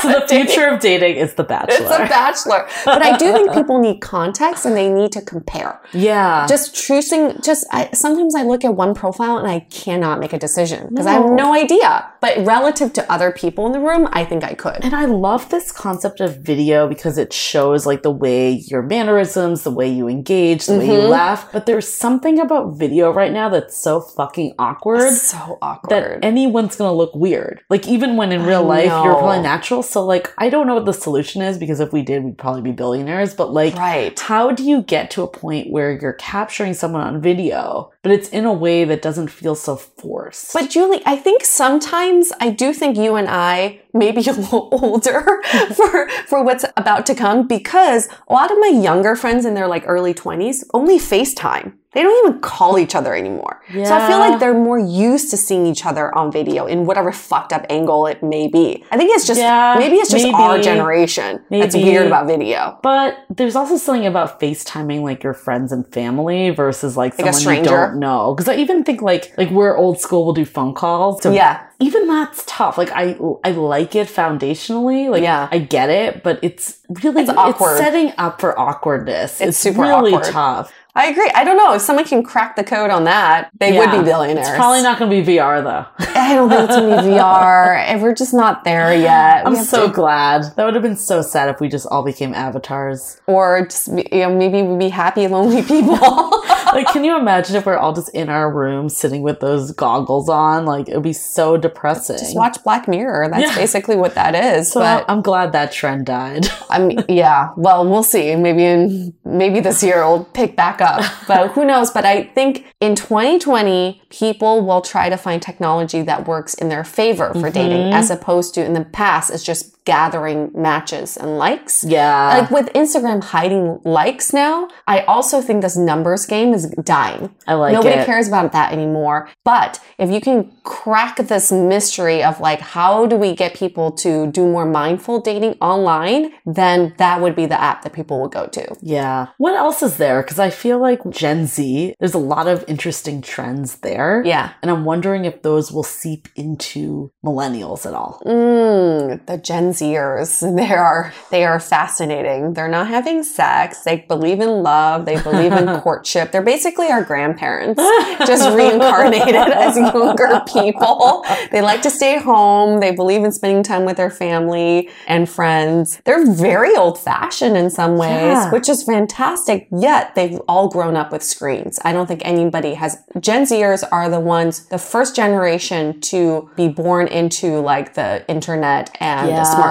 So 0.00 0.08
the 0.20 0.26
future 0.26 0.55
of 0.64 0.80
dating 0.80 1.16
is 1.16 1.34
the 1.34 1.44
bachelor. 1.44 1.76
It's 1.86 1.90
a 1.90 1.98
bachelor. 2.08 2.68
But 2.84 3.02
I 3.02 3.16
do 3.16 3.32
think 3.32 3.52
people 3.52 3.78
need 3.80 4.00
context 4.00 4.64
and 4.66 4.76
they 4.76 4.88
need 4.90 5.12
to 5.12 5.22
compare. 5.22 5.80
yeah. 5.92 6.46
Just 6.48 6.74
choosing, 6.74 7.34
just 7.42 7.66
I, 7.72 7.90
sometimes 7.92 8.34
I 8.34 8.42
look 8.42 8.64
at 8.64 8.74
one 8.74 8.94
profile 8.94 9.36
and 9.38 9.46
I 9.48 9.60
cannot 9.70 10.20
make 10.20 10.32
a 10.32 10.38
decision 10.38 10.88
because 10.90 11.06
I 11.06 11.12
have 11.12 11.24
No. 11.26 11.34
no 11.34 11.54
idea. 11.54 12.08
But 12.20 12.44
relative 12.46 12.92
to 12.94 13.12
other 13.12 13.30
people 13.32 13.66
in 13.66 13.72
the 13.72 13.80
room, 13.80 14.08
I 14.12 14.24
think 14.24 14.44
I 14.44 14.54
could. 14.54 14.84
And 14.84 14.94
I 14.94 15.04
love 15.06 15.48
this 15.50 15.70
concept 15.72 16.20
of 16.20 16.38
video 16.38 16.88
because 16.88 17.18
it 17.18 17.32
shows 17.32 17.86
like 17.86 18.02
the 18.02 18.10
way 18.10 18.50
your 18.52 18.82
mannerisms, 18.82 19.62
the 19.62 19.70
way 19.70 19.88
you 19.88 20.08
engage, 20.08 20.66
the 20.66 20.78
way 20.78 20.86
you 20.86 20.92
Mhm. 21.00 21.08
laugh. 21.08 21.48
But 21.52 21.66
there's 21.66 21.88
something 21.88 22.38
about 22.40 22.74
video 22.76 23.10
right 23.12 23.32
now 23.32 23.48
that's 23.48 23.76
so 23.76 24.00
fucking 24.00 24.54
awkward 24.58 25.12
so 25.12 25.58
awkward. 25.62 25.90
that 25.90 26.24
anyone's 26.24 26.76
gonna 26.76 26.92
look 26.92 27.14
weird. 27.14 27.60
Like 27.70 27.86
even 27.88 28.16
when 28.16 28.32
in 28.32 28.44
real 28.46 28.64
I 28.70 28.76
life 28.76 29.04
you're 29.04 29.14
probably 29.14 29.40
natural. 29.42 29.82
So 29.82 30.04
like 30.04 30.32
I 30.38 30.45
don't 30.50 30.66
know 30.66 30.74
what 30.74 30.84
the 30.84 30.92
solution 30.92 31.42
is 31.42 31.58
because 31.58 31.80
if 31.80 31.92
we 31.92 32.02
did, 32.02 32.24
we'd 32.24 32.38
probably 32.38 32.62
be 32.62 32.72
billionaires. 32.72 33.34
But 33.34 33.52
like 33.52 33.74
right. 33.74 34.18
how 34.18 34.50
do 34.50 34.62
you 34.62 34.82
get 34.82 35.10
to 35.12 35.22
a 35.22 35.28
point 35.28 35.70
where 35.70 35.92
you're 35.92 36.12
capturing 36.14 36.74
someone 36.74 37.02
on 37.02 37.20
video, 37.20 37.92
but 38.02 38.12
it's 38.12 38.28
in 38.28 38.44
a 38.44 38.52
way 38.52 38.84
that 38.84 39.02
doesn't 39.02 39.28
feel 39.28 39.54
so 39.54 39.76
forced? 39.76 40.52
But 40.52 40.70
Julie, 40.70 41.02
I 41.06 41.16
think 41.16 41.44
sometimes 41.44 42.32
I 42.40 42.50
do 42.50 42.72
think 42.72 42.96
you 42.96 43.16
and 43.16 43.28
I 43.28 43.80
may 43.92 44.12
be 44.12 44.20
a 44.28 44.32
little 44.32 44.68
older 44.82 45.42
for 45.74 46.08
for 46.26 46.44
what's 46.44 46.64
about 46.76 47.06
to 47.06 47.14
come 47.14 47.46
because 47.46 48.08
a 48.28 48.32
lot 48.32 48.50
of 48.50 48.58
my 48.58 48.68
younger 48.68 49.16
friends 49.16 49.44
in 49.44 49.54
their 49.54 49.68
like 49.68 49.84
early 49.86 50.14
20s 50.14 50.64
only 50.74 50.98
FaceTime. 50.98 51.74
They 51.96 52.02
don't 52.02 52.26
even 52.28 52.40
call 52.42 52.78
each 52.78 52.94
other 52.94 53.14
anymore. 53.14 53.62
Yeah. 53.72 53.84
So 53.86 53.94
I 53.96 54.06
feel 54.06 54.18
like 54.18 54.38
they're 54.38 54.52
more 54.52 54.78
used 54.78 55.30
to 55.30 55.38
seeing 55.38 55.64
each 55.66 55.86
other 55.86 56.14
on 56.14 56.30
video 56.30 56.66
in 56.66 56.84
whatever 56.84 57.10
fucked 57.10 57.54
up 57.54 57.64
angle 57.70 58.06
it 58.06 58.22
may 58.22 58.48
be. 58.48 58.84
I 58.90 58.98
think 58.98 59.10
it's 59.16 59.26
just 59.26 59.40
Yeah, 59.40 59.76
maybe 59.78 59.96
it's 59.96 60.10
just 60.10 60.26
our 60.26 60.52
maybe. 60.52 60.62
generation 60.64 61.40
that's 61.50 61.74
Maybe. 61.74 61.88
weird 61.88 62.06
about 62.06 62.26
video. 62.26 62.78
But 62.82 63.16
there's 63.30 63.56
also 63.56 63.78
something 63.78 64.04
about 64.06 64.38
FaceTiming 64.40 65.00
like 65.00 65.22
your 65.24 65.32
friends 65.32 65.72
and 65.72 65.86
family 65.90 66.50
versus 66.50 66.98
like 66.98 67.18
Like 67.18 67.30
a 67.30 67.32
someone 67.32 67.64
you 67.64 67.70
don't 67.70 67.96
know. 67.98 68.34
Because 68.34 68.48
I 68.48 68.56
even 68.56 68.84
think 68.84 69.00
like 69.00 69.32
like 69.38 69.50
we're 69.50 69.74
old 69.74 69.98
school, 69.98 70.24
we'll 70.26 70.34
do 70.34 70.44
phone 70.44 70.74
calls. 70.74 71.22
So 71.22 71.32
Yeah. 71.32 71.62
even 71.80 72.06
that's 72.06 72.44
tough. 72.46 72.76
Like 72.76 72.90
I 72.92 73.16
I 73.42 73.52
like 73.52 73.94
it 73.96 74.06
foundationally. 74.08 75.08
Like 75.10 75.22
Yeah. 75.22 75.48
I 75.50 75.58
get 75.58 75.88
it, 75.88 76.22
but 76.22 76.38
it's 76.42 76.78
really 77.02 77.22
It's 77.22 77.30
awkward. 77.30 77.78
setting 77.78 78.12
up 78.18 78.38
for 78.40 78.58
awkwardness. 78.60 79.40
It's 79.40 79.56
super 79.56 79.80
really 79.82 80.12
awkward. 80.12 80.30
tough. 80.32 80.72
I 80.96 81.08
agree. 81.08 81.30
I 81.34 81.44
don't 81.44 81.58
know 81.58 81.74
if 81.74 81.82
someone 81.82 82.06
can 82.06 82.22
crack 82.22 82.56
the 82.56 82.64
code 82.64 82.90
on 82.90 83.04
that, 83.04 83.50
they 83.60 83.76
would 83.78 83.90
be 83.90 84.02
billionaires. 84.02 84.48
It's 84.48 84.56
probably 84.56 84.82
not 84.82 84.98
going 84.98 85.10
to 85.10 85.16
be 85.22 85.36
VR 85.36 85.62
though. 85.62 85.84
I 86.18 86.34
don't 86.34 86.48
think 86.48 86.62
it's 86.62 86.74
gonna 86.76 87.02
be 87.02 87.08
VR, 87.10 87.76
and 87.86 88.00
we're 88.02 88.14
just 88.14 88.32
not 88.32 88.64
there 88.64 88.92
yet. 88.96 89.46
I'm 89.46 89.54
so 89.56 89.86
to- 89.88 89.92
glad. 89.92 90.44
That 90.56 90.64
would 90.64 90.74
have 90.74 90.82
been 90.82 90.96
so 90.96 91.20
sad 91.22 91.50
if 91.50 91.60
we 91.60 91.68
just 91.68 91.86
all 91.86 92.02
became 92.02 92.34
avatars. 92.34 93.20
or 93.26 93.66
just 93.66 93.88
you 93.88 94.04
know 94.12 94.34
maybe 94.34 94.62
we'd 94.62 94.78
be 94.78 94.88
happy, 94.88 95.28
lonely 95.28 95.62
people. 95.62 95.96
like, 96.72 96.88
can 96.88 97.04
you 97.04 97.16
imagine 97.18 97.56
if 97.56 97.66
we're 97.66 97.76
all 97.76 97.92
just 97.92 98.08
in 98.10 98.28
our 98.28 98.50
room 98.52 98.88
sitting 98.88 99.22
with 99.22 99.40
those 99.40 99.72
goggles 99.72 100.28
on? 100.28 100.64
Like, 100.64 100.88
it 100.88 100.94
would 100.94 101.02
be 101.02 101.12
so 101.12 101.56
depressing. 101.56 102.18
just 102.18 102.36
watch 102.36 102.62
Black 102.64 102.88
Mirror. 102.88 103.28
That's 103.30 103.50
Yeah. 103.50 103.54
basically 103.54 103.96
what 103.96 104.14
that 104.14 104.34
is. 104.34 104.72
So 104.72 104.80
but 104.80 105.04
I'm 105.08 105.22
glad 105.22 105.52
that 105.52 105.72
trend 105.72 106.06
died. 106.06 106.46
I 106.70 106.78
mean, 106.78 107.04
yeah. 107.08 107.50
Well, 107.56 107.88
we'll 107.88 108.02
see. 108.02 108.34
Maybe 108.36 108.64
in 108.64 109.14
maybe 109.24 109.60
this 109.60 109.82
year 109.82 109.98
it'll 110.00 110.24
pick 110.24 110.56
back 110.56 110.80
up, 110.80 111.04
but 111.28 111.52
who 111.52 111.64
knows? 111.64 111.90
But 111.90 112.04
I 112.04 112.24
think 112.24 112.66
in 112.80 112.94
2020, 112.94 114.02
people 114.10 114.64
will 114.64 114.80
try 114.80 115.08
to 115.08 115.16
find 115.16 115.40
technology 115.40 116.02
that 116.02 116.26
works 116.26 116.54
in 116.54 116.68
their 116.68 116.84
favor 116.84 117.32
for 117.34 117.50
dating, 117.50 117.78
mm-hmm. 117.82 117.92
as 117.94 118.10
opposed 118.10 118.54
to 118.54 118.64
in 118.64 118.72
the 118.72 118.84
past, 118.84 119.30
it's 119.30 119.42
just 119.42 119.75
gathering 119.86 120.50
matches 120.54 121.16
and 121.16 121.38
likes. 121.38 121.82
yeah. 121.84 122.38
Like 122.38 122.50
with 122.50 122.66
Instagram 122.74 123.22
hiding 123.24 123.80
likes 123.84 124.32
now, 124.34 124.68
I 124.86 125.00
also 125.02 125.40
think 125.40 125.62
this 125.62 125.76
numbers 125.76 126.26
game 126.26 126.52
is 126.52 126.66
dying. 126.84 127.34
I 127.46 127.54
like 127.54 127.72
Nobody 127.72 127.94
it. 128.00 128.04
cares 128.04 128.28
about 128.28 128.52
that 128.52 128.72
anymore. 128.72 129.30
But 129.44 129.80
if 129.98 130.10
you 130.10 130.20
can 130.20 130.52
crack 130.64 131.16
this 131.16 131.50
mystery 131.50 132.22
of 132.22 132.40
like, 132.40 132.60
how 132.60 133.06
do 133.06 133.16
we 133.16 133.34
get 133.34 133.54
people 133.54 133.92
to 133.92 134.26
do 134.30 134.44
more 134.46 134.66
mindful 134.66 135.20
dating 135.20 135.54
online, 135.60 136.32
then 136.44 136.92
that 136.98 137.20
would 137.22 137.36
be 137.36 137.46
the 137.46 137.58
app 137.60 137.82
that 137.82 137.92
people 137.92 138.20
will 138.20 138.28
go 138.28 138.46
to. 138.48 138.76
Yeah. 138.82 139.28
What 139.38 139.54
else 139.54 139.82
is 139.82 139.96
there? 139.96 140.20
Because 140.22 140.38
I 140.40 140.50
feel 140.50 140.78
like 140.80 141.00
Gen 141.10 141.46
Z, 141.46 141.94
there's 142.00 142.14
a 142.14 142.18
lot 142.18 142.48
of 142.48 142.64
interesting 142.66 143.22
trends 143.22 143.76
there. 143.76 144.22
Yeah. 144.26 144.52
And 144.62 144.70
I'm 144.70 144.84
wondering 144.84 145.24
if 145.24 145.42
those 145.42 145.70
will 145.70 145.84
seep 145.84 146.28
into 146.34 147.12
millennials 147.24 147.86
at 147.86 147.94
all. 147.94 148.20
Mm, 148.26 149.24
the 149.26 149.38
Gen 149.38 149.72
Zers, 149.76 150.40
they 150.56 150.72
are 150.72 151.12
they 151.30 151.44
are 151.44 151.60
fascinating. 151.60 152.54
They're 152.54 152.68
not 152.68 152.88
having 152.88 153.22
sex. 153.22 153.82
They 153.84 153.98
believe 154.08 154.40
in 154.40 154.62
love. 154.62 155.04
They 155.04 155.20
believe 155.20 155.52
in 155.52 155.66
courtship. 155.80 156.32
They're 156.32 156.42
basically 156.42 156.88
our 156.88 157.02
grandparents, 157.02 157.80
just 158.26 158.54
reincarnated 158.56 159.34
as 159.36 159.76
younger 159.76 160.40
people. 160.46 161.24
They 161.52 161.62
like 161.62 161.82
to 161.82 161.90
stay 161.90 162.18
home. 162.18 162.80
They 162.80 162.92
believe 162.94 163.24
in 163.24 163.32
spending 163.32 163.62
time 163.62 163.84
with 163.84 163.96
their 163.96 164.10
family 164.10 164.88
and 165.06 165.28
friends. 165.28 166.00
They're 166.04 166.26
very 166.32 166.74
old 166.76 166.98
fashioned 166.98 167.56
in 167.56 167.70
some 167.70 167.96
ways, 167.96 168.10
Yeah. 168.10 168.50
which 168.52 168.68
is 168.68 168.82
fantastic. 168.82 169.68
Yet 169.70 170.14
they've 170.14 170.40
all 170.48 170.68
grown 170.68 170.96
up 170.96 171.12
with 171.12 171.22
screens. 171.22 171.78
I 171.84 171.92
don't 171.92 172.06
think 172.06 172.22
anybody 172.24 172.74
has. 172.74 172.98
Gen 173.20 173.44
Zers 173.44 173.84
are 173.92 174.08
the 174.08 174.20
ones, 174.20 174.66
the 174.68 174.78
first 174.78 175.14
generation 175.16 176.00
to 176.02 176.50
be 176.56 176.68
born 176.68 177.06
into 177.08 177.60
like 177.60 177.94
the 177.94 178.24
internet 178.28 178.90
and 179.00 179.28
Yeah. 179.28 179.36
the 179.42 179.48
smartphone 179.48 179.65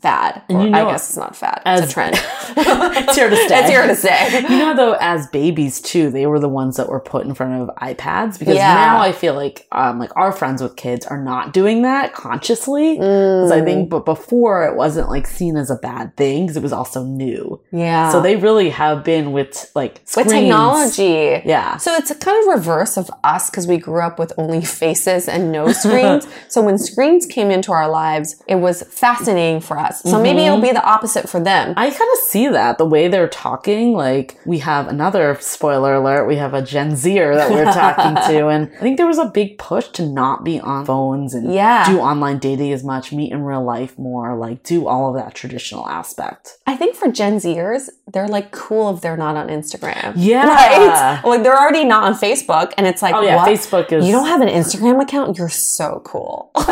fad. 0.00 0.42
And 0.48 0.58
Or 0.58 0.64
you 0.64 0.70
know, 0.70 0.88
I 0.88 0.92
guess 0.92 1.08
it's 1.08 1.16
not 1.16 1.36
fad. 1.36 1.62
as- 1.64 1.80
it's 1.82 1.90
a 1.90 1.94
trend. 1.94 2.14
it's 2.56 3.14
here 3.16 3.30
to 3.30 3.36
stay. 3.46 3.60
It's 3.60 3.68
here 3.70 3.86
to 3.86 3.94
stay. 3.96 4.40
You 4.42 4.58
know, 4.58 4.74
though, 4.76 4.92
as 5.00 5.26
babies 5.28 5.80
too, 5.80 6.10
they 6.10 6.26
were 6.26 6.38
the 6.40 6.48
ones 6.48 6.76
that 6.76 6.88
were 6.88 7.00
put 7.00 7.26
in 7.26 7.34
front 7.34 7.62
of 7.68 7.74
iPads 7.76 8.38
because 8.38 8.54
Yeah. 8.56 8.74
now 8.74 9.00
I 9.00 9.12
feel 9.12 9.34
like, 9.34 9.66
um, 9.72 9.98
like 9.98 10.14
our 10.16 10.32
friends 10.32 10.62
with 10.62 10.76
kids 10.76 11.06
are 11.06 11.22
not 11.22 11.52
doing 11.52 11.82
that 11.82 12.14
consciously. 12.14 12.94
Because 12.94 13.50
I 13.52 13.60
Mm. 13.60 13.64
think, 13.64 13.90
but 13.90 14.04
before 14.04 14.64
it 14.66 14.76
wasn't 14.76 15.08
like 15.08 15.26
seen 15.26 15.56
as 15.56 15.70
a 15.70 15.76
bad 15.76 16.16
thing 16.16 16.44
because 16.46 16.56
it 16.56 16.62
was 16.62 16.72
also 16.72 17.02
new. 17.04 17.60
Yeah. 17.70 18.10
So 18.10 18.20
they 18.20 18.36
really 18.36 18.70
have 18.70 19.04
been 19.04 19.32
with 19.32 19.70
like 19.74 20.00
with 20.16 20.28
technology. 20.28 21.42
Yeah. 21.44 21.76
So 21.76 21.94
it's 21.94 22.10
a 22.10 22.14
kind 22.14 22.36
of 22.42 22.54
reverse 22.54 22.96
of 22.96 23.10
us 23.22 23.50
because 23.50 23.66
we 23.66 23.76
grew 23.78 24.00
up 24.00 24.18
with 24.18 24.32
only 24.38 24.62
faces 24.64 25.28
and 25.28 25.52
no 25.52 25.72
screens. 25.72 26.26
so 26.48 26.62
when 26.62 26.78
screens 26.78 27.26
came 27.26 27.50
into 27.50 27.72
our 27.72 27.88
lives, 27.88 28.42
it 28.46 28.56
was 28.56 28.82
fascinating 29.24 29.60
for 29.60 29.78
us. 29.78 30.02
So 30.02 30.20
maybe 30.20 30.42
it'll 30.42 30.60
be 30.60 30.68
mm-hmm. 30.68 30.74
the 30.74 30.84
opposite 30.84 31.28
for 31.28 31.40
them. 31.40 31.74
I 31.76 31.90
kind 31.90 32.10
of 32.12 32.18
see 32.28 32.48
that 32.48 32.78
the 32.78 32.86
way 32.86 33.08
they're 33.08 33.28
talking. 33.28 33.92
Like 33.92 34.38
we 34.44 34.58
have 34.58 34.88
another 34.88 35.36
spoiler 35.40 35.94
alert. 35.94 36.26
We 36.26 36.36
have 36.36 36.54
a 36.54 36.62
Gen 36.62 36.96
Zer 36.96 37.34
that 37.34 37.50
we're 37.50 37.64
talking 37.64 38.14
to, 38.14 38.48
and 38.54 38.70
I 38.74 38.80
think 38.80 38.96
there 38.96 39.06
was 39.06 39.18
a 39.18 39.26
big 39.26 39.58
push 39.58 39.88
to 39.88 40.06
not 40.06 40.44
be 40.44 40.60
on 40.60 40.84
phones 40.84 41.34
and 41.34 41.52
Yeah. 41.52 41.86
do 41.86 42.00
online 42.00 42.38
dating 42.38 42.72
as 42.72 42.84
much, 42.84 43.12
meet 43.12 43.32
in 43.32 43.42
real 43.42 43.64
life 43.64 43.98
more, 43.98 44.36
like 44.36 44.62
do 44.62 44.86
all 44.86 45.10
of 45.10 45.22
that 45.22 45.34
traditional 45.34 45.88
aspect. 45.88 46.58
I 46.66 46.76
think 46.76 46.96
for 46.96 47.10
Gen 47.10 47.36
Zers, 47.36 47.88
they're 48.12 48.28
like 48.28 48.52
cool 48.52 48.94
if 48.94 49.00
they're 49.00 49.16
not 49.16 49.36
on 49.36 49.48
Instagram. 49.48 50.14
Yeah. 50.16 50.46
Right? 50.46 51.20
Like 51.24 51.42
they're 51.42 51.56
already 51.56 51.84
not 51.84 52.04
on 52.04 52.14
Facebook 52.14 52.72
and 52.76 52.86
it's 52.86 53.02
like, 53.02 53.14
Oh 53.14 53.22
yeah, 53.22 53.36
what? 53.36 53.48
Facebook 53.48 53.92
is. 53.92 54.06
You 54.06 54.12
don't 54.12 54.26
have 54.26 54.40
an 54.40 54.48
Instagram 54.48 55.02
account? 55.02 55.38
You're 55.38 55.48
so 55.48 56.02
cool. 56.04 56.50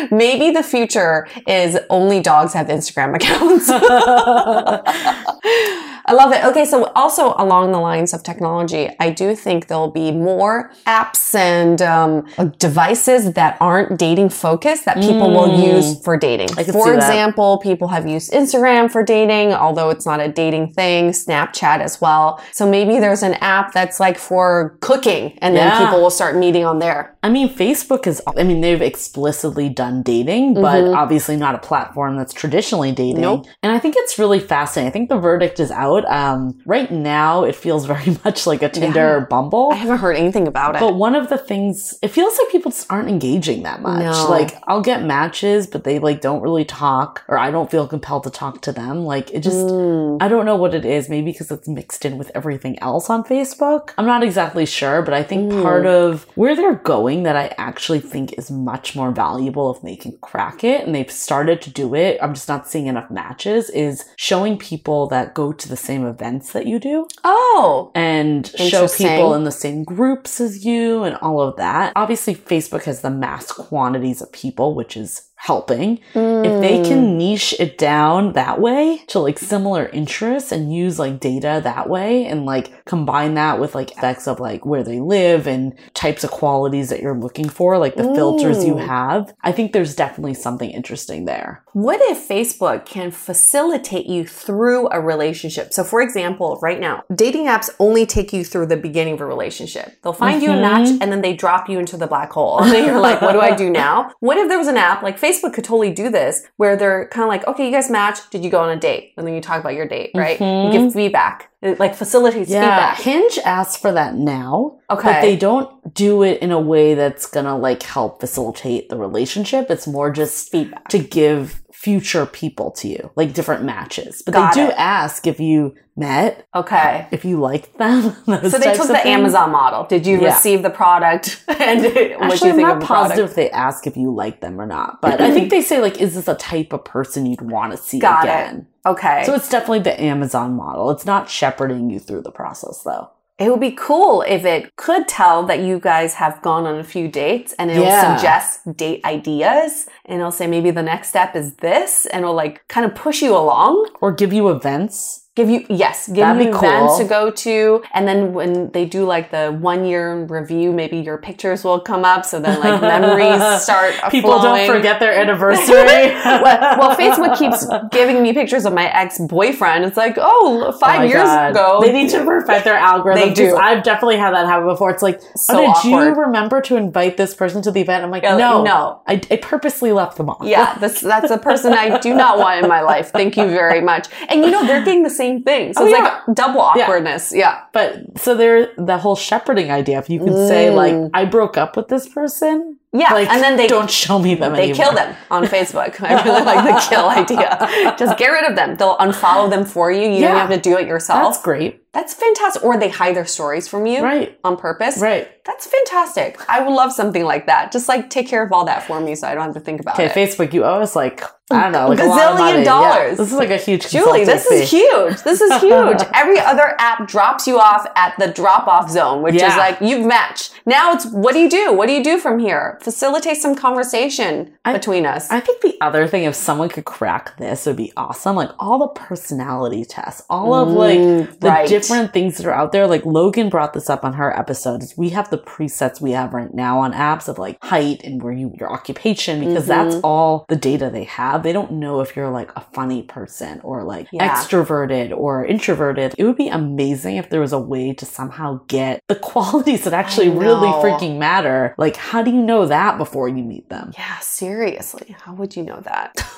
Maybe 0.09 0.51
the 0.51 0.63
future 0.63 1.27
is 1.47 1.77
only 1.89 2.21
dogs 2.21 2.53
have 2.53 2.67
Instagram 2.67 3.15
accounts. 3.15 3.69
I 6.05 6.13
love 6.13 6.31
it. 6.33 6.43
Okay, 6.45 6.65
so 6.65 6.85
also 6.95 7.33
along 7.37 7.71
the 7.71 7.79
lines 7.79 8.13
of 8.13 8.23
technology, 8.23 8.89
I 8.99 9.11
do 9.11 9.35
think 9.35 9.67
there'll 9.67 9.91
be 9.91 10.11
more 10.11 10.71
apps 10.87 11.33
and 11.35 11.81
um, 11.81 12.25
devices 12.57 13.33
that 13.33 13.57
aren't 13.59 13.97
dating 13.97 14.29
focused 14.29 14.85
that 14.85 14.97
people 14.97 15.31
will 15.31 15.59
use 15.59 16.01
for 16.03 16.17
dating. 16.17 16.49
Mm. 16.49 16.65
For 16.65 16.71
see 16.71 16.89
that. 16.91 16.95
example, 16.95 17.57
people 17.59 17.87
have 17.89 18.07
used 18.07 18.31
Instagram 18.31 18.91
for 18.91 19.03
dating, 19.03 19.53
although 19.53 19.89
it's 19.89 20.05
not 20.05 20.19
a 20.19 20.27
dating 20.27 20.73
thing, 20.73 21.09
Snapchat 21.11 21.79
as 21.79 22.01
well. 22.01 22.41
So 22.51 22.69
maybe 22.69 22.99
there's 22.99 23.23
an 23.23 23.35
app 23.35 23.73
that's 23.73 23.99
like 23.99 24.17
for 24.17 24.77
cooking 24.81 25.37
and 25.41 25.55
then 25.55 25.85
people 25.85 26.01
will 26.01 26.09
start 26.09 26.35
meeting 26.35 26.65
on 26.65 26.79
there. 26.79 27.15
I 27.23 27.29
mean, 27.29 27.49
Facebook 27.49 28.07
is, 28.07 28.21
I 28.35 28.43
mean, 28.43 28.61
they've 28.61 28.81
explicitly 28.81 29.69
done 29.69 30.01
dating, 30.01 30.55
but 30.55 30.83
obviously 30.85 31.37
not 31.37 31.55
a 31.55 31.59
platform 31.59 32.17
that's 32.17 32.33
traditionally 32.33 32.91
dating. 32.91 33.15
Mm-hmm. 33.15 33.21
Nope. 33.21 33.47
And 33.63 33.71
I 33.71 33.79
think 33.79 33.95
it's 33.97 34.17
really 34.17 34.39
fascinating. 34.39 34.89
I 34.89 34.91
think 34.91 35.09
the 35.09 35.19
verdict 35.19 35.59
is 35.59 35.71
out. 35.71 36.00
Um, 36.05 36.59
right 36.65 36.89
now, 36.91 37.43
it 37.43 37.55
feels 37.55 37.85
very 37.85 38.17
much 38.25 38.45
like 38.47 38.61
a 38.61 38.69
Tinder 38.69 39.17
or 39.17 39.21
Bumble. 39.21 39.69
I 39.71 39.75
haven't 39.75 39.97
heard 39.99 40.15
anything 40.15 40.47
about 40.47 40.75
it. 40.75 40.79
But 40.79 40.95
one 40.95 41.15
of 41.15 41.29
the 41.29 41.37
things, 41.37 41.97
it 42.01 42.09
feels 42.09 42.37
like 42.37 42.51
people 42.51 42.71
just 42.71 42.91
aren't 42.91 43.09
engaging 43.09 43.63
that 43.63 43.81
much. 43.81 44.03
No. 44.03 44.29
Like, 44.29 44.57
I'll 44.67 44.81
get 44.81 45.03
matches, 45.03 45.67
but 45.67 45.83
they 45.83 45.99
like 45.99 46.21
don't 46.21 46.41
really 46.41 46.65
talk, 46.65 47.23
or 47.27 47.37
I 47.37 47.51
don't 47.51 47.69
feel 47.69 47.87
compelled 47.87 48.23
to 48.23 48.29
talk 48.29 48.61
to 48.61 48.71
them. 48.71 49.05
Like, 49.05 49.31
it 49.31 49.41
just, 49.41 49.51
Mm. 49.61 50.17
I 50.21 50.27
don't 50.27 50.45
know 50.45 50.55
what 50.55 50.73
it 50.73 50.85
is. 50.85 51.09
Maybe 51.09 51.31
because 51.31 51.51
it's 51.51 51.67
mixed 51.67 52.05
in 52.05 52.17
with 52.17 52.31
everything 52.33 52.77
else 52.81 53.09
on 53.09 53.23
Facebook. 53.23 53.91
I'm 53.97 54.05
not 54.05 54.23
exactly 54.23 54.65
sure, 54.65 55.01
but 55.01 55.13
I 55.13 55.23
think 55.23 55.51
Mm. 55.51 55.61
part 55.63 55.85
of 55.85 56.25
where 56.35 56.55
they're 56.55 56.75
going 56.75 57.23
that 57.23 57.35
I 57.35 57.53
actually 57.57 57.99
think 57.99 58.33
is 58.37 58.49
much 58.49 58.95
more 58.95 59.11
valuable 59.11 59.73
if 59.75 59.81
they 59.81 59.95
can 59.95 60.17
crack 60.21 60.63
it 60.63 60.85
and 60.85 60.93
they've 60.95 61.11
started 61.11 61.61
to 61.63 61.69
do 61.69 61.93
it. 61.95 62.17
I'm 62.21 62.33
just 62.33 62.47
not 62.47 62.67
seeing 62.67 62.87
enough 62.87 63.09
matches 63.11 63.69
is 63.69 64.05
showing 64.15 64.57
people 64.57 65.07
that 65.07 65.33
go 65.33 65.51
to 65.51 65.69
the 65.69 65.77
same 65.81 66.05
events 66.05 66.53
that 66.53 66.67
you 66.67 66.79
do 66.79 67.07
oh, 67.23 67.91
and 67.95 68.47
show 68.47 68.87
people 68.87 69.33
in 69.33 69.43
the 69.43 69.51
same 69.51 69.83
groups 69.83 70.39
as 70.39 70.65
you 70.65 71.03
and 71.03 71.15
all 71.17 71.41
of 71.41 71.55
that. 71.57 71.93
Obviously, 71.95 72.35
Facebook 72.35 72.83
has 72.83 73.01
the 73.01 73.09
mass 73.09 73.51
quantities 73.51 74.21
of 74.21 74.31
people, 74.31 74.75
which 74.75 74.95
is 74.95 75.30
helping. 75.43 75.99
If 76.15 76.61
they 76.61 76.77
Mm. 76.79 76.85
can 76.87 77.17
niche 77.17 77.55
it 77.59 77.77
down 77.77 78.33
that 78.33 78.61
way 78.61 79.01
to 79.07 79.19
like 79.19 79.39
similar 79.39 79.87
interests 79.87 80.51
and 80.51 80.73
use 80.73 80.99
like 80.99 81.19
data 81.19 81.61
that 81.63 81.89
way 81.89 82.25
and 82.25 82.45
like 82.45 82.71
combine 82.85 83.33
that 83.35 83.59
with 83.59 83.73
like 83.73 83.91
effects 83.91 84.27
of 84.27 84.39
like 84.39 84.65
where 84.65 84.83
they 84.83 84.99
live 84.99 85.47
and 85.47 85.73
types 85.95 86.23
of 86.23 86.29
qualities 86.29 86.89
that 86.89 87.01
you're 87.01 87.17
looking 87.17 87.49
for, 87.49 87.77
like 87.79 87.95
the 87.95 88.03
filters 88.15 88.63
you 88.63 88.77
have, 88.77 89.33
I 89.43 89.51
think 89.51 89.73
there's 89.73 89.95
definitely 89.95 90.35
something 90.35 90.69
interesting 90.69 91.25
there. 91.25 91.63
What 91.73 91.99
if 92.03 92.27
Facebook 92.27 92.85
can 92.85 93.09
facilitate 93.11 94.05
you 94.05 94.25
through 94.27 94.89
a 94.91 94.99
relationship? 95.01 95.73
So, 95.73 95.83
for 95.83 96.01
example, 96.01 96.59
right 96.61 96.79
now, 96.79 97.03
dating 97.15 97.45
apps 97.47 97.69
only 97.79 98.05
take 98.05 98.31
you 98.31 98.43
through 98.43 98.67
the 98.67 98.77
beginning 98.77 99.15
of 99.15 99.21
a 99.21 99.25
relationship. 99.25 99.97
They'll 100.03 100.13
find 100.13 100.43
you 100.43 100.51
a 100.51 100.57
match 100.61 100.89
and 101.01 101.11
then 101.11 101.21
they 101.21 101.33
drop 101.33 101.67
you 101.69 101.79
into 101.79 101.97
the 101.97 102.07
black 102.07 102.31
hole. 102.31 102.59
And 102.61 102.71
you're 102.85 102.99
like, 102.99 103.21
what 103.23 103.31
do 103.33 103.39
I 103.41 103.55
do 103.55 103.69
now? 103.71 104.11
What 104.19 104.37
if 104.37 104.47
there 104.49 104.57
was 104.59 104.67
an 104.67 104.77
app 104.77 105.01
like 105.01 105.19
Facebook 105.19 105.30
could 105.39 105.63
totally 105.63 105.91
do 105.91 106.09
this 106.09 106.43
where 106.57 106.75
they're 106.75 107.07
kind 107.09 107.23
of 107.23 107.29
like, 107.29 107.47
okay, 107.47 107.65
you 107.65 107.71
guys 107.71 107.89
match. 107.89 108.29
Did 108.29 108.43
you 108.43 108.49
go 108.49 108.59
on 108.59 108.69
a 108.69 108.79
date? 108.79 109.13
And 109.17 109.25
then 109.25 109.33
you 109.33 109.41
talk 109.41 109.59
about 109.59 109.73
your 109.73 109.87
date, 109.87 110.11
right? 110.15 110.39
You 110.39 110.71
give 110.71 110.81
mm-hmm. 110.81 110.89
feedback. 110.89 111.49
It 111.61 111.79
like 111.79 111.95
facilitates 111.95 112.49
Yeah, 112.49 112.61
feedback. 112.61 112.99
Hinge 112.99 113.39
asks 113.45 113.79
for 113.79 113.91
that 113.91 114.15
now. 114.15 114.79
Okay. 114.89 115.11
But 115.11 115.21
they 115.21 115.35
don't 115.35 115.93
do 115.93 116.23
it 116.23 116.41
in 116.41 116.51
a 116.51 116.59
way 116.59 116.95
that's 116.95 117.27
gonna 117.27 117.57
like 117.57 117.83
help 117.83 118.19
facilitate 118.19 118.89
the 118.89 118.97
relationship. 118.97 119.69
It's 119.69 119.87
more 119.87 120.11
just 120.11 120.51
Feedback. 120.51 120.87
to 120.89 120.99
give 120.99 121.61
future 121.81 122.27
people 122.27 122.69
to 122.69 122.87
you, 122.87 123.09
like 123.15 123.33
different 123.33 123.63
matches. 123.63 124.21
But 124.23 124.33
Got 124.35 124.53
they 124.53 124.61
do 124.65 124.69
it. 124.69 124.75
ask 124.77 125.25
if 125.25 125.39
you 125.39 125.73
met, 125.95 126.45
Okay. 126.55 127.07
if 127.11 127.25
you 127.25 127.39
liked 127.39 127.75
them. 127.79 128.15
those 128.27 128.51
So 128.51 128.59
they 128.59 128.73
took 128.75 128.87
the 128.87 128.93
things. 128.93 129.05
Amazon 129.07 129.51
model. 129.51 129.85
Did 129.85 130.05
you 130.05 130.19
Yeah. 130.21 130.27
receive 130.27 130.61
the 130.61 130.69
product 130.69 131.43
and 131.47 131.81
what 131.83 132.33
Actually, 132.33 132.49
you 132.61 132.65
I'm 132.67 132.79
not 132.79 132.83
positive 132.83 133.29
if 133.29 133.35
they 133.35 133.49
ask 133.49 133.87
if 133.87 133.97
you 133.97 134.13
like 134.13 134.41
them 134.41 134.61
or 134.61 134.67
not, 134.67 135.01
but 135.01 135.19
I 135.19 135.31
think 135.33 135.49
they 135.55 135.61
say 135.63 135.81
like, 135.81 135.99
is 135.99 136.13
this 136.13 136.27
a 136.27 136.35
type 136.35 136.71
of 136.71 136.85
person 136.85 137.25
you'd 137.25 137.41
want 137.41 137.71
to 137.71 137.77
see 137.77 137.97
Got 137.99 138.25
again? 138.25 138.67
it. 138.85 138.89
Okay. 138.89 139.23
So 139.25 139.33
it's 139.33 139.49
definitely 139.49 139.79
the 139.79 139.99
Amazon 139.99 140.53
model. 140.55 140.91
It's 140.91 141.05
not 141.05 141.29
shepherding 141.29 141.89
you 141.89 141.99
through 141.99 142.21
the 142.21 142.31
process 142.31 142.83
though. 142.83 143.09
It 143.41 143.49
would 143.49 143.59
be 143.59 143.71
cool 143.71 144.21
if 144.21 144.45
it 144.45 144.75
could 144.75 145.07
tell 145.07 145.43
that 145.47 145.59
you 145.61 145.79
guys 145.79 146.13
have 146.13 146.39
gone 146.43 146.67
on 146.67 146.77
a 146.77 146.83
few 146.83 147.07
dates 147.07 147.53
and 147.57 147.71
it'll 147.71 147.83
Yeah. 147.85 148.15
suggest 148.15 148.77
date 148.77 149.01
ideas 149.03 149.87
and 150.05 150.19
it'll 150.19 150.31
say 150.31 150.45
maybe 150.45 150.69
the 150.69 150.83
next 150.83 151.07
step 151.09 151.35
is 151.35 151.55
this 151.55 152.05
and 152.05 152.21
it'll 152.21 152.35
like 152.35 152.61
kind 152.67 152.85
of 152.85 152.93
push 152.93 153.23
you 153.23 153.35
along. 153.35 153.73
Or 153.99 154.11
give 154.11 154.31
you 154.31 154.49
events. 154.49 155.27
Give 155.33 155.49
you, 155.49 155.65
yes, 155.69 156.07
give 156.07 156.17
That'd 156.17 156.43
you 156.45 156.51
be 156.51 156.57
events 156.57 156.97
to 156.97 157.05
go 157.05 157.31
to. 157.31 157.81
And 157.93 158.05
then 158.05 158.33
when 158.33 158.69
they 158.71 158.83
do 158.83 159.05
like 159.05 159.31
the 159.31 159.57
one 159.61 159.85
year 159.85 160.25
review, 160.25 160.73
maybe 160.73 160.97
your 160.97 161.17
pictures 161.17 161.63
will 161.63 161.79
come 161.79 162.03
up. 162.03 162.25
So 162.25 162.41
then 162.41 162.59
like 162.59 162.81
memories 162.81 163.41
start 163.63 163.93
People 164.11 164.37
flowing. 164.41 164.67
don't 164.67 164.75
forget 164.75 164.99
their 164.99 165.13
anniversary. 165.21 165.73
well, 165.73 166.77
well, 166.77 166.97
Facebook 166.99 167.37
keeps 167.39 167.65
giving 167.91 168.21
me 168.21 168.33
pictures 168.33 168.65
of 168.65 168.73
my 168.73 168.87
ex 168.93 169.19
boyfriend. 169.19 169.85
It's 169.85 169.95
like, 169.95 170.17
oh, 170.17 170.65
Oh 170.67 170.71
five 170.73 170.99
my 170.99 171.05
years 171.05 171.23
God. 171.23 171.51
ago. 171.51 171.79
They 171.81 171.93
need 171.93 172.09
to 172.09 172.25
perfect 172.25 172.65
their 172.65 172.75
algorithm. 172.75 173.29
They 173.29 173.33
do. 173.33 173.55
I've 173.55 173.83
definitely 173.83 174.17
had 174.17 174.33
that 174.33 174.47
happen 174.47 174.67
before. 174.67 174.89
It's 174.91 175.01
like, 175.01 175.21
So 175.37 175.65
oh, 175.65 175.81
did 175.81 175.89
you 175.91 175.97
remember 176.13 176.59
to 176.63 176.75
invite 176.75 177.15
this 177.15 177.33
person 177.33 177.61
to 177.61 177.71
the 177.71 177.79
event? 177.79 178.03
I'm 178.03 178.11
like, 178.11 178.23
Yeah, 178.23 178.35
no, 178.35 178.63
no. 178.63 179.01
I, 179.07 179.21
I 179.31 179.37
purposely 179.37 179.93
left 179.93 180.17
them 180.17 180.29
off. 180.29 180.45
Yeah, 180.45 180.77
that's 180.79 180.99
that's 180.99 181.31
a 181.31 181.37
person 181.37 181.71
I 181.71 181.99
do 181.99 182.13
not 182.13 182.37
want 182.37 182.61
in 182.61 182.67
my 182.69 182.81
life. 182.81 183.11
Thank 183.11 183.37
you 183.37 183.45
very 183.47 183.79
much. 183.79 184.09
And 184.27 184.41
you 184.41 184.51
know 184.51 184.67
they're 184.67 184.83
getting 184.83 185.03
the 185.03 185.09
same 185.09 185.20
thing, 185.43 185.73
so 185.73 185.81
Oh, 185.83 185.85
it's 185.85 185.97
yeah. 185.97 186.03
like 186.27 186.35
double 186.35 186.61
awkwardness. 186.61 187.33
Yeah. 187.33 187.61
But 187.73 188.17
so 188.19 188.35
there, 188.35 188.71
the 188.77 188.97
whole 188.97 189.15
shepherding 189.15 189.69
idea. 189.71 189.99
If 189.99 190.09
you 190.09 190.19
could 190.19 190.33
say 190.47 190.69
like, 190.69 190.93
Mm. 190.93 191.09
I 191.13 191.25
broke 191.25 191.57
up 191.57 191.77
with 191.77 191.87
this 191.87 192.07
person, 192.07 192.77
Yeah, 192.93 193.13
like, 193.13 193.29
and 193.29 193.41
then 193.41 193.55
they 193.55 193.67
don't 193.67 193.89
show 193.89 194.17
me 194.19 194.35
them. 194.35 194.53
they 194.53 194.69
anymore. 194.69 194.75
kill 194.85 194.93
them 194.93 195.15
on 195.29 195.45
Facebook. 195.45 196.01
I 196.01 196.21
really 196.23 196.43
like 196.43 196.65
the 196.65 196.89
kill 196.89 197.07
idea. 197.21 197.95
Just 197.97 198.17
get 198.17 198.27
rid 198.27 198.45
of 198.49 198.55
them. 198.55 198.75
They'll 198.77 198.97
unfollow 198.97 199.49
them 199.49 199.63
for 199.65 199.91
you. 199.91 200.01
You 200.03 200.21
Yeah. 200.21 200.27
don't 200.29 200.37
have 200.45 200.49
to 200.49 200.59
do 200.69 200.77
it 200.77 200.87
yourself. 200.87 201.21
That's 201.23 201.41
great. 201.41 201.77
That's 201.93 202.13
fantastic. 202.13 202.63
Or 202.63 202.77
they 202.77 202.89
hide 202.89 203.15
their 203.15 203.25
stories 203.25 203.67
from 203.67 203.85
you 203.85 204.01
Right. 204.03 204.37
on 204.43 204.55
purpose. 204.57 204.97
Right. 204.99 205.27
That's 205.45 205.65
fantastic. 205.67 206.39
I 206.49 206.61
would 206.63 206.73
love 206.73 206.91
something 206.93 207.23
like 207.25 207.47
that. 207.47 207.71
Just 207.71 207.87
like 207.89 208.09
take 208.09 208.27
care 208.27 208.43
of 208.43 208.51
all 208.53 208.65
that 208.65 208.83
for 208.83 208.99
me 209.01 209.15
so 209.15 209.27
I 209.27 209.35
don't 209.35 209.43
have 209.45 209.53
to 209.55 209.59
think 209.59 209.81
about 209.81 209.95
Okay, 209.95 210.05
it. 210.05 210.11
Okay, 210.11 210.25
Facebook, 210.27 210.53
you 210.53 210.63
owe 210.63 210.79
us 210.81 210.95
like 210.95 211.21
I 211.53 211.63
don't 211.63 211.71
know, 211.71 211.87
like 211.89 211.99
a 211.99 212.05
lot 212.05 212.19
of 212.33 212.37
Gazillion 212.37 212.39
money. 212.39 212.57
Yeah. 212.59 212.63
dollars. 212.63 213.17
This 213.17 213.27
is 213.31 213.37
like 213.37 213.49
a 213.49 213.57
huge 213.57 213.89
Julie, 213.89 214.23
this 214.25 214.43
consulting 214.43 214.63
is 214.63 214.69
fee. 214.69 214.77
huge. 214.77 215.21
This 215.23 215.41
is 215.41 215.61
huge. 215.61 215.99
Every 216.13 216.39
other 216.39 216.75
app 216.79 217.07
drops 217.07 217.47
you 217.47 217.59
off 217.59 217.85
at 217.95 218.15
the 218.19 218.27
drop 218.27 218.67
off 218.67 218.89
zone, 218.89 219.21
which 219.21 219.35
is 219.35 219.41
like 219.41 219.77
you've 219.81 220.05
matched. 220.05 220.53
Now 220.65 220.93
it's 220.93 221.05
what 221.07 221.33
do 221.33 221.39
you 221.39 221.49
do? 221.49 221.73
What 221.73 221.87
do 221.87 221.93
you 221.93 222.03
do 222.03 222.17
from 222.19 222.39
here? 222.39 222.77
Facilitate 222.81 223.37
some 223.37 223.55
conversation 223.55 224.53
I- 224.65 224.73
between 224.73 225.05
us. 225.05 225.29
I 225.31 225.39
think 225.39 225.61
the 225.61 225.77
other 225.81 226.07
thing, 226.07 226.23
if 226.23 226.35
someone 226.35 226.69
could 226.69 226.85
crack 226.85 227.35
this, 227.37 227.65
it 227.65 227.71
would 227.71 227.77
be 227.77 227.91
awesome. 227.97 228.35
Like 228.35 228.51
all 228.59 228.79
the 228.79 228.87
personality 228.87 229.85
tests, 229.85 230.23
all 230.29 230.53
of 230.53 230.69
like 230.69 230.99
Mm, 230.99 231.39
the 231.39 231.47
right. 231.47 231.67
different 231.67 232.13
things 232.13 232.37
that 232.37 232.45
are 232.45 232.53
out 232.53 232.71
there. 232.71 232.85
Like 232.87 233.05
Logan 233.05 233.49
brought 233.49 233.73
this 233.73 233.89
up 233.89 234.03
on 234.03 234.13
her 234.13 234.37
episodes. 234.37 234.93
We 234.97 235.09
have 235.09 235.29
the 235.29 235.37
presets 235.37 235.99
we 236.01 236.11
have 236.11 236.33
right 236.33 236.53
now 236.53 236.79
on 236.79 236.93
apps 236.93 237.27
of 237.27 237.37
like 237.39 237.57
height 237.63 238.01
and 238.03 238.21
where 238.21 238.33
you 238.33 238.53
your 238.57 238.71
occupation 238.71 239.39
because 239.45 239.65
that's 239.67 239.95
Mm-hmm. 239.95 240.05
all 240.05 240.45
the 240.47 240.55
data 240.55 240.89
they 240.91 241.05
have. 241.05 241.40
They 241.41 241.53
don't 241.53 241.73
know 241.73 242.01
if 242.01 242.15
you're 242.15 242.29
like 242.29 242.51
a 242.55 242.61
funny 242.73 243.03
person 243.03 243.59
or 243.63 243.83
like 243.83 244.07
Yeah. 244.11 244.29
extroverted 244.29 245.15
or 245.15 245.45
introverted. 245.45 246.13
It 246.17 246.23
would 246.23 246.37
be 246.37 246.47
amazing 246.47 247.17
if 247.17 247.29
there 247.29 247.41
was 247.41 247.53
a 247.53 247.59
way 247.59 247.93
to 247.93 248.05
somehow 248.05 248.61
get 248.67 249.01
the 249.07 249.15
qualities 249.31 249.83
that 249.83 249.93
actually 249.93 250.29
really 250.29 250.67
freaking 250.83 251.17
matter. 251.17 251.75
Like 251.77 251.95
how 251.95 252.21
do 252.21 252.31
you 252.31 252.41
know 252.41 252.65
that 252.67 252.97
before 252.97 253.27
you 253.27 253.43
meet 253.43 253.69
them? 253.69 253.91
yeah, 253.97 254.19
seriously. 254.19 255.15
How 255.19 255.33
would 255.33 255.55
you 255.55 255.63
know 255.63 255.79
that? 255.81 256.13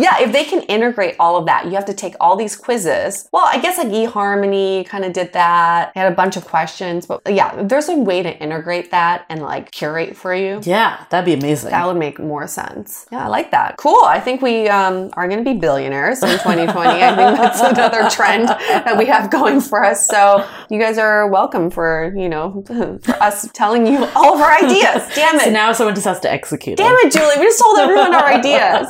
yeah, 0.00 0.20
if 0.20 0.32
they 0.32 0.44
can 0.44 0.62
integrate 0.62 1.16
all 1.18 1.36
of 1.36 1.46
that, 1.46 1.66
you 1.66 1.72
have 1.72 1.84
to 1.86 1.94
take 1.94 2.14
all 2.20 2.36
these 2.36 2.56
quizzes. 2.56 3.28
Well, 3.32 3.44
I 3.46 3.58
guess 3.60 3.78
like 3.78 3.88
eHarmony 3.88 4.86
kind 4.86 5.04
of 5.04 5.12
did 5.12 5.32
that. 5.32 5.92
They 5.94 6.00
had 6.00 6.12
a 6.12 6.14
bunch 6.16 6.36
of 6.36 6.44
questions, 6.44 7.06
but 7.06 7.20
yeah, 7.28 7.62
there's 7.62 7.88
a 7.88 7.96
way 7.96 8.22
to 8.22 8.36
integrate 8.38 8.90
that 8.90 9.26
and 9.28 9.42
like 9.42 9.70
curate 9.70 10.16
for 10.16 10.34
you. 10.34 10.60
Yeah, 10.64 11.04
that'd 11.10 11.24
be 11.24 11.32
amazing. 11.34 11.70
That 11.70 11.86
would 11.86 11.96
make 11.96 12.18
more 12.18 12.46
sense. 12.46 13.06
Yeah, 13.12 13.24
I 13.24 13.28
like 13.28 13.49
that. 13.50 13.76
Cool. 13.76 14.02
I 14.04 14.20
think 14.20 14.42
we 14.42 14.68
um, 14.68 15.10
are 15.14 15.28
going 15.28 15.44
to 15.44 15.50
be 15.50 15.58
billionaires 15.58 16.22
in 16.22 16.30
2020. 16.30 16.72
I 16.76 17.16
think 17.16 17.38
that's 17.38 17.60
another 17.60 18.08
trend 18.10 18.48
that 18.48 18.96
we 18.96 19.06
have 19.06 19.30
going 19.30 19.60
for 19.60 19.84
us. 19.84 20.06
So 20.06 20.46
you 20.70 20.80
guys 20.80 20.98
are 20.98 21.28
welcome 21.28 21.70
for, 21.70 22.12
you 22.16 22.28
know, 22.28 22.62
for 22.66 23.12
us 23.22 23.48
telling 23.52 23.86
you 23.86 24.04
all 24.14 24.34
of 24.34 24.40
our 24.40 24.52
ideas. 24.52 25.08
Damn 25.14 25.36
it. 25.36 25.44
So 25.44 25.50
now 25.50 25.72
someone 25.72 25.94
just 25.94 26.06
has 26.06 26.20
to 26.20 26.30
execute 26.30 26.76
Damn 26.76 26.94
it, 26.96 27.12
Julie. 27.12 27.34
We 27.38 27.44
just 27.44 27.60
told 27.60 27.78
everyone 27.78 28.14
our 28.14 28.26
ideas. 28.26 28.86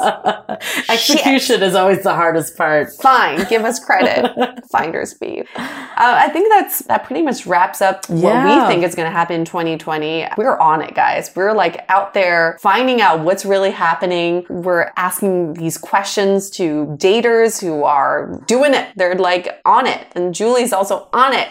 Execution 0.88 1.62
is 1.62 1.74
always 1.74 2.02
the 2.02 2.14
hardest 2.14 2.56
part. 2.56 2.92
Fine. 2.94 3.46
Give 3.48 3.64
us 3.64 3.82
credit. 3.84 4.64
Finders 4.70 5.14
fee. 5.14 5.40
Uh, 5.56 5.64
I 5.96 6.28
think 6.28 6.48
that's 6.50 6.80
that 6.80 7.04
pretty 7.04 7.22
much 7.22 7.46
wraps 7.46 7.82
up 7.82 8.08
what 8.08 8.44
we 8.44 8.66
think 8.66 8.84
is 8.84 8.94
going 8.94 9.06
to 9.06 9.12
happen 9.12 9.40
in 9.40 9.44
2020. 9.44 10.26
We're 10.36 10.58
on 10.58 10.82
it, 10.82 10.94
guys. 10.94 11.30
We're 11.34 11.52
like 11.52 11.84
out 11.88 12.14
there 12.14 12.58
finding 12.60 13.00
out 13.00 13.20
what's 13.20 13.44
really 13.44 13.70
happening. 13.70 14.46
We're 14.50 14.90
asking 14.96 15.54
these 15.54 15.78
questions 15.78 16.50
to 16.50 16.96
daters 16.98 17.60
who 17.60 17.84
are 17.84 18.40
doing 18.46 18.74
it. 18.74 18.88
They're 18.96 19.14
like 19.14 19.60
on 19.64 19.86
it, 19.86 20.06
and 20.14 20.34
Julie's 20.34 20.72
also 20.72 21.08
on 21.12 21.32
it. 21.32 21.48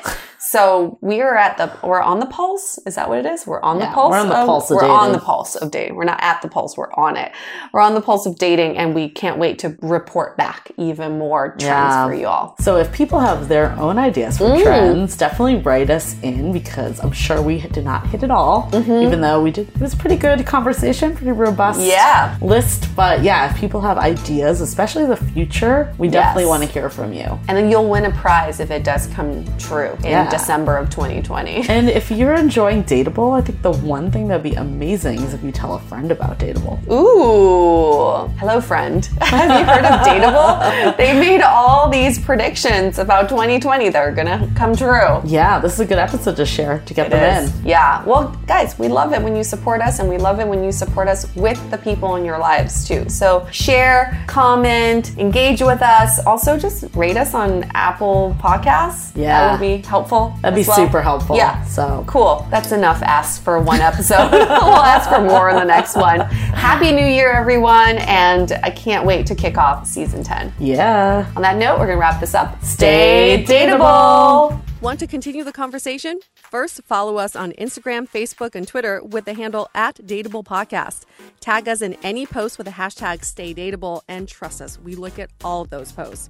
So 0.51 0.97
we 1.01 1.21
are 1.21 1.35
at 1.37 1.57
the 1.57 1.71
we're 1.87 2.01
on 2.01 2.19
the 2.19 2.25
pulse. 2.25 2.79
Is 2.87 2.95
that 2.95 3.07
what 3.07 3.19
it 3.19 3.25
is? 3.27 3.45
We're 3.45 3.61
on 3.61 3.77
the 3.77 3.85
Yeah, 3.85 3.93
pulse. 3.93 4.09
we're 4.11 4.17
on 4.19 4.29
the 4.29 4.33
pulse 4.33 4.71
of 4.71 4.77
We're 4.77 4.89
on 4.89 4.99
dating. 5.09 5.19
the 5.19 5.25
pulse 5.25 5.55
of 5.55 5.69
dating. 5.69 5.95
We're 5.95 6.05
not 6.05 6.17
at 6.23 6.41
the 6.41 6.47
pulse. 6.47 6.75
We're 6.75 6.91
on 6.93 7.17
it. 7.17 7.31
We're 7.71 7.81
on 7.81 7.93
the 7.93 8.01
pulse 8.01 8.25
of 8.25 8.35
dating, 8.39 8.75
and 8.75 8.95
we 8.95 9.09
can't 9.09 9.37
wait 9.37 9.59
to 9.59 9.77
report 9.83 10.37
back 10.37 10.71
even 10.77 11.19
more 11.19 11.49
trends 11.49 11.63
Yeah. 11.65 12.07
for 12.07 12.15
you 12.15 12.25
all. 12.25 12.55
So 12.61 12.77
if 12.77 12.91
people 12.91 13.19
have 13.19 13.47
their 13.47 13.75
own 13.79 13.99
ideas 13.99 14.39
for 14.39 14.45
Mm. 14.45 14.63
trends, 14.63 15.15
definitely 15.15 15.57
write 15.57 15.91
us 15.91 16.15
in 16.23 16.51
because 16.51 16.99
I'm 16.99 17.11
sure 17.11 17.43
we 17.43 17.59
did 17.59 17.85
not 17.85 18.07
hit 18.07 18.23
it 18.23 18.31
all, 18.31 18.69
even 18.73 19.21
though 19.21 19.41
we 19.43 19.51
did. 19.51 19.67
It 19.75 19.79
was 19.81 19.93
pretty 19.93 20.15
good 20.15 20.43
conversation, 20.47 21.15
pretty 21.15 21.31
robust 21.31 21.79
Mm-hmm. 21.79 21.89
Yeah. 21.89 22.33
list. 22.41 22.87
But 22.95 23.21
yeah, 23.21 23.51
if 23.51 23.55
people 23.55 23.81
have 23.81 23.99
ideas, 23.99 24.61
especially 24.61 25.05
the 25.05 25.15
future, 25.15 25.93
we 25.99 26.07
definitely 26.07 26.43
Yes. 26.45 26.49
want 26.49 26.63
to 26.63 26.69
hear 26.69 26.89
from 26.89 27.13
you. 27.13 27.37
And 27.47 27.55
then 27.55 27.69
you'll 27.69 27.87
win 27.87 28.05
a 28.05 28.11
prize 28.11 28.59
if 28.59 28.71
it 28.71 28.83
does 28.83 29.05
come 29.15 29.45
true 29.59 29.95
Yeah. 30.03 30.23
December 30.39 30.77
of 30.77 30.89
2020. 30.89 31.67
And 31.69 31.89
if 31.89 32.09
you're 32.11 32.33
enjoying 32.33 32.83
Dateable, 32.83 33.37
I 33.37 33.41
think 33.41 33.61
the 33.61 33.73
one 33.73 34.11
thing 34.11 34.27
that'd 34.27 34.43
be 34.43 34.55
amazing 34.55 35.19
is 35.21 35.33
if 35.33 35.43
you 35.43 35.51
tell 35.51 35.75
a 35.75 35.79
friend 35.79 36.11
about 36.11 36.39
Dateable. 36.39 36.79
Ooh, 36.91 38.27
hello, 38.39 38.59
friend. 38.61 39.05
Have 39.21 39.59
you 39.59 39.65
heard 39.65 39.85
of 39.85 39.99
Dateable? 40.07 40.97
they 41.01 41.13
made 41.19 41.41
all 41.41 41.89
these 41.89 42.17
predictions 42.19 42.99
about 42.99 43.29
2020 43.29 43.89
that 43.89 43.99
are 43.99 44.11
gonna 44.11 44.49
come 44.55 44.75
true. 44.75 45.21
Yeah, 45.25 45.59
this 45.59 45.73
is 45.73 45.79
a 45.81 45.85
good 45.85 45.97
episode 45.97 46.35
to 46.37 46.45
share 46.45 46.79
to 46.85 46.93
get 46.93 47.07
It 47.07 47.11
them 47.11 47.43
is. 47.43 47.59
in. 47.59 47.65
Yeah. 47.67 48.03
Well, 48.05 48.35
guys, 48.47 48.77
we 48.79 48.87
love 48.87 49.13
it 49.13 49.21
when 49.21 49.35
you 49.35 49.43
support 49.43 49.81
us, 49.81 49.99
and 49.99 50.09
we 50.09 50.17
love 50.17 50.39
it 50.39 50.47
when 50.47 50.63
you 50.63 50.71
support 50.71 51.07
us 51.07 51.33
with 51.35 51.59
the 51.71 51.77
people 51.77 52.15
in 52.15 52.25
your 52.25 52.37
lives 52.39 52.87
too. 52.87 53.07
So 53.09 53.47
share, 53.51 54.23
comment, 54.27 55.17
engage 55.17 55.61
with 55.61 55.81
us. 55.81 56.19
Also, 56.25 56.57
just 56.57 56.85
rate 56.95 57.17
us 57.17 57.33
on 57.33 57.63
Apple 57.73 58.35
Podcasts. 58.39 59.11
Yeah. 59.15 59.27
that 59.39 59.51
would 59.59 59.65
be 59.81 59.87
helpful. 59.87 60.28
That'd 60.41 60.55
be 60.55 60.67
well. 60.67 60.75
super 60.75 61.01
helpful. 61.01 61.35
Yeah. 61.35 61.63
So 61.65 62.03
Cool. 62.07 62.47
That's 62.49 62.71
enough 62.71 63.01
asked 63.01 63.43
for 63.43 63.59
one 63.59 63.81
episode. 63.81 64.29
we'll 64.31 64.41
ask 64.41 65.09
for 65.09 65.21
more 65.21 65.49
in 65.49 65.55
the 65.55 65.65
next 65.65 65.95
one. 65.95 66.21
Happy 66.21 66.91
New 66.91 67.05
Year, 67.05 67.31
everyone, 67.31 67.97
and 67.99 68.51
I 68.63 68.69
can't 68.71 69.05
wait 69.05 69.25
to 69.27 69.35
kick 69.35 69.57
off 69.57 69.87
season 69.87 70.23
10. 70.23 70.53
yeah. 70.59 71.31
On 71.35 71.41
that 71.41 71.57
note, 71.57 71.79
we're 71.79 71.85
going 71.85 71.97
to 71.97 72.01
wrap 72.01 72.19
this 72.19 72.33
up. 72.33 72.63
Stay 72.63 73.45
dateable. 73.47 74.59
Want 74.81 74.99
to 74.99 75.07
continue 75.07 75.43
the 75.43 75.51
conversation? 75.51 76.19
First, 76.35 76.81
follow 76.83 77.17
us 77.17 77.35
on 77.35 77.51
Instagram, 77.53 78.09
Facebook, 78.09 78.55
and 78.55 78.65
Twitter 78.67 79.03
with 79.03 79.25
the 79.25 79.33
handle 79.33 79.69
at 79.75 79.95
Dateable 79.97 80.43
Podcast. 80.43 81.03
Tag 81.41 81.67
us 81.67 81.81
in 81.81 81.95
any 82.01 82.25
post 82.25 82.57
with 82.57 82.65
the 82.65 82.73
hashtag 82.73 83.25
Stay 83.25 83.53
Dateable, 83.53 84.01
and 84.07 84.27
trust 84.27 84.61
us, 84.61 84.79
we 84.79 84.95
look 84.95 85.19
at 85.19 85.29
all 85.43 85.65
those 85.65 85.91
posts. 85.91 86.29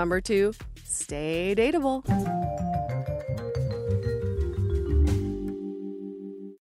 remember 0.00 0.22
to 0.22 0.54
stay 0.82 1.54
dateable. 1.54 2.00